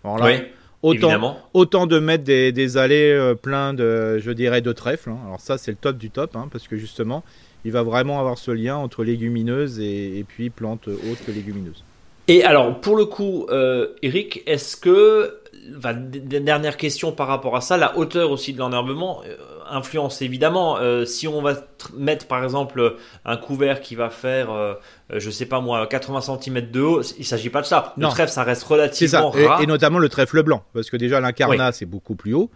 oui. 0.04 0.44
Autant, 0.84 1.38
autant 1.54 1.88
de 1.88 1.98
mettre 1.98 2.26
des, 2.26 2.78
allées 2.78 3.14
euh, 3.14 3.36
pleins 3.36 3.74
de, 3.74 4.20
je 4.20 4.32
dirais, 4.32 4.60
de 4.60 4.74
trèfle. 4.74 5.12
Hein. 5.12 5.20
Alors 5.26 5.40
ça, 5.40 5.58
c'est 5.58 5.72
le 5.72 5.78
top 5.78 5.98
du 5.98 6.10
top, 6.10 6.36
hein, 6.36 6.50
parce 6.52 6.68
que 6.68 6.76
justement, 6.76 7.24
il 7.64 7.72
va 7.72 7.84
vraiment 7.84 8.20
avoir 8.20 8.38
ce 8.38 8.52
lien 8.52 8.76
entre 8.76 9.06
légumineuses 9.06 9.80
et, 9.80 10.26
puis 10.28 10.50
plantes 10.50 10.90
autres 10.90 11.26
que 11.26 11.32
légumineuses. 11.32 11.86
Et 12.28 12.44
alors, 12.44 12.80
pour 12.80 12.96
le 12.96 13.06
coup, 13.06 13.48
euh, 13.50 13.88
Eric, 14.02 14.44
est-ce 14.46 14.78
que, 14.78 15.40
dernière 15.70 16.78
question 16.78 17.12
par 17.12 17.28
rapport 17.28 17.56
à 17.56 17.62
ça, 17.62 17.78
la 17.78 17.98
hauteur 17.98 18.32
aussi 18.32 18.54
de 18.54 18.60
l'enherbement, 18.60 19.22
euh, 19.26 19.36
influence 19.70 20.22
évidemment. 20.22 20.78
Euh, 20.78 21.06
si 21.06 21.28
on 21.28 21.42
va 21.42 21.56
mettre 21.96 22.28
par 22.28 22.44
exemple 22.44 22.96
un 23.26 23.38
couvert 23.38 23.82
qui 23.82 23.96
va 23.96 24.10
faire, 24.10 24.52
euh, 24.52 24.76
je 25.10 25.30
sais 25.30 25.46
pas 25.46 25.60
moi, 25.60 25.86
80 25.88 26.22
cm 26.42 26.72
de 26.72 26.82
haut, 26.82 27.02
il 27.18 27.26
s'agit 27.26 27.50
pas 27.50 27.62
de 27.62 27.66
ça. 27.66 27.94
Le 27.98 28.08
trèfle, 28.08 28.32
ça 28.32 28.44
reste 28.44 28.64
relativement 28.64 29.30
rare. 29.30 29.62
Et, 29.62 29.66
notamment 29.66 30.00
le 30.00 30.10
trèfle 30.10 30.44
blanc, 30.44 30.64
parce 30.74 30.90
que 30.90 30.98
déjà 30.98 31.20
l'incarnat 31.20 31.72
c'est 31.72 31.86
beaucoup 31.86 32.16
plus 32.16 32.34
haut. 32.34 32.50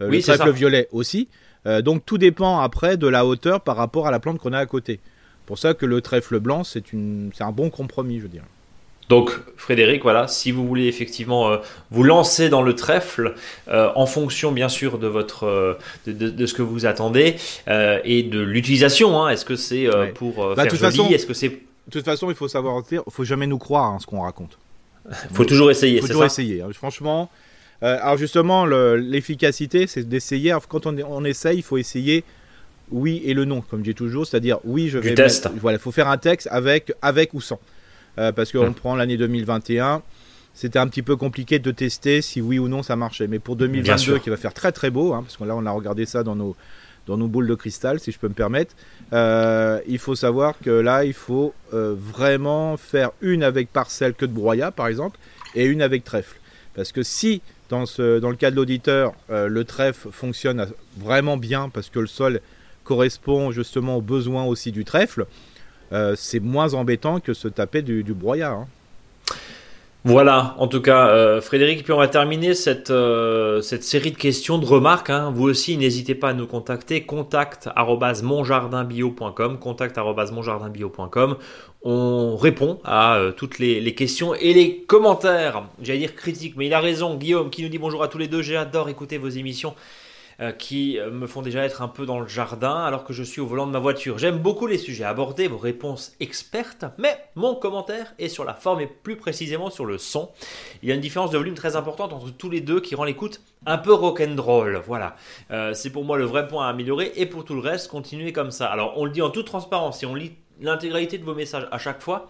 Euh, 0.00 0.08
le 0.08 0.20
trèfle 0.20 0.50
violet 0.50 0.88
aussi. 0.92 1.28
donc 1.82 2.04
tout 2.04 2.18
dépend 2.18 2.60
après 2.60 2.96
de 2.96 3.06
la 3.06 3.24
hauteur 3.24 3.60
par 3.60 3.76
rapport 3.76 4.06
à 4.06 4.10
la 4.10 4.20
plante 4.20 4.38
qu'on 4.38 4.52
a 4.52 4.58
à 4.58 4.66
côté. 4.66 5.00
Pour 5.46 5.58
ça 5.58 5.74
que 5.74 5.86
le 5.86 6.00
trèfle 6.00 6.40
blanc 6.40 6.64
c'est 6.64 6.84
un 7.40 7.52
bon 7.52 7.70
compromis, 7.70 8.18
je 8.18 8.22
veux 8.22 8.28
dire. 8.28 8.44
Donc 9.08 9.32
Frédéric, 9.56 10.02
voilà, 10.02 10.28
si 10.28 10.50
vous 10.50 10.66
voulez 10.66 10.86
effectivement 10.86 11.50
euh, 11.50 11.56
vous 11.90 12.02
lancer 12.02 12.48
dans 12.48 12.62
le 12.62 12.74
trèfle, 12.74 13.34
euh, 13.68 13.90
en 13.94 14.06
fonction 14.06 14.52
bien 14.52 14.68
sûr 14.68 14.98
de 14.98 15.06
votre 15.06 15.44
euh, 15.44 15.74
de, 16.06 16.46
ce 16.46 16.54
que 16.54 16.62
vous 16.62 16.86
attendez 16.86 17.36
et 17.66 18.22
de 18.22 18.40
l'utilisation, 18.40 19.22
hein. 19.22 19.30
est-ce 19.30 19.44
que 19.44 19.56
c'est 19.56 19.88
pour 20.14 20.54
bah, 20.54 20.68
faire 20.68 20.90
joli, 20.90 21.14
est-ce 21.14 21.26
que 21.26 21.34
c'est 21.34 21.48
de 21.48 21.90
toute 21.90 22.04
façon, 22.06 22.30
il 22.30 22.36
faut 22.36 22.48
savoir, 22.48 22.82
il 22.90 23.00
faut 23.10 23.24
jamais 23.24 23.46
nous 23.46 23.58
croire 23.58 23.84
hein, 23.84 23.98
ce 24.00 24.06
qu'on 24.06 24.22
raconte. 24.22 24.58
Il 25.06 25.14
faut 25.36 25.44
toujours 25.44 25.70
essayer. 25.70 25.96
Il 25.96 26.00
faut 26.00 26.06
toujours 26.06 26.24
essayer. 26.24 26.62
Hein. 26.62 26.70
Franchement, 26.72 27.30
alors 27.82 28.16
justement, 28.16 28.64
l'efficacité, 28.64 29.86
c'est 29.86 30.08
d'essayer. 30.08 30.56
Quand 30.66 30.86
on, 30.86 30.96
on 31.06 31.24
essaye, 31.24 31.58
il 31.58 31.62
faut 31.62 31.76
essayer 31.76 32.24
oui 32.90 33.22
et 33.24 33.34
le 33.34 33.44
non, 33.44 33.60
comme 33.60 33.80
je 33.80 33.90
dis 33.90 33.94
toujours, 33.94 34.26
c'est-à-dire 34.26 34.58
oui, 34.64 34.88
je 34.88 34.98
vais. 34.98 35.10
Du 35.10 35.14
test. 35.14 35.48
voilà, 35.60 35.76
il 35.76 35.80
faut 35.80 35.92
faire 35.92 36.08
un 36.08 36.18
texte 36.18 36.48
avec 36.50 36.92
avec 37.02 37.34
ou 37.34 37.40
sans. 37.40 37.60
Euh, 38.18 38.32
parce 38.32 38.52
qu'on 38.52 38.66
hum. 38.66 38.74
prend 38.74 38.96
l'année 38.96 39.16
2021. 39.16 40.02
C'était 40.54 40.78
un 40.78 40.86
petit 40.86 41.02
peu 41.02 41.16
compliqué 41.16 41.58
de 41.58 41.70
tester 41.72 42.22
si 42.22 42.40
oui 42.40 42.58
ou 42.60 42.68
non 42.68 42.82
ça 42.84 42.94
marchait. 42.94 43.26
Mais 43.26 43.40
pour 43.40 43.56
2022, 43.56 44.18
qui 44.20 44.30
va 44.30 44.36
faire 44.36 44.54
très 44.54 44.70
très 44.70 44.90
beau, 44.90 45.12
hein, 45.12 45.22
parce 45.22 45.36
que 45.36 45.44
là 45.44 45.56
on 45.56 45.66
a 45.66 45.70
regardé 45.70 46.06
ça 46.06 46.22
dans 46.22 46.36
nos, 46.36 46.54
dans 47.08 47.16
nos 47.16 47.26
boules 47.26 47.48
de 47.48 47.56
cristal, 47.56 47.98
si 47.98 48.12
je 48.12 48.18
peux 48.20 48.28
me 48.28 48.34
permettre, 48.34 48.72
euh, 49.12 49.80
il 49.88 49.98
faut 49.98 50.14
savoir 50.14 50.54
que 50.62 50.70
là 50.70 51.04
il 51.04 51.12
faut 51.12 51.52
euh, 51.72 51.96
vraiment 51.98 52.76
faire 52.76 53.10
une 53.20 53.42
avec 53.42 53.72
parcelle 53.72 54.14
que 54.14 54.26
de 54.26 54.32
broyat 54.32 54.70
par 54.70 54.86
exemple, 54.86 55.18
et 55.56 55.64
une 55.64 55.82
avec 55.82 56.04
trèfle. 56.04 56.38
Parce 56.76 56.92
que 56.92 57.02
si 57.02 57.42
dans, 57.68 57.86
ce, 57.86 58.20
dans 58.20 58.30
le 58.30 58.36
cas 58.36 58.52
de 58.52 58.56
l'auditeur, 58.56 59.12
le 59.28 59.64
trèfle 59.64 60.10
fonctionne 60.12 60.68
vraiment 60.98 61.36
bien 61.36 61.68
parce 61.68 61.88
que 61.88 61.98
le 61.98 62.06
sol 62.06 62.40
correspond 62.84 63.50
justement 63.50 63.96
aux 63.96 64.02
besoins 64.02 64.44
aussi 64.44 64.70
du 64.70 64.84
trèfle, 64.84 65.26
euh, 65.94 66.14
c'est 66.16 66.40
moins 66.40 66.74
embêtant 66.74 67.20
que 67.20 67.34
se 67.34 67.46
taper 67.46 67.80
du, 67.80 68.02
du. 68.02 68.14
Hein. 68.42 68.66
Voilà, 70.06 70.54
en 70.58 70.66
tout 70.66 70.82
cas, 70.82 71.06
euh, 71.08 71.40
Frédéric, 71.40 71.84
puis 71.84 71.92
on 71.92 71.98
va 71.98 72.08
terminer 72.08 72.54
cette, 72.54 72.90
euh, 72.90 73.62
cette 73.62 73.84
série 73.84 74.10
de 74.10 74.16
questions, 74.16 74.58
de 74.58 74.66
remarques. 74.66 75.08
Hein. 75.08 75.30
Vous 75.32 75.44
aussi, 75.44 75.78
n'hésitez 75.78 76.14
pas 76.14 76.30
à 76.30 76.34
nous 76.34 76.46
contacter. 76.46 77.04
Contact 77.04 77.70
monjardinbio.com. 78.22 79.58
Contact 79.58 79.96
monjardinbio.com. 79.96 81.36
On 81.82 82.36
répond 82.36 82.80
à 82.84 83.20
toutes 83.36 83.58
les, 83.58 83.80
les, 83.80 83.94
questions 83.94 84.34
et 84.34 84.52
les 84.52 84.78
commentaires. 84.78 85.62
J'allais 85.80 86.00
dire 86.00 86.14
critiques, 86.16 86.56
mais 86.56 86.66
il 86.66 86.74
a 86.74 86.80
raison. 86.80 87.14
Guillaume 87.14 87.50
qui 87.50 87.62
nous 87.62 87.68
dit 87.68 87.78
bonjour 87.78 88.02
à 88.02 88.08
tous 88.08 88.18
les 88.18 88.28
deux. 88.28 88.42
J'adore 88.42 88.88
écouter 88.88 89.16
vos 89.16 89.28
émissions. 89.28 89.74
Euh, 90.40 90.50
qui 90.50 90.98
euh, 90.98 91.10
me 91.12 91.28
font 91.28 91.42
déjà 91.42 91.64
être 91.64 91.80
un 91.80 91.86
peu 91.86 92.06
dans 92.06 92.18
le 92.18 92.26
jardin 92.26 92.82
alors 92.82 93.04
que 93.04 93.12
je 93.12 93.22
suis 93.22 93.40
au 93.40 93.46
volant 93.46 93.68
de 93.68 93.72
ma 93.72 93.78
voiture. 93.78 94.18
J'aime 94.18 94.38
beaucoup 94.38 94.66
les 94.66 94.78
sujets 94.78 95.04
abordés, 95.04 95.46
vos 95.46 95.58
réponses 95.58 96.12
expertes, 96.18 96.84
mais 96.98 97.16
mon 97.36 97.54
commentaire 97.54 98.14
est 98.18 98.28
sur 98.28 98.44
la 98.44 98.54
forme 98.54 98.80
et 98.80 98.88
plus 98.88 99.16
précisément 99.16 99.70
sur 99.70 99.86
le 99.86 99.96
son. 99.96 100.30
Il 100.82 100.88
y 100.88 100.92
a 100.92 100.96
une 100.96 101.00
différence 101.00 101.30
de 101.30 101.38
volume 101.38 101.54
très 101.54 101.76
importante 101.76 102.12
entre 102.12 102.30
tous 102.30 102.50
les 102.50 102.60
deux 102.60 102.80
qui 102.80 102.96
rend 102.96 103.04
l'écoute 103.04 103.42
un 103.64 103.78
peu 103.78 103.92
rock'n'roll. 103.92 104.82
Voilà, 104.84 105.14
euh, 105.52 105.72
c'est 105.72 105.90
pour 105.90 106.04
moi 106.04 106.18
le 106.18 106.24
vrai 106.24 106.48
point 106.48 106.66
à 106.66 106.70
améliorer 106.70 107.12
et 107.14 107.26
pour 107.26 107.44
tout 107.44 107.54
le 107.54 107.60
reste, 107.60 107.88
continuez 107.88 108.32
comme 108.32 108.50
ça. 108.50 108.66
Alors 108.66 108.94
on 108.96 109.04
le 109.04 109.12
dit 109.12 109.22
en 109.22 109.30
toute 109.30 109.46
transparence, 109.46 110.00
si 110.00 110.06
on 110.06 110.16
lit 110.16 110.32
l'intégralité 110.60 111.18
de 111.18 111.24
vos 111.24 111.34
messages 111.34 111.68
à 111.70 111.78
chaque 111.78 112.02
fois, 112.02 112.28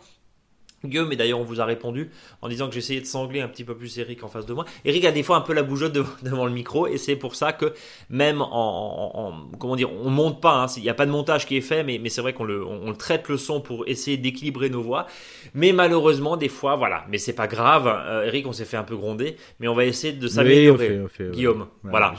Guillaume, 0.88 1.12
et 1.12 1.16
d'ailleurs 1.16 1.40
on 1.40 1.44
vous 1.44 1.60
a 1.60 1.64
répondu 1.64 2.10
en 2.42 2.48
disant 2.48 2.68
que 2.68 2.74
j'essayais 2.74 3.00
de 3.00 3.06
sangler 3.06 3.40
un 3.40 3.48
petit 3.48 3.64
peu 3.64 3.76
plus 3.76 3.98
Eric 3.98 4.22
en 4.24 4.28
face 4.28 4.46
de 4.46 4.52
moi. 4.52 4.64
Eric 4.84 5.04
a 5.04 5.12
des 5.12 5.22
fois 5.22 5.36
un 5.36 5.40
peu 5.40 5.52
la 5.52 5.62
bougeotte 5.62 5.92
devant 6.22 6.46
le 6.46 6.52
micro 6.52 6.86
et 6.86 6.98
c'est 6.98 7.16
pour 7.16 7.34
ça 7.34 7.52
que 7.52 7.72
même 8.10 8.42
en, 8.42 9.48
comment 9.58 9.76
dire, 9.76 9.90
on 9.92 10.10
monte 10.10 10.40
pas, 10.40 10.62
hein, 10.62 10.66
il 10.76 10.82
n'y 10.82 10.88
a 10.88 10.94
pas 10.94 11.06
de 11.06 11.10
montage 11.10 11.46
qui 11.46 11.56
est 11.56 11.62
fait, 11.62 11.84
mais, 11.84 11.98
mais 11.98 12.08
c'est 12.08 12.20
vrai 12.20 12.32
qu'on 12.32 12.44
le, 12.44 12.64
on, 12.64 12.92
traite 12.94 13.28
le 13.28 13.36
son 13.36 13.60
pour 13.60 13.86
essayer 13.88 14.16
d'équilibrer 14.16 14.70
nos 14.70 14.82
voix. 14.82 15.06
Mais 15.54 15.72
malheureusement 15.72 16.36
des 16.36 16.48
fois, 16.48 16.76
voilà, 16.76 17.04
mais 17.08 17.18
c'est 17.18 17.32
pas 17.32 17.46
grave. 17.46 17.86
Euh, 17.86 18.26
Eric, 18.26 18.46
on 18.46 18.52
s'est 18.52 18.64
fait 18.64 18.76
un 18.76 18.84
peu 18.84 18.96
gronder, 18.96 19.36
mais 19.60 19.68
on 19.68 19.74
va 19.74 19.84
essayer 19.84 20.12
de 20.12 20.28
s'améliorer. 20.28 21.00
Guillaume, 21.32 21.66
voilà. 21.82 22.14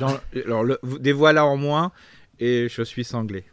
alors 0.45 0.65
des 0.84 1.13
voix 1.13 1.34
là 1.34 1.45
en 1.45 1.58
moins 1.58 1.91
et 2.39 2.67
je 2.69 2.82
suis 2.82 3.04
sanglé. 3.04 3.45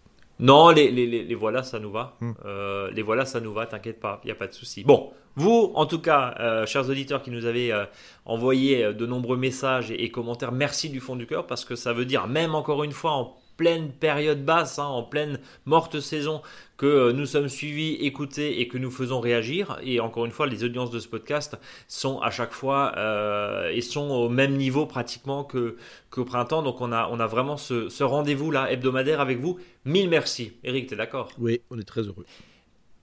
Non, 0.43 0.71
les, 0.71 0.91
les, 0.91 1.07
les, 1.07 1.35
voilà, 1.37 1.63
ça 1.63 1.79
nous 1.79 1.93
va. 1.93 2.17
Hmm. 2.21 2.33
Euh, 2.45 2.91
les 2.91 3.03
voilà, 3.03 3.25
ça 3.25 3.39
nous 3.41 3.53
va, 3.53 3.65
t'inquiète 3.67 4.01
pas, 4.01 4.21
il 4.25 4.27
n'y 4.27 4.33
a 4.33 4.35
pas 4.35 4.49
de 4.49 4.53
souci. 4.53 4.83
Bon, 4.83 5.13
vous, 5.37 5.71
en 5.77 5.87
tout 5.87 6.01
cas, 6.01 6.35
euh, 6.41 6.67
chers 6.67 6.91
auditeurs 6.91 7.23
qui 7.23 7.31
nous 7.31 7.47
avez 7.47 7.73
euh, 7.73 7.85
envoyé 8.25 8.93
de 8.93 9.07
nombreux 9.07 9.37
messages 9.37 9.93
et, 9.93 10.11
commentaires, 10.11 10.51
merci 10.51 10.91
du 10.91 10.99
fond 10.99 11.15
du 11.15 11.27
cœur 11.27 11.47
parce 11.47 11.65
que 11.65 11.77
ça 11.77 11.93
veut 11.93 12.05
dire, 12.05 12.27
même 12.27 12.57
encore 12.57 12.83
une 12.83 12.91
fois, 12.91 13.13
en 13.13 13.37
pleine 13.62 13.92
période 13.92 14.44
basse, 14.44 14.81
hein, 14.81 14.87
en 14.87 15.05
pleine 15.05 15.38
morte 15.66 16.01
saison, 16.01 16.42
que 16.77 16.87
euh, 16.87 17.12
nous 17.12 17.27
sommes 17.27 17.48
suivis, 17.48 17.94
écoutés 18.01 18.61
et 18.61 18.66
que 18.66 18.77
nous 18.77 18.90
faisons 18.90 19.20
réagir. 19.20 19.79
Et 19.85 20.01
encore 20.01 20.25
une 20.25 20.33
fois, 20.33 20.48
les 20.48 20.64
audiences 20.64 20.90
de 20.90 20.98
ce 20.98 21.07
podcast 21.07 21.57
sont 21.87 22.18
à 22.22 22.33
chaque 22.33 22.51
fois 22.51 22.92
euh, 22.96 23.70
et 23.70 23.81
sont 23.81 24.11
au 24.11 24.29
même 24.29 24.57
niveau 24.57 24.85
pratiquement 24.85 25.44
que 25.44 25.77
qu'au 26.11 26.25
printemps. 26.25 26.62
Donc 26.62 26.81
on 26.81 26.90
a, 26.90 27.09
on 27.12 27.20
a 27.20 27.29
vraiment 27.29 27.57
ce, 27.57 28.03
rendez-vous 28.03 28.51
là 28.51 28.68
hebdomadaire 28.72 29.20
avec 29.20 29.38
vous. 29.38 29.61
Mille 29.85 30.09
merci. 30.09 30.55
Eric, 30.64 30.88
tu 30.88 30.94
es 30.94 30.96
d'accord? 30.96 31.29
Oui, 31.38 31.61
on 31.70 31.79
est 31.79 31.85
très 31.85 32.03
heureux. 32.03 32.27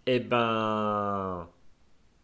Eh 0.07 0.19
ben, 0.19 1.47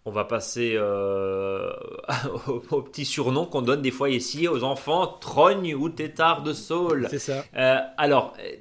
on 0.05 0.11
va 0.11 0.23
passer 0.23 0.73
euh, 0.75 1.71
au, 2.47 2.81
petit 2.81 3.05
surnom 3.05 3.45
qu'on 3.45 3.63
donne 3.63 3.81
des 3.81 3.91
fois 3.91 4.09
ici 4.09 4.47
aux 4.47 4.63
enfants, 4.63 5.07
trogne 5.19 5.73
ou 5.73 5.89
tétard 5.89 6.43
de 6.43 6.53
saule. 6.53 7.07
C'est 7.09 7.19
ça. 7.19 7.43
Euh, 7.57 7.77
alors, 7.97 8.33
euh, 8.39 8.51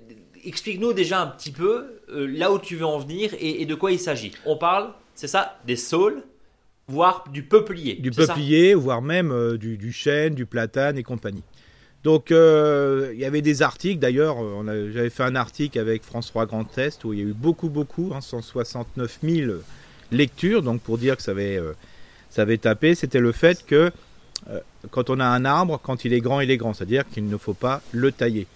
explique-nous 0.44 0.94
déjà 0.94 1.20
un 1.20 1.26
petit 1.26 1.52
peu 1.52 2.00
là 2.08 2.50
où 2.52 2.58
tu 2.58 2.76
veux 2.76 2.86
en 2.86 2.98
venir 2.98 3.30
et, 3.38 3.64
de 3.66 3.74
quoi 3.74 3.92
il 3.92 3.98
s'agit. 3.98 4.32
On 4.46 4.56
parle, 4.56 4.90
c'est 5.14 5.26
ça, 5.26 5.58
des 5.66 5.76
saules, 5.76 6.22
voire 6.86 7.24
du 7.30 7.42
peuplier. 7.42 7.94
Du 7.94 8.10
peuplier, 8.10 8.74
voire 8.74 9.02
même 9.02 9.56
du, 9.56 9.92
chêne, 9.92 10.34
du 10.34 10.46
platane 10.46 10.96
et 10.96 11.02
compagnie. 11.02 11.42
Donc, 12.04 12.26
il 12.30 13.18
y 13.18 13.24
avait 13.24 13.42
des 13.42 13.62
articles, 13.62 13.98
d'ailleurs, 13.98 14.36
j'avais 14.92 15.10
fait 15.10 15.22
un 15.24 15.34
article 15.34 15.78
avec 15.78 16.04
François 16.04 16.44
Grand 16.44 16.78
Est 16.78 17.02
où 17.04 17.14
il 17.14 17.18
y 17.18 17.22
a 17.22 17.24
eu 17.24 17.32
beaucoup, 17.32 17.70
beaucoup, 17.70 18.12
169 18.20 19.18
hein, 19.22 19.28
000 19.28 19.52
lecture, 20.16 20.62
donc 20.62 20.80
pour 20.80 20.98
dire 20.98 21.16
que 21.16 21.22
ça 21.22 21.32
avait, 21.32 21.56
euh, 21.56 21.72
ça 22.30 22.42
avait 22.42 22.58
tapé, 22.58 22.94
c'était 22.94 23.20
le 23.20 23.32
fait 23.32 23.64
que 23.66 23.90
euh, 24.50 24.60
quand 24.90 25.10
on 25.10 25.20
a 25.20 25.24
un 25.24 25.44
arbre, 25.44 25.80
quand 25.82 26.04
il 26.04 26.12
est 26.12 26.20
grand, 26.20 26.40
il 26.40 26.50
est 26.50 26.56
grand, 26.56 26.74
c'est-à-dire 26.74 27.04
qu'il 27.08 27.28
ne 27.28 27.36
faut 27.36 27.54
pas 27.54 27.82
le 27.92 28.12
tailler. 28.12 28.46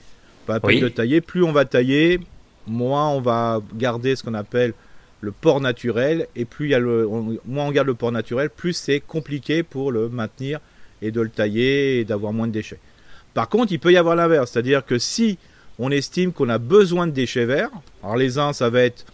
Pas 0.47 0.61
le 0.65 0.91
tailler, 0.91 1.21
plus 1.21 1.43
on 1.43 1.53
va 1.53 1.65
tailler, 1.67 2.21
moins 2.67 3.09
on 3.11 3.21
va 3.21 3.61
garder 3.75 4.17
ce 4.17 4.23
qu'on 4.23 4.35
appelle 4.35 4.73
le 5.21 5.33
port 5.33 5.61
naturel, 5.61 6.27
et 6.37 6.45
plus 6.45 6.67
il 6.67 6.71
y 6.71 6.75
a 6.75 6.79
le, 6.79 7.07
moins 7.07 7.67
on 7.67 7.73
garde 7.73 7.89
le 7.89 7.95
port 7.95 8.13
naturel, 8.13 8.51
plus 8.51 8.73
c'est 8.73 9.01
compliqué 9.01 9.63
pour 9.63 9.93
le 9.93 10.09
maintenir 10.09 10.61
et 11.03 11.11
de 11.11 11.21
le 11.21 11.29
tailler 11.29 12.01
et 12.01 12.05
d'avoir 12.05 12.33
moins 12.33 12.47
de 12.47 12.53
déchets. 12.53 12.79
Par 13.35 13.49
contre, 13.49 13.73
il 13.73 13.79
peut 13.79 13.93
y 13.93 13.97
avoir 13.97 14.17
l'inverse, 14.17 14.53
c'est-à-dire 14.53 14.85
que 14.85 14.99
si 14.99 15.39
on 15.79 15.91
estime 15.91 16.33
qu'on 16.33 16.49
a 16.49 16.59
besoin 16.59 17.07
de 17.07 17.13
déchets 17.13 17.45
verts, 17.45 17.71
alors 18.03 18.17
les 18.17 18.39
uns, 18.39 18.53
ça 18.53 18.71
va 18.71 18.83
être 18.83 19.05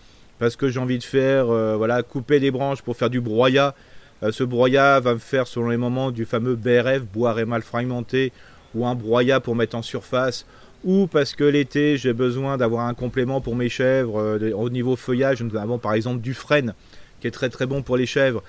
parce 0.44 0.56
que 0.56 0.68
j'ai 0.68 0.78
envie 0.78 0.98
de 0.98 1.04
faire, 1.04 1.48
euh, 1.48 1.74
voilà, 1.74 2.02
couper 2.02 2.38
des 2.38 2.50
branches 2.50 2.82
pour 2.82 2.98
faire 2.98 3.08
du 3.08 3.18
broyat. 3.18 3.74
Euh, 4.22 4.30
ce 4.30 4.44
broyat 4.44 5.00
va 5.00 5.14
me 5.14 5.18
faire, 5.18 5.46
selon 5.46 5.70
les 5.70 5.78
moments, 5.78 6.10
du 6.10 6.26
fameux 6.26 6.54
BRF, 6.54 7.00
bois 7.00 7.42
mal 7.46 7.62
fragmenté, 7.62 8.30
ou 8.74 8.84
un 8.84 8.94
broyat 8.94 9.40
pour 9.40 9.56
mettre 9.56 9.74
en 9.74 9.80
surface, 9.80 10.44
ou 10.84 11.06
parce 11.06 11.34
que 11.34 11.44
l'été, 11.44 11.96
j'ai 11.96 12.12
besoin 12.12 12.58
d'avoir 12.58 12.86
un 12.88 12.92
complément 12.92 13.40
pour 13.40 13.56
mes 13.56 13.70
chèvres 13.70 14.20
euh, 14.20 14.52
au 14.52 14.68
niveau 14.68 14.96
feuillage. 14.96 15.42
Nous 15.42 15.56
avons 15.56 15.78
par 15.78 15.94
exemple 15.94 16.20
du 16.20 16.34
frêne, 16.34 16.74
qui 17.20 17.26
est 17.26 17.30
très 17.30 17.48
très 17.48 17.64
bon 17.64 17.80
pour 17.80 17.96
les 17.96 18.04
chèvres. 18.04 18.42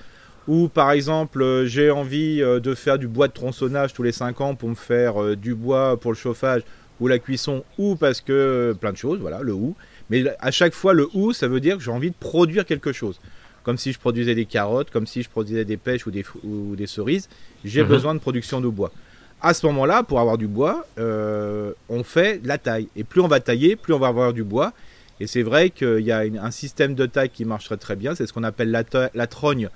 Ou 0.48 0.68
par 0.68 0.90
exemple, 0.90 1.64
j'ai 1.64 1.90
envie 1.90 2.40
de 2.40 2.74
faire 2.74 2.98
du 2.98 3.08
bois 3.08 3.26
de 3.26 3.32
tronçonnage 3.32 3.94
tous 3.94 4.02
les 4.02 4.12
5 4.12 4.38
ans 4.42 4.54
pour 4.54 4.68
me 4.68 4.74
faire 4.74 5.34
du 5.34 5.54
bois 5.54 5.98
pour 5.98 6.12
le 6.12 6.16
chauffage 6.16 6.60
ou 7.00 7.08
la 7.08 7.18
cuisson, 7.18 7.64
ou 7.78 7.96
parce 7.96 8.20
que 8.20 8.76
plein 8.80 8.92
de 8.92 8.96
choses, 8.96 9.18
voilà, 9.18 9.40
le 9.40 9.54
ou. 9.54 9.74
Mais 10.10 10.24
à 10.38 10.50
chaque 10.50 10.74
fois, 10.74 10.92
le 10.92 11.08
ou, 11.14 11.32
ça 11.32 11.48
veut 11.48 11.60
dire 11.60 11.76
que 11.76 11.82
j'ai 11.82 11.90
envie 11.90 12.10
de 12.10 12.16
produire 12.18 12.64
quelque 12.64 12.92
chose. 12.92 13.20
Comme 13.62 13.78
si 13.78 13.92
je 13.92 13.98
produisais 13.98 14.34
des 14.34 14.46
carottes, 14.46 14.90
comme 14.90 15.06
si 15.06 15.22
je 15.22 15.28
produisais 15.28 15.64
des 15.64 15.76
pêches 15.76 16.06
ou 16.06 16.10
des, 16.10 16.24
ou 16.44 16.76
des 16.76 16.86
cerises, 16.86 17.28
j'ai 17.64 17.82
mhm. 17.82 17.88
besoin 17.88 18.14
de 18.14 18.20
production 18.20 18.60
de 18.60 18.68
bois. 18.68 18.92
À 19.42 19.54
ce 19.54 19.66
moment-là, 19.66 20.02
pour 20.02 20.20
avoir 20.20 20.38
du 20.38 20.46
bois, 20.46 20.86
euh, 20.98 21.72
on 21.88 22.04
fait 22.04 22.40
la 22.44 22.58
taille. 22.58 22.88
Et 22.96 23.04
plus 23.04 23.20
on 23.20 23.28
va 23.28 23.40
tailler, 23.40 23.76
plus 23.76 23.92
on 23.92 23.98
va 23.98 24.06
avoir 24.06 24.32
du 24.32 24.44
bois. 24.44 24.72
Et 25.20 25.26
c'est 25.26 25.42
vrai 25.42 25.70
qu'il 25.70 26.00
y 26.00 26.12
a 26.12 26.20
un 26.20 26.50
système 26.50 26.94
de 26.94 27.06
taille 27.06 27.30
qui 27.30 27.44
marcherait 27.44 27.76
très 27.76 27.96
bien. 27.96 28.14
C'est 28.14 28.26
ce 28.26 28.32
qu'on 28.32 28.44
appelle 28.44 28.70
la, 28.70 28.84
la, 29.14 29.26
trogne 29.26 29.68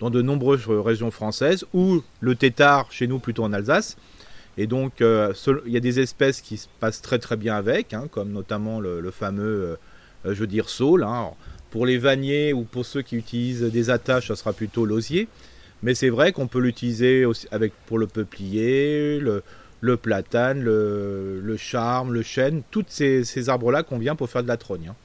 dans 0.00 0.10
de 0.10 0.22
nombreuses 0.22 0.66
régions 0.68 1.10
françaises, 1.10 1.64
ou 1.74 2.02
le 2.20 2.34
tétard 2.34 2.90
chez 2.90 3.06
nous 3.06 3.18
plutôt 3.18 3.44
en 3.44 3.52
Alsace. 3.52 3.96
Et 4.56 4.66
donc, 4.66 5.00
euh, 5.00 5.32
il 5.66 5.72
y 5.72 5.76
a 5.76 5.80
des 5.80 6.00
espèces 6.00 6.40
qui 6.40 6.56
se 6.56 6.68
passent 6.80 7.02
très 7.02 7.18
très 7.18 7.36
bien 7.36 7.56
avec, 7.56 7.92
hein, 7.92 8.06
comme 8.10 8.30
notamment 8.30 8.80
le, 8.80 9.10
fameux, 9.10 9.76
euh, 10.24 10.34
je 10.34 10.40
veux 10.40 10.46
dire, 10.46 10.68
saule. 10.68 11.02
Hein. 11.02 11.30
Pour 11.70 11.86
les 11.86 11.98
vanniers 11.98 12.52
ou 12.52 12.62
pour 12.62 12.86
ceux 12.86 13.02
qui 13.02 13.16
utilisent 13.16 13.62
des 13.62 13.90
attaches, 13.90 14.28
ça 14.28 14.36
sera 14.36 14.52
plutôt 14.52 14.86
l'osier. 14.86 15.28
Mais 15.82 15.94
c'est 15.94 16.08
vrai 16.08 16.32
qu'on 16.32 16.46
peut 16.46 16.60
l'utiliser 16.60 17.26
avec, 17.50 17.72
pour 17.86 17.98
le 17.98 18.06
peuplier, 18.06 19.20
le, 19.20 19.96
platane, 19.96 20.62
le, 20.62 21.56
charme, 21.58 22.14
le 22.14 22.22
chêne, 22.22 22.62
tous 22.70 22.84
ces, 22.88 23.48
arbres-là 23.48 23.82
qu'on 23.82 23.98
vient 23.98 24.14
pour 24.14 24.30
faire 24.30 24.42
de 24.44 24.48
la 24.48 24.56
trogne. 24.56 24.88
Hein. 24.90 24.96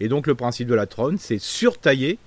Et 0.00 0.08
donc 0.08 0.26
le 0.26 0.34
principe 0.34 0.68
de 0.68 0.74
la 0.74 0.86
trogne, 0.86 1.16
c'est 1.18 1.38
surtailler, 1.38 2.18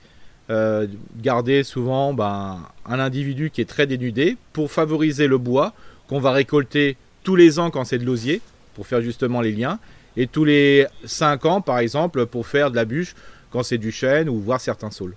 euh, 0.49 0.87
garder 1.21 1.63
souvent 1.63 2.13
ben, 2.13 2.59
un 2.85 2.99
individu 2.99 3.49
qui 3.49 3.61
est 3.61 3.65
très 3.65 3.87
dénudé 3.87 4.37
pour 4.53 4.71
favoriser 4.71 5.27
le 5.27 5.37
bois 5.37 5.73
qu'on 6.07 6.19
va 6.19 6.31
récolter 6.31 6.97
tous 7.23 7.35
les 7.35 7.59
ans 7.59 7.69
quand 7.69 7.83
c'est 7.85 7.97
de 7.97 8.05
l'osier, 8.05 8.41
pour 8.75 8.87
faire 8.87 9.01
justement 9.01 9.41
les 9.41 9.51
liens, 9.51 9.79
et 10.15 10.27
tous 10.27 10.45
les 10.45 10.85
5 11.05 11.45
ans, 11.45 11.61
par 11.61 11.79
exemple, 11.79 12.25
pour 12.25 12.47
faire 12.47 12.71
de 12.71 12.75
la 12.75 12.85
bûche 12.85 13.13
quand 13.51 13.63
c'est 13.63 13.77
du 13.77 13.91
chêne 13.91 14.29
ou 14.29 14.39
voir 14.39 14.59
certains 14.59 14.91
saules. 14.91 15.15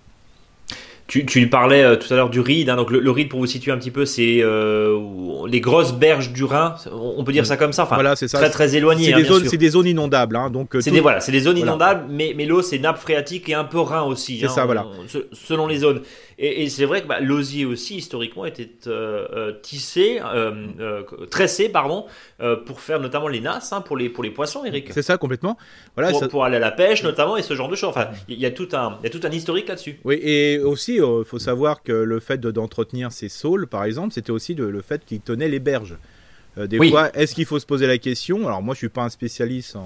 Tu, 1.11 1.27
tu 1.27 1.49
parlais 1.49 1.83
euh, 1.83 1.97
tout 1.97 2.13
à 2.13 2.17
l'heure 2.17 2.31
du 2.31 2.39
ride. 2.39 2.71
Hein. 2.71 2.77
donc 2.77 2.93
le, 2.93 3.11
ride, 3.11 3.29
pour 3.29 3.41
vous 3.41 3.47
situer 3.47 3.73
un 3.73 3.79
petit 3.79 3.91
peu, 3.91 4.05
c'est 4.05 4.43
euh, 4.45 4.97
les 5.49 5.61
grosses 5.61 5.93
berges 5.93 6.33
du 6.33 6.45
Rhin. 6.45 6.77
On 6.93 7.25
peut 7.25 7.33
dire 7.33 7.45
ça 7.45 7.57
comme 7.57 7.73
ça. 7.73 7.83
Enfin, 7.83 7.97
voilà, 7.97 8.15
c'est 8.15 8.29
ça. 8.29 8.39
Très 8.39 8.49
très 8.49 8.77
éloigné. 8.77 9.07
C'est 9.07 9.21
des, 9.21 9.29
hein, 9.29 9.57
des, 9.59 9.71
zones 9.71 9.89
inondables. 9.89 10.37
Hein, 10.37 10.51
donc 10.51 10.77
euh, 10.77 10.81
c'est 10.81 10.93
des 10.93 11.01
voilà, 11.01 11.21
c'est 11.21 11.33
des 11.33 11.41
zones 11.41 11.59
inondables, 11.59 12.05
mais 12.09 12.33
mais 12.37 12.47
l'eau 12.47 12.63
c'est 12.63 12.79
nappe 12.79 12.99
phréatique 12.99 13.49
et 13.49 13.55
un 13.55 13.65
peu 13.65 13.81
Rhin 13.81 14.03
aussi. 14.03 14.39
C'est 14.39 14.49
ça, 14.49 14.67
voilà. 14.67 14.87
selon 15.33 15.67
les 15.67 15.79
zones. 15.79 16.03
Et, 16.43 16.71
c'est 16.71 16.87
vrai 16.87 17.03
que 17.03 17.07
bah, 17.07 17.21
l'osier 17.21 17.67
aussi, 17.67 17.97
historiquement, 17.97 18.47
était 18.47 18.71
euh, 18.87 19.27
euh, 19.31 19.53
tissé, 19.61 20.23
euh, 20.25 21.03
tressé, 21.31 21.69
pardon, 21.69 22.07
pour 22.65 22.81
faire 22.81 22.99
notamment 22.99 23.29
les 23.29 23.41
nasses, 23.41 23.75
hein, 23.75 23.83
pour, 23.83 23.99
les, 23.99 24.09
pour 24.09 24.25
les 24.25 24.31
poissons, 24.31 24.65
Eric. 24.65 24.91
C'est 24.91 25.03
ça, 25.03 25.19
complètement. 25.19 25.59
Voilà, 25.97 26.19
pour, 26.29 26.45
aller 26.45 26.57
à 26.57 26.61
la 26.61 26.71
pêche, 26.71 27.03
notamment, 27.03 27.37
et 27.37 27.43
ce 27.43 27.55
genre 27.55 27.69
de 27.69 27.77
choses. 27.77 27.91
Enfin, 27.91 28.09
il 28.27 28.41
y, 28.41 28.47
a 28.47 28.51
tout 28.51 28.69
un, 28.73 28.99
y 29.05 29.07
a 29.07 29.11
tout 29.11 29.21
un 29.23 29.31
historique 29.31 29.69
là-dessus. 29.69 30.01
Oui, 30.05 30.19
et 30.23 30.59
aussi, 30.61 30.97
il 30.97 31.25
faut 31.27 31.39
savoir 31.39 31.83
que 31.83 31.93
le 31.93 32.21
fait 32.21 32.41
d'entretenir 32.41 33.13
ces 33.13 33.29
saules, 33.29 33.67
par 33.67 33.85
exemple, 33.85 34.15
c'était 34.15 34.33
aussi 34.33 34.55
le 34.55 34.81
fait 34.81 35.05
qu'ils 35.05 35.21
tenaient 35.21 35.49
les 35.49 35.61
berges. 35.61 35.99
des 36.57 36.89
fois, 36.89 37.11
est-ce 37.13 37.35
qu'il 37.35 37.45
faut 37.45 37.59
se 37.59 37.67
poser 37.67 37.87
la 37.87 37.99
question? 37.99 38.47
Alors, 38.47 38.63
moi, 38.63 38.73
je 38.73 38.79
suis 38.79 38.89
pas 38.89 39.03
un 39.03 39.11
spécialiste 39.11 39.77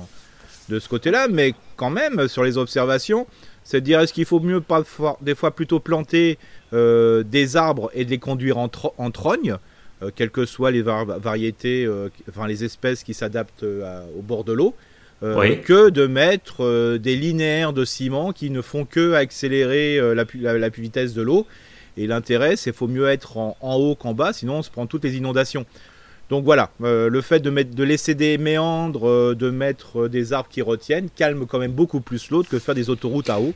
de 0.68 0.78
ce 0.78 0.88
côté-là, 0.88 1.26
mais 1.28 1.52
quand 1.74 1.90
même, 1.90 2.28
sur 2.28 2.44
les 2.44 2.58
observations, 2.58 3.26
c'est 3.64 3.80
de 3.80 3.84
dire 3.86 4.00
est-ce 4.00 4.12
qu'il 4.12 4.26
faut 4.26 4.40
mieux 4.40 4.60
pas 4.60 4.82
des 5.22 5.34
fois 5.34 5.50
plutôt 5.50 5.80
planter 5.80 6.38
euh, 6.72 7.22
des 7.22 7.56
arbres 7.56 7.90
et 7.94 8.04
de 8.04 8.10
les 8.10 8.18
conduire 8.18 8.58
en, 8.58 8.70
en 8.98 9.10
trogne, 9.10 9.56
euh, 10.02 10.10
quelles 10.14 10.30
que 10.30 10.44
soient 10.44 10.70
les 10.70 10.82
variétés, 10.82 11.84
euh, 11.84 12.10
enfin 12.28 12.46
les 12.46 12.62
espèces 12.62 13.02
qui 13.02 13.14
s'adaptent 13.14 13.64
au 13.64 14.22
bord 14.22 14.44
de 14.44 14.52
l'eau, 14.52 14.74
que 15.22 15.88
de 15.88 16.06
mettre 16.06 16.98
des 16.98 17.16
linéaires 17.16 17.72
de 17.72 17.86
ciment 17.86 18.32
qui 18.32 18.50
ne 18.50 18.60
font 18.60 18.84
que 18.84 19.14
accélérer 19.14 19.98
la, 20.14 20.24
la, 20.58 20.68
vitesse 20.68 21.14
de 21.14 21.22
l'eau. 21.22 21.46
Et 21.96 22.06
l'intérêt, 22.06 22.56
c'est 22.56 22.72
qu'il 22.72 22.76
faut 22.76 22.88
mieux 22.88 23.08
être 23.08 23.38
en, 23.38 23.56
en 23.60 23.76
haut 23.76 23.94
qu'en 23.94 24.12
bas, 24.12 24.34
sinon 24.34 24.56
on 24.56 24.62
se 24.62 24.70
prend 24.70 24.86
toutes 24.86 25.04
les 25.04 25.16
inondations. 25.16 25.64
Donc 26.30 26.44
voilà, 26.44 26.70
le 26.80 27.20
fait 27.20 27.40
de, 27.40 27.82
laisser 27.84 28.14
des 28.14 28.38
méandres, 28.38 29.34
de 29.34 29.50
mettre 29.50 30.08
des 30.08 30.32
arbres 30.32 30.48
qui 30.48 30.62
retiennent, 30.62 31.08
calme 31.14 31.46
quand 31.46 31.58
même 31.58 31.72
beaucoup 31.72 32.00
plus 32.00 32.30
l'eau 32.30 32.42
que 32.42 32.56
de 32.56 32.58
faire 32.58 32.74
des 32.74 32.88
autoroutes 32.88 33.28
à 33.30 33.40
eau. 33.40 33.52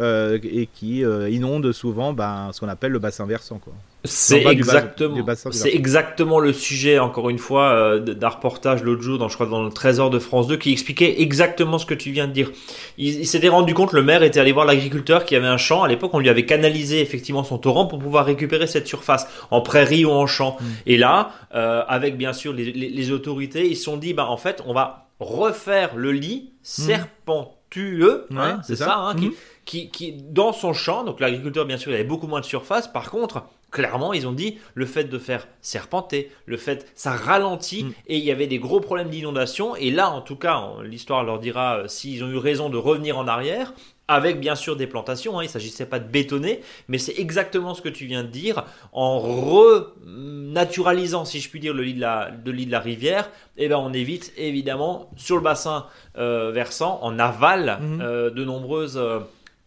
Euh, 0.00 0.38
et 0.42 0.66
qui 0.66 1.04
euh, 1.04 1.28
inonde 1.28 1.70
souvent 1.72 2.14
ben, 2.14 2.50
ce 2.52 2.60
qu'on 2.60 2.68
appelle 2.68 2.92
le 2.92 2.98
bassin 2.98 3.26
versant. 3.26 3.60
C'est 4.04 4.44
exactement, 4.46 5.24
c'est 5.52 5.72
exactement 5.72 6.40
le 6.40 6.52
sujet, 6.52 6.98
encore 6.98 7.30
une 7.30 7.38
fois, 7.38 7.70
euh, 7.70 8.00
d'un 8.00 8.28
reportage 8.28 8.82
l'autre 8.82 9.02
jour, 9.02 9.16
dans, 9.16 9.28
je 9.28 9.34
crois 9.34 9.46
dans 9.46 9.62
le 9.62 9.70
Trésor 9.70 10.10
de 10.10 10.18
France 10.18 10.48
2, 10.48 10.56
qui 10.56 10.72
expliquait 10.72 11.20
exactement 11.22 11.78
ce 11.78 11.86
que 11.86 11.94
tu 11.94 12.10
viens 12.10 12.26
de 12.26 12.32
dire. 12.32 12.50
Il, 12.98 13.26
s'était 13.26 13.48
rendu 13.48 13.74
compte, 13.74 13.92
le 13.92 14.02
maire 14.02 14.24
était 14.24 14.40
allé 14.40 14.50
voir 14.50 14.66
l'agriculteur 14.66 15.24
qui 15.24 15.36
avait 15.36 15.46
un 15.46 15.56
champ. 15.56 15.84
À 15.84 15.88
l'époque, 15.88 16.10
on 16.14 16.18
lui 16.18 16.28
avait 16.28 16.46
canalisé 16.46 17.00
effectivement 17.00 17.44
son 17.44 17.58
torrent 17.58 17.86
pour 17.86 18.00
pouvoir 18.00 18.26
récupérer 18.26 18.66
cette 18.66 18.88
surface 18.88 19.28
en 19.52 19.60
prairie 19.60 20.04
ou 20.04 20.10
en 20.10 20.26
champ. 20.26 20.56
Mm. 20.60 20.64
Et 20.86 20.96
là, 20.96 21.30
avec 21.52 22.16
bien 22.16 22.32
sûr 22.32 22.52
les, 22.52 23.10
autorités, 23.12 23.68
ils 23.68 23.76
se 23.76 23.84
sont 23.84 23.96
dit, 23.96 24.14
bah, 24.14 24.26
en 24.26 24.36
fait, 24.36 24.62
on 24.66 24.74
va 24.74 25.10
refaire 25.20 25.94
le 25.94 26.10
lit 26.10 26.50
mm. 26.50 26.56
serpentueux, 26.62 28.26
hein, 28.36 28.60
c'est 28.64 28.76
ça, 28.76 28.96
hein, 28.96 29.14
qui, 29.14 29.28
mm 29.28 29.32
qui, 29.64 29.90
qui, 29.90 30.12
dans 30.12 30.52
son 30.52 30.72
champ, 30.72 31.04
donc 31.04 31.20
l'agriculteur 31.20 31.64
bien 31.64 31.76
sûr 31.76 31.92
il 31.92 31.94
avait 31.94 32.04
beaucoup 32.04 32.26
moins 32.26 32.40
de 32.40 32.44
surface, 32.44 32.88
par 32.88 33.10
contre 33.10 33.44
clairement 33.72 34.12
ils 34.12 34.28
ont 34.28 34.32
dit 34.32 34.58
le 34.74 34.86
fait 34.86 35.04
de 35.04 35.18
faire 35.18 35.48
serpenter, 35.60 36.30
le 36.46 36.56
fait 36.56 36.92
ça 36.94 37.10
ralentit 37.10 37.84
mm. 37.84 37.92
et 38.06 38.18
il 38.18 38.24
y 38.24 38.30
avait 38.30 38.46
des 38.46 38.58
gros 38.58 38.80
problèmes 38.80 39.10
d'inondation 39.10 39.74
et 39.74 39.90
là 39.90 40.10
en 40.10 40.20
tout 40.20 40.36
cas 40.36 40.68
l'histoire 40.84 41.24
leur 41.24 41.40
dira 41.40 41.78
euh, 41.78 41.88
s'ils 41.88 42.22
ont 42.22 42.28
eu 42.28 42.36
raison 42.36 42.68
de 42.68 42.76
revenir 42.76 43.18
en 43.18 43.26
arrière 43.26 43.72
avec 44.08 44.40
bien 44.40 44.54
sûr 44.54 44.76
des 44.76 44.86
plantations, 44.86 45.38
hein, 45.38 45.42
il 45.42 45.46
ne 45.46 45.52
s'agissait 45.52 45.86
pas 45.86 45.98
de 45.98 46.08
bétonner, 46.08 46.60
mais 46.88 46.98
c'est 46.98 47.18
exactement 47.18 47.74
ce 47.74 47.80
que 47.80 47.88
tu 47.88 48.06
viens 48.06 48.24
de 48.24 48.28
dire, 48.28 48.64
en 48.92 49.20
renaturalisant, 49.20 51.24
si 51.24 51.40
je 51.40 51.48
puis 51.48 51.60
dire, 51.60 51.72
le 51.72 51.82
lit 51.82 51.94
de 51.94 52.00
la, 52.00 52.30
de 52.30 52.50
lit 52.50 52.66
de 52.66 52.72
la 52.72 52.80
rivière, 52.80 53.30
eh 53.56 53.68
ben 53.68 53.76
on 53.76 53.92
évite 53.92 54.32
évidemment 54.36 55.10
sur 55.16 55.36
le 55.36 55.42
bassin 55.42 55.86
euh, 56.18 56.50
versant, 56.52 56.98
en 57.02 57.18
aval, 57.18 57.78
mm-hmm. 57.80 58.02
euh, 58.02 58.30
de 58.30 58.44
nombreuses 58.44 59.00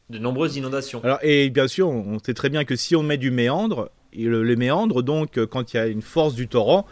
de 0.10 0.20
nombreuses 0.20 0.56
inondations. 0.56 1.02
Alors, 1.04 1.20
et 1.22 1.50
bien 1.50 1.68
sûr, 1.68 1.90
on 1.90 2.20
sait 2.20 2.34
très 2.34 2.50
bien 2.50 2.64
que 2.64 2.76
si 2.76 2.96
on 2.96 3.04
met 3.04 3.18
du 3.18 3.32
méandre, 3.32 3.90
et 4.14 4.24
le, 4.24 4.44
les 4.44 4.56
méandres, 4.56 5.04
donc, 5.04 5.38
euh, 5.38 5.46
quand 5.46 5.74
il 5.74 5.78
y 5.78 5.80
a 5.80 5.88
une 5.88 6.02
force 6.02 6.36
du 6.36 6.48
torrent, 6.48 6.86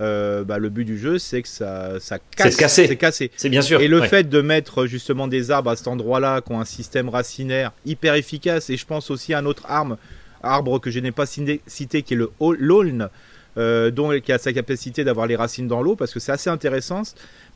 euh, 0.00 0.44
bah, 0.44 0.58
le 0.58 0.68
but 0.68 0.84
du 0.84 0.96
jeu, 0.96 1.18
c'est 1.18 1.42
que 1.42 1.48
ça, 1.48 1.98
ça 1.98 2.18
casse. 2.18 2.54
C'est 2.68 2.96
cassé. 2.96 3.30
C'est 3.36 3.48
bien 3.48 3.62
sûr. 3.62 3.80
Et 3.80 3.88
le 3.88 4.00
fait 4.02 4.28
de 4.28 4.40
mettre 4.40 4.86
justement 4.86 5.26
des 5.26 5.50
arbres 5.50 5.70
à 5.70 5.76
cet 5.76 5.88
endroit-là, 5.88 6.40
qui 6.40 6.52
ont 6.52 6.60
un 6.60 6.64
système 6.64 7.08
racinaire 7.08 7.72
hyper 7.84 8.14
efficace, 8.14 8.70
et 8.70 8.76
je 8.76 8.86
pense 8.86 9.10
aussi 9.10 9.34
à 9.34 9.38
un 9.38 9.46
autre 9.46 9.64
arme, 9.66 9.96
arbre 10.42 10.78
que 10.78 10.90
je 10.90 11.00
n'ai 11.00 11.10
pas 11.10 11.26
cité, 11.26 11.60
qui 12.02 12.14
est 12.14 12.16
le 12.16 12.30
l'aulne, 12.58 13.08
euh, 13.56 13.90
dont, 13.90 14.16
qui 14.20 14.30
a 14.30 14.38
sa 14.38 14.52
capacité 14.52 15.02
d'avoir 15.02 15.26
les 15.26 15.34
racines 15.34 15.66
dans 15.66 15.82
l'eau, 15.82 15.96
parce 15.96 16.14
que 16.14 16.20
c'est 16.20 16.32
assez 16.32 16.50
intéressant, 16.50 17.02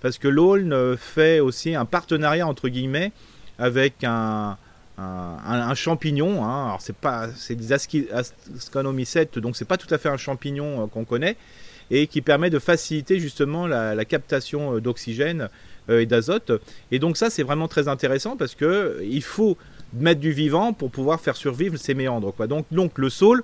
parce 0.00 0.18
que 0.18 0.26
l'aulne 0.26 0.96
fait 0.96 1.38
aussi 1.38 1.76
un 1.76 1.84
partenariat, 1.84 2.48
entre 2.48 2.68
guillemets, 2.68 3.12
avec 3.58 4.02
un, 4.02 4.58
un, 4.98 5.74
champignon. 5.74 6.44
Hein. 6.44 6.66
alors 6.66 6.80
c'est 6.80 6.96
pas, 6.96 7.28
c'est 7.34 7.54
des 7.54 7.72
asconomycètes, 7.72 9.38
donc 9.38 9.56
c'est 9.56 9.64
pas 9.64 9.76
tout 9.76 9.92
à 9.92 9.98
fait 9.98 10.08
un 10.08 10.16
champignon 10.16 10.84
euh, 10.84 10.86
qu'on 10.86 11.04
connaît 11.04 11.36
et 11.90 12.06
qui 12.06 12.22
permet 12.22 12.50
de 12.50 12.58
faciliter 12.58 13.18
justement 13.18 13.66
la, 13.66 14.04
captation 14.04 14.76
euh, 14.76 14.80
d'oxygène 14.80 15.48
euh, 15.90 16.00
et 16.00 16.06
d'azote. 16.06 16.52
Et 16.90 16.98
donc 16.98 17.16
ça 17.16 17.30
c'est 17.30 17.42
vraiment 17.42 17.68
très 17.68 17.88
intéressant 17.88 18.36
parce 18.36 18.54
que 18.54 19.00
il 19.02 19.22
faut 19.22 19.56
mettre 19.94 20.20
du 20.20 20.32
vivant 20.32 20.72
pour 20.72 20.90
pouvoir 20.90 21.20
faire 21.20 21.36
survivre 21.36 21.76
ces 21.76 21.94
méandres. 21.94 22.34
Quoi. 22.34 22.46
Donc, 22.46 22.66
donc 22.70 22.98
le 22.98 23.10
saule 23.10 23.42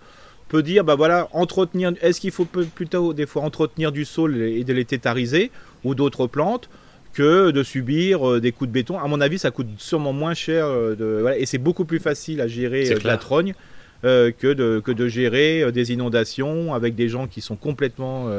peut 0.49 0.63
dire 0.63 0.85
bah 0.85 0.95
voilà 0.95 1.29
entretenir. 1.33 1.93
Est-ce 2.01 2.21
qu'il 2.21 2.31
faut 2.31 2.47
plutôt 2.47 3.13
des 3.13 3.27
fois 3.27 3.43
entretenir 3.43 3.93
du 3.93 4.05
saule 4.05 4.37
et 4.37 4.65
de 4.65 4.73
les 4.73 4.85
tétariser 4.85 5.51
ou 5.85 5.95
d'autres 5.95 6.27
plantes 6.27 6.69
que 7.13 7.51
de 7.51 7.63
subir 7.63 8.41
des 8.41 8.53
coups 8.53 8.69
de 8.69 8.73
béton. 8.73 8.99
À 8.99 9.09
mon 9.09 9.21
avis, 9.21 9.39
ça 9.39 9.51
coûte 9.51 9.69
sûrement 9.79 10.13
moins 10.13 10.35
cher 10.35 10.69
de, 10.69 11.25
et 11.37 11.47
c'est 11.47 11.59
beaucoup 11.59 11.85
plus 11.85 11.99
facile 11.99 12.41
à 12.41 12.47
gérer 12.47 12.85
la 13.05 13.17
trogne 13.17 13.55
que, 14.03 14.53
de, 14.53 14.81
que 14.85 14.93
de 14.93 15.09
gérer 15.09 15.73
des 15.73 15.93
inondations 15.93 16.75
avec 16.75 16.95
des 16.95 17.09
gens 17.09 17.27
qui 17.27 17.41
sont 17.41 17.57
complètement 17.57 18.31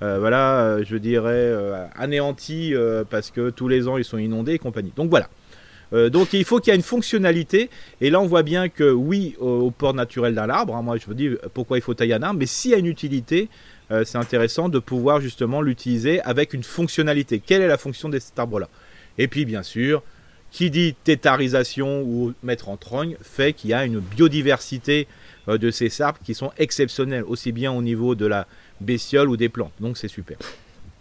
voilà, 0.00 0.78
je 0.82 0.96
dirais 0.96 1.52
anéantis 1.94 2.74
parce 3.10 3.30
que 3.30 3.50
tous 3.50 3.68
les 3.68 3.86
ans 3.86 3.98
ils 3.98 4.04
sont 4.04 4.18
inondés 4.18 4.54
et 4.54 4.58
compagnie. 4.58 4.92
Donc 4.96 5.10
voilà. 5.10 5.28
Euh, 5.92 6.10
donc 6.10 6.32
il 6.32 6.44
faut 6.44 6.60
qu'il 6.60 6.70
y 6.70 6.74
ait 6.74 6.76
une 6.76 6.82
fonctionnalité. 6.82 7.70
Et 8.00 8.10
là, 8.10 8.20
on 8.20 8.26
voit 8.26 8.42
bien 8.42 8.68
que 8.68 8.90
oui, 8.90 9.34
au, 9.38 9.70
port 9.70 9.94
naturel 9.94 10.34
d'un 10.34 10.48
arbre, 10.48 10.76
hein, 10.76 10.82
moi 10.82 10.96
je 10.96 11.06
vous 11.06 11.14
dis 11.14 11.30
pourquoi 11.54 11.78
il 11.78 11.80
faut 11.80 11.94
tailler 11.94 12.14
un 12.14 12.22
arbre, 12.22 12.38
mais 12.38 12.46
s'il 12.46 12.72
y 12.72 12.74
a 12.74 12.78
une 12.78 12.86
utilité, 12.86 13.48
euh, 13.90 14.04
c'est 14.04 14.18
intéressant 14.18 14.68
de 14.68 14.78
pouvoir 14.78 15.20
justement 15.20 15.62
l'utiliser 15.62 16.20
avec 16.22 16.52
une 16.54 16.62
fonctionnalité. 16.62 17.40
Quelle 17.44 17.62
est 17.62 17.68
la 17.68 17.78
fonction 17.78 18.08
de 18.08 18.18
cet 18.18 18.38
arbre-là? 18.38 18.68
Et 19.16 19.28
puis 19.28 19.44
bien 19.44 19.62
sûr, 19.62 20.02
qui 20.50 20.70
dit 20.70 20.94
tétarisation 21.04 22.02
ou 22.02 22.32
mettre 22.42 22.68
en 22.68 22.76
trogne 22.76 23.16
fait 23.20 23.52
qu'il 23.52 23.70
y 23.70 23.74
a 23.74 23.84
une 23.84 24.00
biodiversité 24.00 25.06
euh, 25.48 25.58
de 25.58 25.70
ces 25.70 26.00
arbres 26.00 26.18
qui 26.24 26.34
sont 26.34 26.52
exceptionnels, 26.58 27.24
aussi 27.24 27.52
bien 27.52 27.72
au 27.72 27.82
niveau 27.82 28.14
de 28.14 28.26
la 28.26 28.46
bestiole 28.80 29.28
ou 29.28 29.36
des 29.36 29.48
plantes. 29.48 29.72
Donc 29.80 29.98
c'est 29.98 30.08
super. 30.08 30.38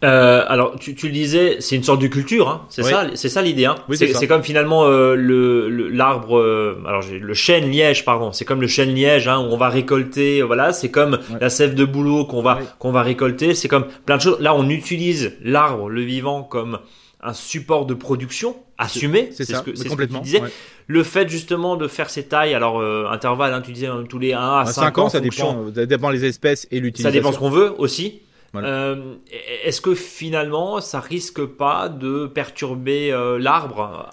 Euh, 0.04 0.46
alors, 0.48 0.76
tu, 0.80 0.94
tu, 0.94 1.08
le 1.08 1.12
disais, 1.12 1.58
c'est 1.60 1.76
une 1.76 1.84
sorte 1.84 2.02
de 2.02 2.08
culture, 2.08 2.50
hein. 2.50 2.66
c'est 2.70 2.84
ça, 2.84 3.08
c'est 3.16 3.30
ça 3.30 3.42
l'idée. 3.42 3.66
Hein. 3.66 3.76
c'est 3.94 4.28
comme 4.28 4.44
finalement 4.44 4.86
euh, 4.86 5.16
le 5.16 5.90
l'arbre, 5.90 6.38
euh, 6.38 6.84
alors 6.86 7.02
le 7.20 7.34
chêne 7.34 7.72
liège, 7.72 8.06
pardon. 8.06 8.32
C'est 8.32 8.46
comme 8.46 8.62
le 8.62 8.68
chêne 8.68 8.94
liège, 8.94 9.28
hein, 9.28 9.40
où 9.40 9.52
on 9.54 9.58
va 9.58 9.70
récolter, 9.70 10.44
voilà. 10.44 10.72
C'est 10.72 10.92
comme 10.92 11.18
la 11.42 11.50
sève 11.50 11.74
de 11.74 11.84
bouleau 11.84 12.26
qu'on 12.26 12.44
va 12.44 12.60
qu'on 12.78 12.92
va 12.92 13.02
récolter. 13.02 13.56
C'est 13.56 13.68
comme 13.68 13.88
plein 14.06 14.18
de 14.18 14.22
choses. 14.22 14.40
Là, 14.40 14.54
on 14.54 14.70
utilise 14.70 15.34
l'arbre, 15.42 15.90
le 15.90 16.02
vivant, 16.02 16.44
comme 16.44 16.78
un 17.20 17.34
support 17.34 17.88
de 17.88 17.96
production 17.96 18.56
assumé. 18.78 19.30
C'est 19.32 19.46
ce 19.46 19.62
que, 19.62 19.76
c'est 19.76 19.90
complètement. 19.90 20.24
Ce 20.24 20.32
que 20.32 20.38
tu 20.38 20.42
disais. 20.44 20.54
Le 20.86 21.04
fait 21.04 21.28
justement 21.28 21.76
de 21.76 21.88
faire 21.88 22.10
ces 22.10 22.24
tailles, 22.24 22.54
alors 22.54 22.80
euh, 22.80 23.08
intervalle, 23.12 23.54
hein, 23.54 23.62
tu 23.62 23.74
disais 23.74 23.90
tous 24.08 24.20
les 24.20 24.34
1 24.34 24.40
à 24.40 24.66
5, 24.66 24.98
ans, 25.00 25.10
ça 25.10 25.20
dépend, 25.20 25.66
ça 25.74 25.86
dépend 25.86 26.10
les 26.12 26.24
espèces 26.24 26.68
et 26.72 26.80
l'utilisation. 26.80 27.10
Ça 27.10 27.12
dépend 27.12 27.32
ce 27.34 27.40
qu'on 27.40 27.50
veut 27.50 27.74
aussi. 27.78 28.22
Euh, 28.56 29.16
est-ce 29.64 29.82
que 29.82 29.96
finalement, 29.96 30.82
ça 30.82 31.00
risque 31.00 31.44
pas 31.46 31.90
de 31.90 32.28
perturber 32.28 33.12
euh, 33.12 33.38
l'arbre 33.38 34.10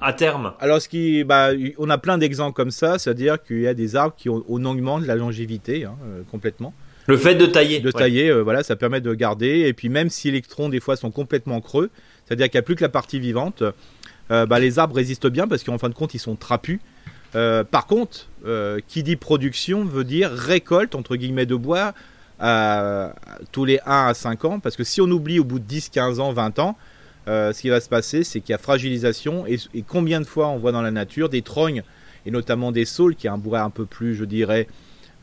à 0.00 0.12
terme? 0.12 0.52
Alors, 0.60 0.80
ce 0.80 0.88
qui, 0.88 1.24
bah, 1.24 1.50
on 1.78 1.90
a 1.90 1.98
plein 1.98 2.18
d'exemples 2.18 2.54
comme 2.54 2.70
ça, 2.70 2.98
c'est-à-dire 2.98 3.42
qu'il 3.42 3.60
y 3.60 3.68
a 3.68 3.74
des 3.74 3.96
arbres 3.96 4.14
qui 4.16 4.28
ont, 4.28 4.44
on 4.48 4.64
augmente 4.64 5.06
la 5.06 5.16
longévité 5.16 5.84
hein, 5.84 5.96
euh, 6.04 6.22
complètement. 6.30 6.74
Le 7.06 7.16
fait 7.16 7.36
de 7.36 7.46
tailler. 7.46 7.78
De 7.78 7.92
tailler, 7.92 8.32
voilà, 8.42 8.64
ça 8.64 8.74
permet 8.74 9.00
de 9.00 9.14
garder. 9.14 9.60
Et 9.60 9.72
puis 9.72 9.88
même 9.88 10.10
si 10.10 10.28
les 10.28 10.38
électrons 10.38 10.68
des 10.68 10.80
fois 10.80 10.96
sont 10.96 11.12
complètement 11.12 11.60
creux, 11.60 11.88
c'est-à-dire 12.24 12.46
qu'il 12.50 12.58
n'y 12.58 12.60
a 12.60 12.62
plus 12.62 12.74
que 12.74 12.82
la 12.82 12.88
partie 12.88 13.20
vivante, 13.20 13.62
bah, 14.28 14.58
les 14.58 14.80
arbres 14.80 14.96
résistent 14.96 15.28
bien 15.28 15.46
parce 15.46 15.62
qu'en 15.62 15.78
fin 15.78 15.88
de 15.88 15.94
compte 15.94 16.14
ils 16.14 16.18
sont 16.18 16.34
trapus. 16.34 16.80
par 17.32 17.86
contre, 17.86 18.26
qui 18.88 19.04
dit 19.04 19.14
production 19.14 19.84
veut 19.84 20.02
dire 20.02 20.32
récolte 20.32 20.96
entre 20.96 21.14
guillemets 21.14 21.46
de 21.46 21.54
bois 21.54 21.94
tous 22.38 23.64
les 23.64 23.80
1 23.86 24.06
à 24.06 24.14
5 24.14 24.44
ans, 24.44 24.60
parce 24.60 24.76
que 24.76 24.84
si 24.84 25.00
on 25.00 25.10
oublie 25.10 25.38
au 25.38 25.44
bout 25.44 25.58
de 25.58 25.64
10, 25.64 25.88
15 25.88 26.20
ans, 26.20 26.32
20 26.32 26.58
ans, 26.58 26.76
euh, 27.28 27.52
ce 27.52 27.60
qui 27.60 27.70
va 27.70 27.80
se 27.80 27.88
passer, 27.88 28.22
c'est 28.22 28.40
qu'il 28.40 28.52
y 28.52 28.54
a 28.54 28.58
fragilisation, 28.58 29.46
et, 29.46 29.58
combien 29.82 30.20
de 30.20 30.26
fois 30.26 30.48
on 30.48 30.58
voit 30.58 30.72
dans 30.72 30.82
la 30.82 30.92
nature 30.92 31.28
des 31.28 31.42
trognes, 31.42 31.82
et 32.24 32.30
notamment 32.30 32.70
des 32.70 32.84
saules, 32.84 33.16
qui 33.16 33.26
a 33.26 33.32
un 33.32 33.38
bois 33.38 33.60
un 33.60 33.70
peu 33.70 33.84
plus, 33.84 34.14
je 34.14 34.24
dirais, 34.24 34.68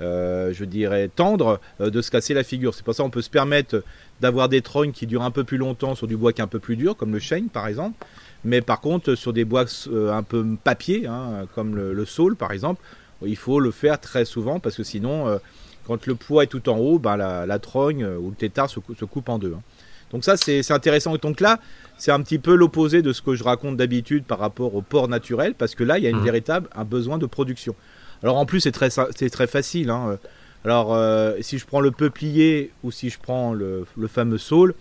euh, 0.02 0.52
je 0.54 0.66
dirais 0.66 1.10
tendre, 1.14 1.62
euh, 1.80 1.90
de 1.90 2.02
se 2.02 2.12
casser 2.12 2.34
la 2.34 2.44
figure. 2.44 2.74
C'est 2.74 2.84
pour 2.84 2.94
ça 2.94 3.04
qu'on 3.04 3.10
peut 3.10 3.22
se 3.22 3.30
permettre 3.30 3.84
d'avoir 4.20 4.50
des 4.50 4.62
trognes 4.62 4.92
qui 4.92 5.08
durent 5.08 5.24
un 5.24 5.32
peu 5.32 5.46
plus 5.46 5.58
longtemps 5.58 5.96
sur 5.96 6.08
du 6.08 6.18
bois 6.18 6.34
qui 6.34 6.42
est 6.42 6.44
un 6.44 6.48
peu 6.48 6.60
plus 6.60 6.76
dur, 6.76 6.98
comme 6.98 7.14
le 7.14 7.20
chêne 7.20 7.48
par 7.48 7.68
exemple, 7.68 8.06
mais 8.44 8.62
par 8.62 8.82
contre 8.82 9.16
sur 9.16 9.32
des 9.32 9.46
bois 9.46 9.66
un 10.12 10.24
peu 10.24 10.46
papier, 10.62 11.08
hein, 11.08 11.48
comme 11.56 11.76
le, 11.76 11.94
le 11.94 12.06
saule 12.06 12.36
par 12.36 12.52
exemple, 12.52 12.82
il 13.26 13.38
faut 13.38 13.62
le 13.62 13.72
faire 13.72 14.00
très 14.00 14.26
souvent, 14.26 14.60
parce 14.60 14.76
que 14.76 14.84
sinon 14.84 15.40
quand 15.86 16.06
le 16.06 16.16
poids 16.16 16.44
est 16.44 16.48
tout 16.48 16.70
en 16.70 16.78
haut, 16.78 17.00
ben 17.00 17.18
la, 17.18 17.60
trogne 17.60 18.04
euh, 18.04 18.18
ou 18.18 18.30
le 18.30 18.36
tétard 18.36 18.70
se, 18.70 18.80
coupe 18.80 19.30
en 19.30 19.40
deux. 19.40 19.54
Hein. 19.56 19.62
Donc 20.12 20.24
ça, 20.24 20.38
c'est 20.38 20.72
intéressant. 20.72 21.16
Et 21.16 21.18
donc 21.18 21.42
là, 21.42 21.60
c'est 21.98 22.12
un 22.12 22.22
petit 22.22 22.38
peu 22.38 22.56
l'opposé 22.56 23.02
de 23.02 23.14
ce 23.14 23.22
que 23.22 23.36
je 23.36 23.44
raconte 23.44 23.78
d'habitude 23.78 24.26
par 24.26 24.40
rapport 24.40 24.76
au 24.76 24.82
port 24.82 25.08
naturel, 25.08 25.56
parce 25.56 25.74
que 25.76 25.84
là, 25.84 25.98
il 25.98 26.04
y 26.04 26.08
a 26.08 26.12
une 26.12 26.20
mmh. 26.20 26.24
véritable 26.24 26.70
un 26.76 26.86
besoin 26.86 27.18
de 27.18 27.26
production. 27.26 27.76
Alors 28.22 28.38
en 28.38 28.46
plus, 28.46 28.62
c'est 28.62 28.72
très, 28.72 28.90
très 28.90 29.48
facile. 29.48 29.90
Hein. 29.90 30.18
Alors 30.64 30.94
euh, 30.94 31.36
si 31.42 31.58
je 31.58 31.66
prends 31.66 31.82
le 31.82 31.92
peuplier 31.92 32.72
ou 32.84 32.92
si 32.92 33.10
je 33.10 33.20
prends 33.20 33.54
le, 33.54 33.86
fameux 34.08 34.38
saule, 34.38 34.76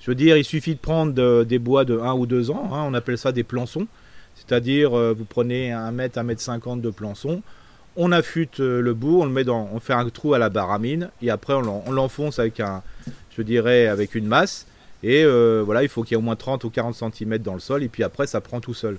je 0.00 0.10
veux 0.10 0.14
dire, 0.14 0.36
il 0.36 0.44
suffit 0.44 0.74
de 0.74 0.80
prendre 0.80 1.44
des 1.44 1.58
bois 1.58 1.84
de 1.84 1.98
1 1.98 2.14
ou 2.14 2.26
2 2.26 2.50
ans, 2.50 2.70
hein. 2.72 2.84
on 2.86 2.94
appelle 2.94 3.18
ça 3.18 3.32
des 3.32 3.44
plançons. 3.44 3.86
C'est-à-dire, 4.34 4.96
euh, 4.96 5.12
vous 5.12 5.26
prenez 5.26 5.72
1 5.72 5.90
mètre, 5.90 6.18
1 6.18 6.22
mètre 6.22 6.40
50 6.40 6.80
de 6.80 6.88
plançons, 6.88 7.42
on 7.96 8.12
affûte 8.12 8.60
euh, 8.60 8.80
le 8.80 8.94
bout, 8.94 9.20
on 9.20 9.24
le 9.24 9.30
met 9.30 9.44
dans, 9.44 9.68
on 9.72 9.80
fait 9.80 9.92
un 9.92 10.08
trou 10.08 10.34
à 10.34 10.38
la 10.38 10.48
baramine 10.48 11.10
et 11.22 11.30
après 11.30 11.54
on 11.54 11.90
l'enfonce 11.90 12.38
avec 12.38 12.60
un, 12.60 12.82
je 13.36 13.42
dirais 13.42 13.86
avec 13.86 14.14
une 14.14 14.26
masse 14.26 14.66
et 15.02 15.24
euh, 15.24 15.62
voilà, 15.64 15.82
il 15.82 15.88
faut 15.88 16.02
qu'il 16.02 16.12
y 16.12 16.14
ait 16.14 16.22
au 16.22 16.24
moins 16.24 16.36
30 16.36 16.64
ou 16.64 16.70
40 16.70 16.94
cm 16.94 17.38
dans 17.38 17.54
le 17.54 17.60
sol 17.60 17.82
et 17.82 17.88
puis 17.88 18.02
après 18.04 18.26
ça 18.26 18.40
prend 18.40 18.60
tout 18.60 18.74
seul. 18.74 18.98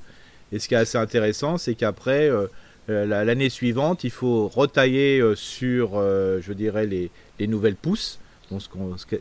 Et 0.51 0.59
ce 0.59 0.67
qui 0.67 0.73
est 0.73 0.77
assez 0.77 0.97
intéressant, 0.97 1.57
c'est 1.57 1.75
qu'après 1.75 2.29
euh, 2.29 2.47
l'année 2.87 3.49
suivante, 3.49 4.03
il 4.03 4.11
faut 4.11 4.49
retailler 4.49 5.23
sur, 5.35 5.91
je 5.93 6.51
dirais 6.51 6.85
les, 6.85 7.09
nouvelles 7.47 7.75
pousses, 7.75 8.19
donc 8.49 8.61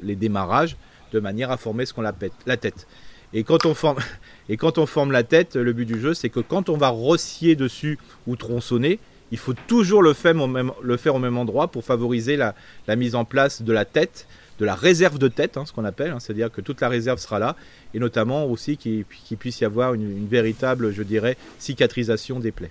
les 0.02 0.16
démarrages, 0.16 0.76
de 1.12 1.20
manière 1.20 1.52
à 1.52 1.56
former 1.56 1.86
ce 1.86 1.94
qu'on 1.94 2.04
appelle 2.04 2.32
la 2.46 2.56
tête. 2.56 2.88
Et 3.32 3.44
quand 3.44 3.66
on 3.66 3.74
forme 3.74 3.98
et 4.48 4.56
quand 4.56 4.78
on 4.78 4.86
forme 4.86 5.12
la 5.12 5.22
tête, 5.22 5.54
le 5.54 5.72
but 5.72 5.84
du 5.84 6.00
jeu, 6.00 6.14
c'est 6.14 6.30
que 6.30 6.40
quand 6.40 6.68
on 6.68 6.76
va 6.76 6.88
rossier 6.88 7.54
dessus 7.54 7.98
ou 8.26 8.34
tronçonner, 8.34 8.98
il 9.32 9.38
faut 9.38 9.54
toujours 9.66 10.02
le 10.02 10.12
faire 10.12 10.36
au 10.36 10.46
même, 10.46 10.72
le 10.82 10.96
faire 10.96 11.14
au 11.14 11.18
même 11.18 11.36
endroit 11.36 11.68
pour 11.68 11.84
favoriser 11.84 12.36
la, 12.36 12.54
mise 12.96 13.14
en 13.14 13.24
place 13.24 13.62
de 13.62 13.72
la 13.72 13.84
tête, 13.84 14.26
de 14.58 14.64
la 14.64 14.74
réserve 14.74 15.18
de 15.18 15.28
tête, 15.28 15.56
hein, 15.56 15.64
ce 15.66 15.72
qu'on 15.72 15.84
appelle, 15.84 16.10
hein. 16.10 16.20
c'est-à-dire 16.20 16.50
que 16.50 16.60
toute 16.60 16.80
la 16.80 16.88
réserve 16.88 17.18
sera 17.18 17.38
là, 17.38 17.56
et 17.94 17.98
notamment 17.98 18.46
aussi 18.46 18.76
qu'il 18.76 19.04
puisse 19.38 19.60
y 19.60 19.64
avoir 19.64 19.94
une, 19.94 20.26
véritable, 20.28 20.92
je 20.92 21.02
dirais, 21.02 21.36
cicatrisation 21.58 22.40
des 22.40 22.52
plaies. 22.52 22.70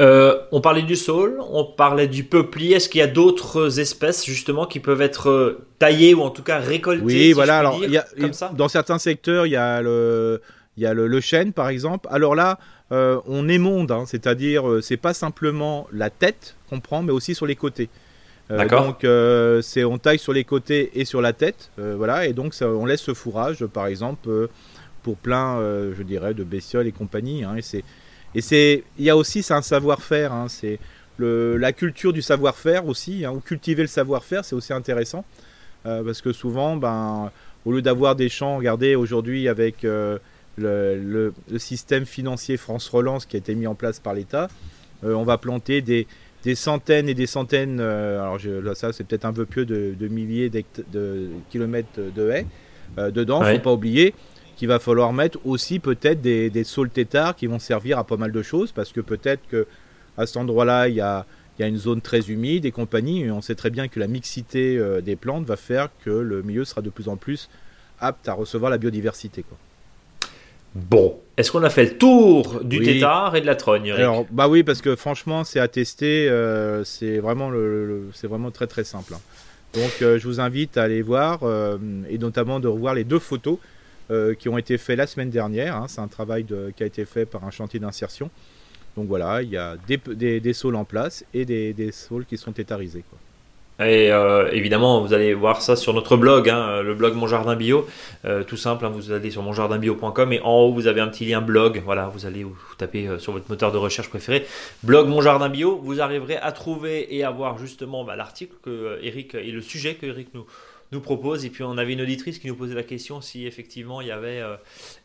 Euh, 0.00 0.36
on 0.50 0.60
parlait 0.60 0.82
du 0.82 0.96
saule, 0.96 1.38
on 1.48 1.64
parlait 1.64 2.08
du 2.08 2.24
peuplier. 2.24 2.74
Est-ce 2.74 2.88
qu'il 2.88 2.98
y 2.98 3.02
a 3.02 3.06
d'autres 3.06 3.78
espèces 3.78 4.26
justement 4.26 4.66
qui 4.66 4.80
peuvent 4.80 5.00
être 5.00 5.30
euh, 5.30 5.66
taillées 5.78 6.12
ou 6.12 6.22
en 6.22 6.30
tout 6.30 6.42
cas 6.42 6.58
récoltées 6.58 7.04
Oui, 7.04 7.32
voilà. 7.32 7.58
alors, 7.58 7.80
dans 8.54 8.68
certains 8.68 8.98
secteurs, 8.98 9.46
il 9.46 9.50
y 9.50 9.56
a 9.56 9.80
le, 9.80 10.42
il 10.76 10.82
y 10.82 10.86
a 10.86 10.94
le, 10.94 11.20
chêne 11.20 11.52
par 11.52 11.68
exemple. 11.68 12.08
Alors 12.10 12.34
là, 12.34 12.58
euh, 12.92 13.20
on 13.26 13.48
émonde, 13.48 13.92
hein, 13.92 14.04
c'est-à-dire 14.06 14.68
euh, 14.68 14.80
c'est 14.80 14.96
pas 14.96 15.14
simplement 15.14 15.86
la 15.92 16.10
tête 16.10 16.56
qu'on 16.68 16.80
prend, 16.80 17.02
mais 17.02 17.12
aussi 17.12 17.34
sur 17.34 17.46
les 17.46 17.56
côtés. 17.56 17.88
Euh, 18.50 18.68
donc 18.68 19.06
c'est 19.62 19.84
on 19.84 19.98
taille 19.98 20.18
sur 20.18 20.32
les 20.32 20.44
côtés 20.44 20.90
et 20.94 21.04
sur 21.04 21.22
la 21.22 21.32
tête, 21.32 21.70
voilà, 21.78 22.26
et 22.26 22.34
donc 22.34 22.54
on 22.60 22.84
laisse 22.84 23.00
ce 23.00 23.14
fourrage, 23.14 23.64
par 23.66 23.86
exemple, 23.86 24.48
pour 25.02 25.16
plein, 25.16 25.58
je 25.96 26.02
dirais, 26.02 26.34
de 26.34 26.44
bestioles 26.44 26.86
et 26.86 26.92
compagnie. 26.92 27.44
Hein, 27.44 27.56
et 27.56 27.62
c'est 27.62 27.84
et 28.34 28.42
c'est 28.42 28.84
il 28.98 29.04
y 29.04 29.10
a 29.10 29.16
aussi 29.16 29.42
c'est 29.42 29.54
un 29.54 29.62
savoir-faire, 29.62 30.32
hein, 30.32 30.46
c'est 30.48 30.78
la 31.18 31.72
culture 31.72 32.12
du 32.12 32.20
savoir-faire 32.20 32.86
aussi, 32.86 33.26
ou 33.26 33.40
cultiver 33.40 33.82
le 33.82 33.88
savoir-faire, 33.88 34.44
c'est 34.44 34.56
aussi 34.56 34.72
intéressant 34.72 35.24
parce 35.84 36.20
que 36.20 36.32
souvent, 36.32 36.76
ben, 36.76 37.30
au 37.64 37.72
lieu 37.72 37.82
d'avoir 37.82 38.14
des 38.14 38.28
champs, 38.28 38.58
regardez 38.58 38.94
aujourd'hui 38.94 39.48
avec 39.48 39.86
le, 40.56 41.32
système 41.56 42.06
financier 42.06 42.56
France 42.56 42.88
Relance 42.88 43.26
qui 43.26 43.36
a 43.36 43.38
été 43.38 43.54
mis 43.54 43.66
en 43.66 43.74
place 43.74 44.00
par 44.00 44.14
l'État. 44.14 44.48
Euh, 45.04 45.14
on 45.14 45.24
va 45.24 45.38
planter 45.38 45.82
des, 45.82 46.06
centaines 46.54 47.08
et 47.08 47.14
des 47.14 47.26
centaines, 47.26 47.78
euh, 47.80 48.20
alors 48.20 48.38
là, 48.62 48.74
ça 48.74 48.92
c'est 48.92 49.04
peut-être 49.04 49.24
un 49.24 49.32
peu 49.32 49.46
plus 49.46 49.66
de, 49.66 50.08
milliers 50.08 50.50
de 50.50 51.30
kilomètres 51.50 52.00
de 52.14 52.30
haies 52.30 52.46
euh, 52.98 53.10
dedans. 53.10 53.42
Il 53.42 53.50
ne 53.50 53.56
faut 53.56 53.62
pas 53.62 53.72
oublier 53.72 54.14
qu'il 54.56 54.68
va 54.68 54.78
falloir 54.78 55.12
mettre 55.12 55.38
aussi 55.44 55.80
peut-être 55.80 56.20
des, 56.20 56.48
des 56.50 56.64
saules 56.64 56.90
tétards 56.90 57.34
qui 57.34 57.46
vont 57.46 57.58
servir 57.58 57.98
à 57.98 58.04
pas 58.04 58.16
mal 58.16 58.30
de 58.30 58.42
choses 58.42 58.70
parce 58.70 58.92
que 58.92 59.00
peut-être 59.00 59.40
que 59.48 59.66
à 60.16 60.26
cet 60.26 60.36
endroit-là 60.36 60.88
il 60.88 60.94
y 60.94 61.00
a, 61.00 61.26
une 61.58 61.76
zone 61.76 62.00
très 62.00 62.30
humide 62.30 62.64
et 62.64 62.70
compagnie 62.70 63.22
et 63.22 63.30
on 63.32 63.40
sait 63.40 63.56
très 63.56 63.70
bien 63.70 63.88
que 63.88 63.98
la 63.98 64.06
mixité 64.06 64.80
des 65.02 65.16
plantes 65.16 65.44
va 65.44 65.56
faire 65.56 65.88
que 66.04 66.10
le 66.10 66.42
milieu 66.42 66.64
sera 66.64 66.82
de 66.82 66.90
plus 66.90 67.08
en 67.08 67.16
plus 67.16 67.48
apte 68.00 68.28
à 68.28 68.32
recevoir 68.32 68.70
la 68.70 68.78
biodiversité. 68.78 69.42
Quoi. 69.42 69.56
Bon, 70.74 71.20
est-ce 71.36 71.52
qu'on 71.52 71.62
a 71.62 71.70
fait 71.70 71.84
le 71.84 71.98
tour 71.98 72.64
du 72.64 72.80
tétard 72.80 73.36
et 73.36 73.40
de 73.40 73.46
la 73.46 73.54
trogne 73.54 73.92
Alors, 73.92 74.26
bah 74.30 74.48
oui, 74.48 74.64
parce 74.64 74.82
que 74.82 74.96
franchement, 74.96 75.44
c'est 75.44 75.60
à 75.60 75.68
tester. 75.68 76.28
Euh, 76.28 76.82
c'est 76.84 77.18
vraiment, 77.18 77.50
le, 77.50 78.08
c'est 78.12 78.26
vraiment 78.26 78.50
très 78.50 78.66
très 78.66 78.82
simple. 78.82 79.14
Hein. 79.14 79.20
Donc, 79.74 80.02
euh, 80.02 80.18
je 80.18 80.26
vous 80.26 80.40
invite 80.40 80.76
à 80.76 80.82
aller 80.82 81.02
voir 81.02 81.40
euh, 81.42 81.78
et 82.08 82.18
notamment 82.18 82.58
de 82.58 82.68
revoir 82.68 82.94
les 82.94 83.04
deux 83.04 83.18
photos 83.18 83.58
qui 84.38 84.50
ont 84.50 84.58
été 84.58 84.76
faites 84.76 84.98
la 84.98 85.06
semaine 85.06 85.30
dernière. 85.30 85.76
Hein. 85.76 85.86
C'est 85.88 86.00
un 86.00 86.08
travail 86.08 86.44
qui 86.76 86.82
a 86.82 86.86
été 86.86 87.06
fait 87.06 87.24
par 87.24 87.44
un 87.44 87.50
chantier 87.50 87.80
d'insertion. 87.80 88.30
Donc 88.96 89.08
voilà, 89.08 89.42
il 89.42 89.48
y 89.48 89.56
a 89.56 89.76
des, 89.88 90.40
des, 90.40 90.52
saules 90.52 90.76
en 90.76 90.84
place 90.84 91.24
et 91.32 91.46
des, 91.46 91.72
des 91.72 91.90
saules 91.90 92.26
qui 92.26 92.36
sont 92.36 92.52
tétarisés. 92.52 93.02
Quoi. 93.08 93.18
Et 93.80 94.12
euh, 94.12 94.48
évidemment, 94.52 95.00
vous 95.00 95.14
allez 95.14 95.34
voir 95.34 95.60
ça 95.60 95.74
sur 95.74 95.94
notre 95.94 96.16
blog, 96.16 96.48
hein, 96.48 96.80
le 96.80 96.94
blog 96.94 97.14
Mon 97.14 97.26
Jardin 97.26 97.56
Bio. 97.56 97.88
Euh, 98.24 98.44
tout 98.44 98.56
simple, 98.56 98.86
hein, 98.86 98.92
vous 98.94 99.10
allez 99.10 99.32
sur 99.32 99.42
monjardinbio.com 99.42 100.32
et 100.32 100.40
en 100.42 100.60
haut, 100.60 100.72
vous 100.72 100.86
avez 100.86 101.00
un 101.00 101.08
petit 101.08 101.24
lien 101.24 101.40
blog. 101.40 101.82
Voilà, 101.84 102.06
vous 102.06 102.24
allez 102.24 102.44
vous 102.44 102.56
taper 102.78 103.08
euh, 103.08 103.18
sur 103.18 103.32
votre 103.32 103.46
moteur 103.48 103.72
de 103.72 103.78
recherche 103.78 104.08
préféré, 104.08 104.46
blog 104.84 105.08
Mon 105.08 105.20
Jardin 105.20 105.48
Bio. 105.48 105.80
Vous 105.82 106.00
arriverez 106.00 106.36
à 106.36 106.52
trouver 106.52 107.16
et 107.16 107.24
à 107.24 107.30
voir 107.30 107.58
justement 107.58 108.04
bah, 108.04 108.14
l'article 108.14 108.54
que 108.62 109.00
Eric 109.02 109.34
et 109.34 109.50
le 109.50 109.60
sujet 109.60 109.94
que 109.94 110.06
Eric 110.06 110.28
nous, 110.34 110.46
nous 110.92 111.00
propose. 111.00 111.44
Et 111.44 111.50
puis 111.50 111.62
on 111.62 111.76
avait 111.78 111.92
une 111.92 112.02
auditrice 112.02 112.38
qui 112.38 112.46
nous 112.48 112.56
posait 112.56 112.74
la 112.74 112.82
question 112.82 113.20
si 113.20 113.46
effectivement 113.46 114.00
il 114.00 114.08
y 114.08 114.10
avait 114.10 114.40
euh, 114.40 114.56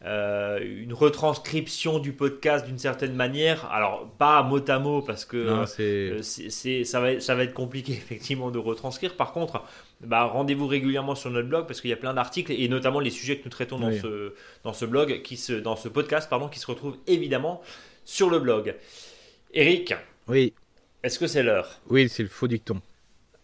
euh, 0.05 0.59
une 0.61 0.93
retranscription 0.93 1.99
du 1.99 2.13
podcast 2.13 2.65
d'une 2.65 2.77
certaine 2.77 3.13
manière. 3.13 3.65
Alors 3.71 4.09
pas 4.17 4.41
mot 4.43 4.63
à 4.69 4.79
mot 4.79 5.01
parce 5.01 5.25
que 5.25 5.37
euh, 5.37 6.21
c'est... 6.21 6.83
ça, 6.83 6.99
va, 6.99 7.19
ça 7.19 7.35
va 7.35 7.43
être 7.43 7.53
compliqué 7.53 7.91
effectivement 7.93 8.51
de 8.51 8.59
retranscrire. 8.59 9.15
Par 9.15 9.31
contre, 9.31 9.63
bah, 10.01 10.23
rendez-vous 10.23 10.67
régulièrement 10.67 11.15
sur 11.15 11.29
notre 11.31 11.47
blog 11.47 11.67
parce 11.67 11.81
qu'il 11.81 11.89
y 11.89 11.93
a 11.93 11.97
plein 11.97 12.13
d'articles 12.13 12.51
et 12.51 12.67
notamment 12.67 12.99
les 12.99 13.09
sujets 13.09 13.37
que 13.37 13.43
nous 13.45 13.51
traitons 13.51 13.79
dans, 13.79 13.91
ce, 13.91 14.33
dans 14.63 14.73
ce 14.73 14.85
blog, 14.85 15.21
qui 15.21 15.37
se, 15.37 15.53
dans 15.53 15.75
ce 15.75 15.89
podcast, 15.89 16.29
pardon, 16.29 16.47
qui 16.47 16.59
se 16.59 16.67
retrouvent 16.67 16.97
évidemment 17.07 17.61
sur 18.05 18.29
le 18.29 18.39
blog. 18.39 18.75
Eric. 19.53 19.93
Oui. 20.27 20.53
Est-ce 21.03 21.17
que 21.17 21.27
c'est 21.27 21.43
l'heure? 21.43 21.79
Oui, 21.89 22.09
c'est 22.09 22.23
le 22.23 22.29
faux 22.29 22.47
dicton. 22.47 22.81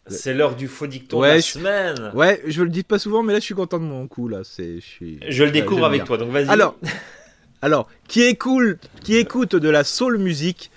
C'est 0.07 0.33
l'heure 0.33 0.55
du 0.55 0.67
faux 0.67 0.87
dicton 0.87 1.21
de 1.21 1.25
la 1.25 1.41
semaine. 1.41 2.11
Ouais, 2.13 2.41
je 2.45 2.61
le 2.61 2.69
dis 2.69 2.83
pas 2.83 2.99
souvent, 2.99 3.23
mais 3.23 3.33
là 3.33 3.39
je 3.39 3.45
suis 3.45 3.55
content 3.55 3.79
de 3.79 3.85
mon 3.85 4.07
coup 4.07 4.27
là. 4.27 4.41
C'est, 4.43 4.75
je, 4.75 4.85
suis... 4.85 5.19
je 5.27 5.43
le 5.43 5.51
découvre 5.51 5.85
avec 5.85 6.03
toi, 6.03 6.17
donc 6.17 6.29
vas-y. 6.29 6.49
Alors, 6.49 6.75
alors, 7.61 7.89
qui 8.07 8.21
écoute, 8.21 8.79
qui 9.03 9.17
écoute 9.17 9.55
de 9.55 9.69
la 9.69 9.83
soul 9.83 10.17
musique 10.19 10.69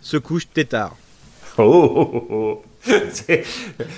se 0.00 0.16
couche 0.16 0.48
tétard. 0.48 0.96
Oh, 1.56 1.62
oh, 1.64 2.10
oh, 2.12 2.26
oh. 2.30 2.62
c'est, 3.10 3.44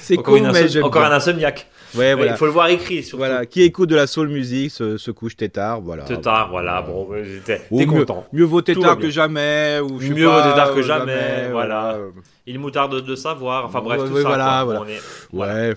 c'est 0.01 0.17
cool, 0.17 0.51
mais 0.51 0.83
encore 0.83 1.05
un 1.05 1.13
insomniaque. 1.13 1.67
Ouais, 1.95 2.15
voilà. 2.15 2.33
Il 2.33 2.37
faut 2.37 2.47
le 2.47 2.53
voir 2.53 2.69
écrit. 2.69 3.03
Surtout. 3.03 3.19
Voilà, 3.19 3.47
qui 3.47 3.63
écoute 3.63 3.89
de 3.89 3.97
la 3.97 4.07
soul 4.07 4.29
music 4.29 4.71
se, 4.71 4.97
se 4.97 5.11
couche 5.11 5.37
tétard, 5.37 5.81
voilà. 5.81 6.05
Tétard, 6.05 6.51
voilà. 6.51 6.83
Bon, 6.83 7.09
t'es, 7.45 7.87
content. 7.87 8.27
Mieux 8.33 8.45
vaut 8.45 8.63
tétard 8.63 8.99
que 8.99 9.11
jamais, 9.11 9.81
ou 9.81 9.99
mieux 9.99 10.27
vaut 10.27 10.43
tétard 10.43 10.75
que 10.75 10.83
jamais, 10.83 11.49
voilà. 11.51 11.99
Il 12.47 12.59
moutarde 12.59 13.05
de 13.05 13.15
savoir. 13.15 13.67
Enfin 13.67 13.81
bref, 13.81 14.01
tout 14.01 14.17
ça. 14.17 14.23
Voilà, 14.23 14.65
voilà. 14.65 14.81
Ouais. 15.33 15.75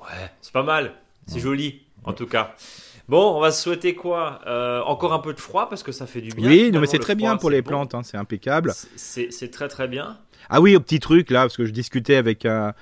Ouais, 0.00 0.30
c'est 0.40 0.52
pas 0.52 0.62
mal. 0.62 0.92
C'est 1.26 1.40
joli, 1.40 1.82
en 2.04 2.12
tout 2.12 2.26
cas. 2.26 2.54
Bon, 3.08 3.36
on 3.36 3.40
va 3.40 3.50
se 3.50 3.62
souhaiter 3.62 3.96
quoi 3.96 4.40
euh, 4.46 4.80
Encore 4.82 5.12
un 5.12 5.18
peu 5.18 5.32
de 5.32 5.40
froid 5.40 5.68
parce 5.68 5.82
que 5.82 5.90
ça 5.90 6.06
fait 6.06 6.20
du 6.20 6.30
bien. 6.30 6.48
Oui, 6.48 6.70
non, 6.72 6.80
mais 6.80 6.86
c'est 6.86 7.00
très 7.00 7.16
bien 7.16 7.36
pour 7.36 7.50
les 7.50 7.60
plantes, 7.60 7.94
hein, 7.94 8.02
c'est 8.04 8.16
impeccable. 8.16 8.72
C'est 8.96 9.50
très 9.50 9.68
très 9.68 9.88
bien. 9.88 10.18
Ah 10.48 10.60
oui, 10.60 10.76
au 10.76 10.80
petit 10.80 11.00
truc 11.00 11.30
là, 11.30 11.42
parce 11.42 11.56
que 11.56 11.64
je 11.64 11.72
discutais 11.72 12.16
avec 12.16 12.44
un, 12.44 12.72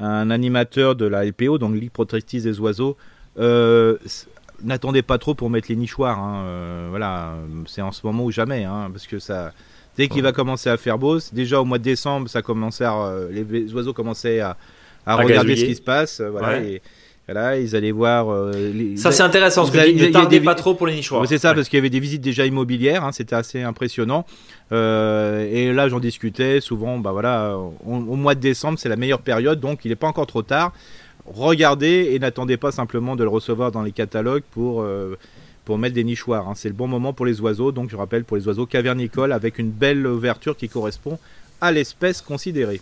un 0.00 0.30
animateur 0.30 0.96
de 0.96 1.06
la 1.06 1.24
LPO, 1.24 1.58
donc 1.58 1.74
Ligue 1.74 1.90
protectrice 1.90 2.44
des 2.44 2.58
oiseaux. 2.58 2.96
Euh, 3.38 3.98
n'attendez 4.62 5.02
pas 5.02 5.18
trop 5.18 5.34
pour 5.34 5.50
mettre 5.50 5.68
les 5.68 5.76
nichoirs. 5.76 6.18
Hein, 6.18 6.44
euh, 6.46 6.86
voilà, 6.90 7.34
c'est 7.66 7.82
en 7.82 7.92
ce 7.92 8.04
moment 8.06 8.24
ou 8.24 8.30
jamais, 8.30 8.64
hein, 8.64 8.88
parce 8.92 9.06
que 9.06 9.18
ça, 9.18 9.52
dès 9.96 10.08
qu'il 10.08 10.22
va 10.22 10.32
commencer 10.32 10.70
à 10.70 10.76
faire 10.76 10.98
beau, 10.98 11.18
déjà 11.32 11.60
au 11.60 11.64
mois 11.64 11.78
de 11.78 11.84
décembre, 11.84 12.28
ça 12.28 12.42
commençait 12.42 12.86
les 13.30 13.72
oiseaux 13.74 13.92
commençaient 13.92 14.40
à, 14.40 14.56
regarder 15.06 15.56
ce 15.56 15.64
qui 15.64 15.74
se 15.74 15.82
passe. 15.82 16.20
Voilà, 16.20 16.60
et, 16.60 16.82
voilà, 17.32 17.58
ils 17.58 17.76
allaient 17.76 17.92
voir. 17.92 18.32
Euh, 18.32 18.96
ça, 18.96 19.12
c'est 19.12 19.22
intéressant, 19.22 19.62
parce 19.62 19.70
que 19.70 19.92
ne 19.92 20.10
tardez 20.10 20.40
pas 20.40 20.56
trop 20.56 20.74
pour 20.74 20.88
les 20.88 20.96
nichoirs. 20.96 21.26
C'est 21.28 21.38
ça, 21.38 21.54
parce 21.54 21.68
qu'il 21.68 21.76
y 21.76 21.80
avait 21.80 21.90
des 21.90 22.00
visites 22.00 22.22
déjà 22.22 22.44
immobilières, 22.44 23.04
hein, 23.04 23.12
c'était 23.12 23.36
assez 23.36 23.62
impressionnant. 23.62 24.26
Euh, 24.72 25.48
et 25.48 25.72
là, 25.72 25.88
j'en 25.88 26.00
discutais 26.00 26.60
souvent. 26.60 26.98
Bah 26.98 27.12
voilà, 27.12 27.56
au 27.86 28.16
mois 28.16 28.34
de 28.34 28.40
décembre, 28.40 28.80
c'est 28.80 28.88
la 28.88 28.96
meilleure 28.96 29.20
période, 29.20 29.60
donc 29.60 29.84
il 29.84 29.90
n'est 29.90 29.96
pas 29.96 30.08
encore 30.08 30.26
trop 30.26 30.42
tard. 30.42 30.72
Regardez 31.24 32.08
et 32.10 32.18
n'attendez 32.18 32.56
pas 32.56 32.72
simplement 32.72 33.14
de 33.14 33.22
le 33.22 33.30
recevoir 33.30 33.70
dans 33.70 33.82
les 33.82 33.92
catalogues 33.92 34.42
pour. 34.50 34.82
Euh, 34.82 35.16
pour 35.66 35.78
mettre 35.78 35.94
des 35.94 36.02
nichoirs. 36.02 36.48
Hein. 36.48 36.54
C'est 36.56 36.68
le 36.68 36.74
bon 36.74 36.88
moment 36.88 37.12
pour 37.12 37.26
les 37.26 37.40
oiseaux, 37.42 37.70
donc 37.70 37.90
je 37.90 37.96
rappelle 37.96 38.24
pour 38.24 38.36
les 38.36 38.48
oiseaux 38.48 38.66
cavernicoles 38.66 39.30
avec 39.30 39.58
une 39.58 39.70
belle 39.70 40.04
ouverture 40.04 40.56
qui 40.56 40.68
correspond 40.68 41.16
à 41.60 41.70
l'espèce 41.70 42.22
considérée. 42.22 42.80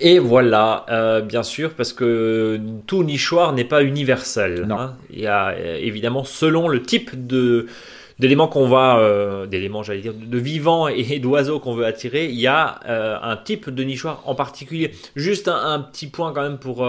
Et 0.00 0.18
voilà, 0.18 0.86
euh, 0.88 1.20
bien 1.20 1.42
sûr, 1.42 1.72
parce 1.74 1.92
que 1.92 2.60
tout 2.86 3.02
nichoir 3.02 3.52
n'est 3.52 3.64
pas 3.64 3.82
universel. 3.82 4.66
Hein. 4.70 4.94
Il 5.10 5.20
y 5.20 5.26
a 5.26 5.48
euh, 5.48 5.78
évidemment, 5.80 6.24
selon 6.24 6.68
le 6.68 6.82
type 6.82 7.26
de 7.26 7.66
d'éléments 8.18 8.48
qu'on 8.48 8.66
va, 8.66 8.98
euh, 8.98 9.46
d'éléments, 9.46 9.84
j'allais 9.84 10.00
dire, 10.00 10.12
de 10.12 10.38
vivants 10.38 10.88
et 10.88 11.20
d'oiseaux 11.20 11.60
qu'on 11.60 11.74
veut 11.74 11.86
attirer, 11.86 12.26
il 12.26 12.40
y 12.40 12.48
a 12.48 12.80
un 13.22 13.36
type 13.36 13.70
de 13.70 13.84
nichoir 13.84 14.22
en 14.26 14.34
particulier. 14.34 14.90
Juste 15.14 15.46
un, 15.46 15.78
petit 15.78 16.08
point 16.08 16.32
quand 16.32 16.42
même 16.42 16.58
pour 16.58 16.84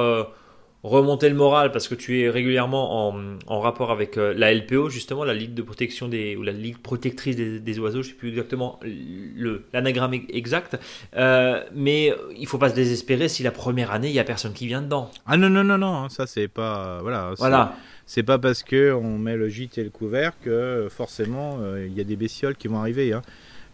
remonter 0.84 1.28
le 1.28 1.36
moral 1.36 1.72
parce 1.72 1.88
que 1.88 1.96
tu 1.96 2.22
es 2.22 2.30
régulièrement 2.30 3.10
en, 3.48 3.60
rapport 3.60 3.92
avec 3.92 4.18
euh, 4.18 4.34
la 4.36 4.54
LPO 4.54 4.90
justement 4.90 5.26
la 5.26 5.34
ligue 5.34 5.54
de 5.54 5.62
protection 5.62 6.08
des 6.08 6.38
ou 6.38 6.44
la 6.44 6.54
ligue 6.54 6.78
protectrice 6.78 7.36
des, 7.36 7.80
oiseaux 7.80 8.02
je 8.02 8.10
sais 8.10 8.14
plus 8.14 8.30
exactement 8.30 8.80
le 8.84 9.66
l'anagramme 9.74 10.14
exact 10.30 10.80
euh, 11.18 11.62
mais 11.76 12.14
il 12.38 12.48
faut 12.48 12.58
pas 12.58 12.70
se 12.70 12.76
désespérer 12.76 13.28
si 13.28 13.44
la 13.44 13.52
première 13.52 13.92
année 13.92 14.08
il 14.08 14.14
y 14.14 14.20
a 14.20 14.24
personne 14.24 14.54
qui 14.54 14.68
vient 14.68 14.82
dedans 14.82 15.12
ah 15.26 15.36
non 15.36 15.50
non 15.50 15.66
non 15.66 15.78
non 15.78 15.96
hein, 15.96 16.10
ça 16.10 16.26
c'est 16.28 16.48
pas 16.48 17.00
voilà 17.02 17.34
voilà 17.38 17.76
c'est 18.06 18.24
pas 18.24 18.40
parce 18.40 18.64
que 18.64 18.94
on 18.94 19.18
met 19.18 19.36
le 19.36 19.50
gîte 19.50 19.78
et 19.78 19.84
le 19.84 19.90
couvert 19.90 20.32
que 20.42 20.88
forcément 20.90 21.58
euh, 21.60 21.86
il 21.86 21.94
y 21.98 22.02
a 22.02 22.06
des 22.06 22.16
bestioles 22.16 22.56
qui 22.56 22.70
vont 22.70 22.80
arriver 22.80 23.12
hein. 23.12 23.22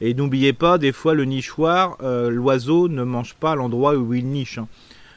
et 0.02 0.16
n'oubliez 0.16 0.54
pas 0.54 0.80
des 0.80 0.92
fois 0.92 1.14
le 1.14 1.26
nichoir 1.26 1.98
l'oiseau 2.02 2.88
ne 2.88 3.04
mange 3.04 3.36
pas 3.36 3.54
l'endroit 3.54 3.96
où 3.96 4.12
il 4.16 4.26
niche 4.26 4.58
hein. 4.58 4.68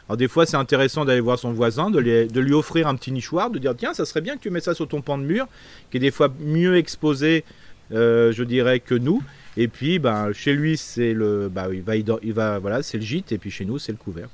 Alors 0.09 0.17
des 0.17 0.29
fois 0.29 0.47
c'est 0.47 0.57
intéressant 0.57 1.05
d'aller 1.05 1.21
voir 1.21 1.39
son 1.39 1.53
voisin, 1.53 1.91
de 1.91 1.99
lui, 2.01 2.55
offrir 2.55 2.89
un 2.89 2.97
petit 2.97 3.13
nichoir, 3.13 3.51
de 3.51 3.59
dire 3.59 3.75
tiens 3.77 3.93
ça 3.93 4.07
serait 4.07 4.23
bien 4.23 4.37
que 4.37 4.43
tu 4.43 4.51
mets 4.51 4.61
ça 4.61 4.75
sur 4.75 4.89
ton 4.89 5.03
pan 5.03 5.19
de 5.19 5.25
mur, 5.25 5.47
qui 5.91 5.99
est 5.99 6.01
des 6.01 6.11
fois 6.11 6.33
mieux 6.41 6.77
exposé, 6.77 7.45
euh, 7.93 8.33
je 8.33 8.43
dirais, 8.43 8.81
que 8.81 8.95
nous. 8.95 9.23
Et 9.57 9.69
puis 9.69 9.99
ben, 9.99 10.33
chez 10.33 10.55
lui 10.55 10.79
c'est 10.79 11.13
le, 11.13 11.49
bah, 11.49 11.69
il 11.73 11.83
va, 11.83 11.97
il 11.97 12.83
c'est 12.83 12.99
le 12.99 13.05
gîte 13.05 13.33
et 13.33 13.39
puis 13.39 13.51
chez 13.51 13.67
nous 13.67 13.79
c'est 13.79 13.93
le 13.93 13.99
couvert. 13.99 14.29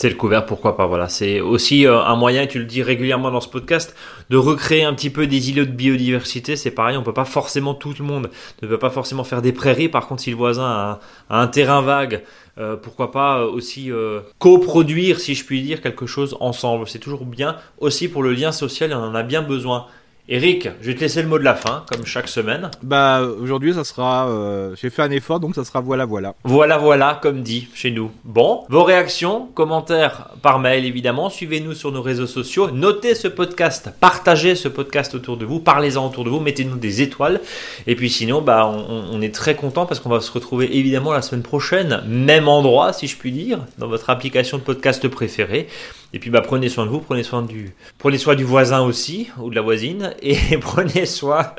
C'est 0.00 0.08
le 0.08 0.14
couvert, 0.14 0.46
pourquoi 0.46 0.76
pas. 0.76 0.86
Voilà, 0.86 1.08
c'est 1.08 1.40
aussi 1.40 1.84
euh, 1.84 2.00
un 2.00 2.14
moyen, 2.14 2.46
tu 2.46 2.60
le 2.60 2.66
dis 2.66 2.84
régulièrement 2.84 3.32
dans 3.32 3.40
ce 3.40 3.48
podcast, 3.48 3.96
de 4.30 4.36
recréer 4.36 4.84
un 4.84 4.94
petit 4.94 5.10
peu 5.10 5.26
des 5.26 5.50
îlots 5.50 5.64
de 5.64 5.72
biodiversité. 5.72 6.54
C'est 6.54 6.70
pareil, 6.70 6.96
on 6.96 7.02
peut 7.02 7.12
pas 7.12 7.24
forcément 7.24 7.74
tout 7.74 7.92
le 7.98 8.04
monde 8.04 8.30
ne 8.62 8.68
peut 8.68 8.78
pas 8.78 8.90
forcément 8.90 9.24
faire 9.24 9.42
des 9.42 9.50
prairies. 9.50 9.88
Par 9.88 10.06
contre, 10.06 10.22
si 10.22 10.30
le 10.30 10.36
voisin 10.36 11.00
a 11.28 11.40
un 11.40 11.48
terrain 11.48 11.82
vague 11.82 12.22
euh, 12.58 12.76
pourquoi 12.76 13.12
pas 13.12 13.38
euh, 13.38 13.50
aussi 13.50 13.92
euh, 13.92 14.20
coproduire, 14.40 15.20
si 15.20 15.36
je 15.36 15.44
puis 15.44 15.62
dire, 15.62 15.80
quelque 15.80 16.06
chose 16.06 16.36
ensemble. 16.40 16.88
C'est 16.88 16.98
toujours 16.98 17.24
bien. 17.24 17.56
Aussi 17.78 18.08
pour 18.08 18.22
le 18.22 18.32
lien 18.32 18.50
social, 18.50 18.92
on 18.92 18.96
en 18.96 19.14
a 19.14 19.22
bien 19.22 19.42
besoin. 19.42 19.86
Eric, 20.30 20.68
je 20.82 20.88
vais 20.88 20.94
te 20.94 21.00
laisser 21.00 21.22
le 21.22 21.28
mot 21.28 21.38
de 21.38 21.44
la 21.44 21.54
fin, 21.54 21.86
comme 21.90 22.04
chaque 22.04 22.28
semaine. 22.28 22.70
Bah 22.82 23.22
aujourd'hui, 23.40 23.72
ça 23.72 23.82
sera. 23.82 24.28
Euh, 24.28 24.76
j'ai 24.78 24.90
fait 24.90 25.00
un 25.00 25.10
effort, 25.10 25.40
donc 25.40 25.54
ça 25.54 25.64
sera 25.64 25.80
voilà 25.80 26.04
voilà. 26.04 26.34
Voilà 26.44 26.76
voilà, 26.76 27.18
comme 27.22 27.40
dit 27.40 27.68
chez 27.72 27.90
nous. 27.90 28.10
Bon, 28.24 28.66
vos 28.68 28.84
réactions, 28.84 29.46
commentaires 29.54 30.28
par 30.42 30.58
mail 30.58 30.84
évidemment. 30.84 31.30
Suivez-nous 31.30 31.72
sur 31.72 31.92
nos 31.92 32.02
réseaux 32.02 32.26
sociaux. 32.26 32.70
Notez 32.70 33.14
ce 33.14 33.26
podcast, 33.26 33.90
partagez 34.00 34.54
ce 34.54 34.68
podcast 34.68 35.14
autour 35.14 35.38
de 35.38 35.46
vous, 35.46 35.60
parlez-en 35.60 36.06
autour 36.06 36.24
de 36.24 36.28
vous, 36.28 36.40
mettez-nous 36.40 36.76
des 36.76 37.00
étoiles. 37.00 37.40
Et 37.86 37.96
puis 37.96 38.10
sinon, 38.10 38.42
bah 38.42 38.66
on, 38.66 39.06
on 39.10 39.22
est 39.22 39.34
très 39.34 39.54
content 39.54 39.86
parce 39.86 39.98
qu'on 39.98 40.10
va 40.10 40.20
se 40.20 40.30
retrouver 40.30 40.76
évidemment 40.76 41.14
la 41.14 41.22
semaine 41.22 41.42
prochaine, 41.42 42.02
même 42.06 42.48
endroit 42.48 42.92
si 42.92 43.06
je 43.06 43.16
puis 43.16 43.32
dire, 43.32 43.60
dans 43.78 43.88
votre 43.88 44.10
application 44.10 44.58
de 44.58 44.62
podcast 44.62 45.08
préférée. 45.08 45.68
Et 46.12 46.18
puis 46.18 46.30
bah, 46.30 46.40
prenez 46.40 46.68
soin 46.68 46.86
de 46.86 46.90
vous, 46.90 47.00
prenez 47.00 47.22
soin 47.22 47.42
du, 47.42 47.72
prenez 47.98 48.18
soin 48.18 48.34
du 48.34 48.44
voisin 48.44 48.82
aussi, 48.82 49.28
ou 49.38 49.50
de 49.50 49.54
la 49.54 49.60
voisine, 49.60 50.14
et 50.22 50.36
prenez 50.60 51.06
soin 51.06 51.52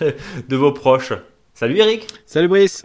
de, 0.00 0.14
de 0.48 0.56
vos 0.56 0.72
proches. 0.72 1.12
Salut 1.54 1.78
Eric 1.78 2.06
Salut 2.26 2.48
Brice 2.48 2.82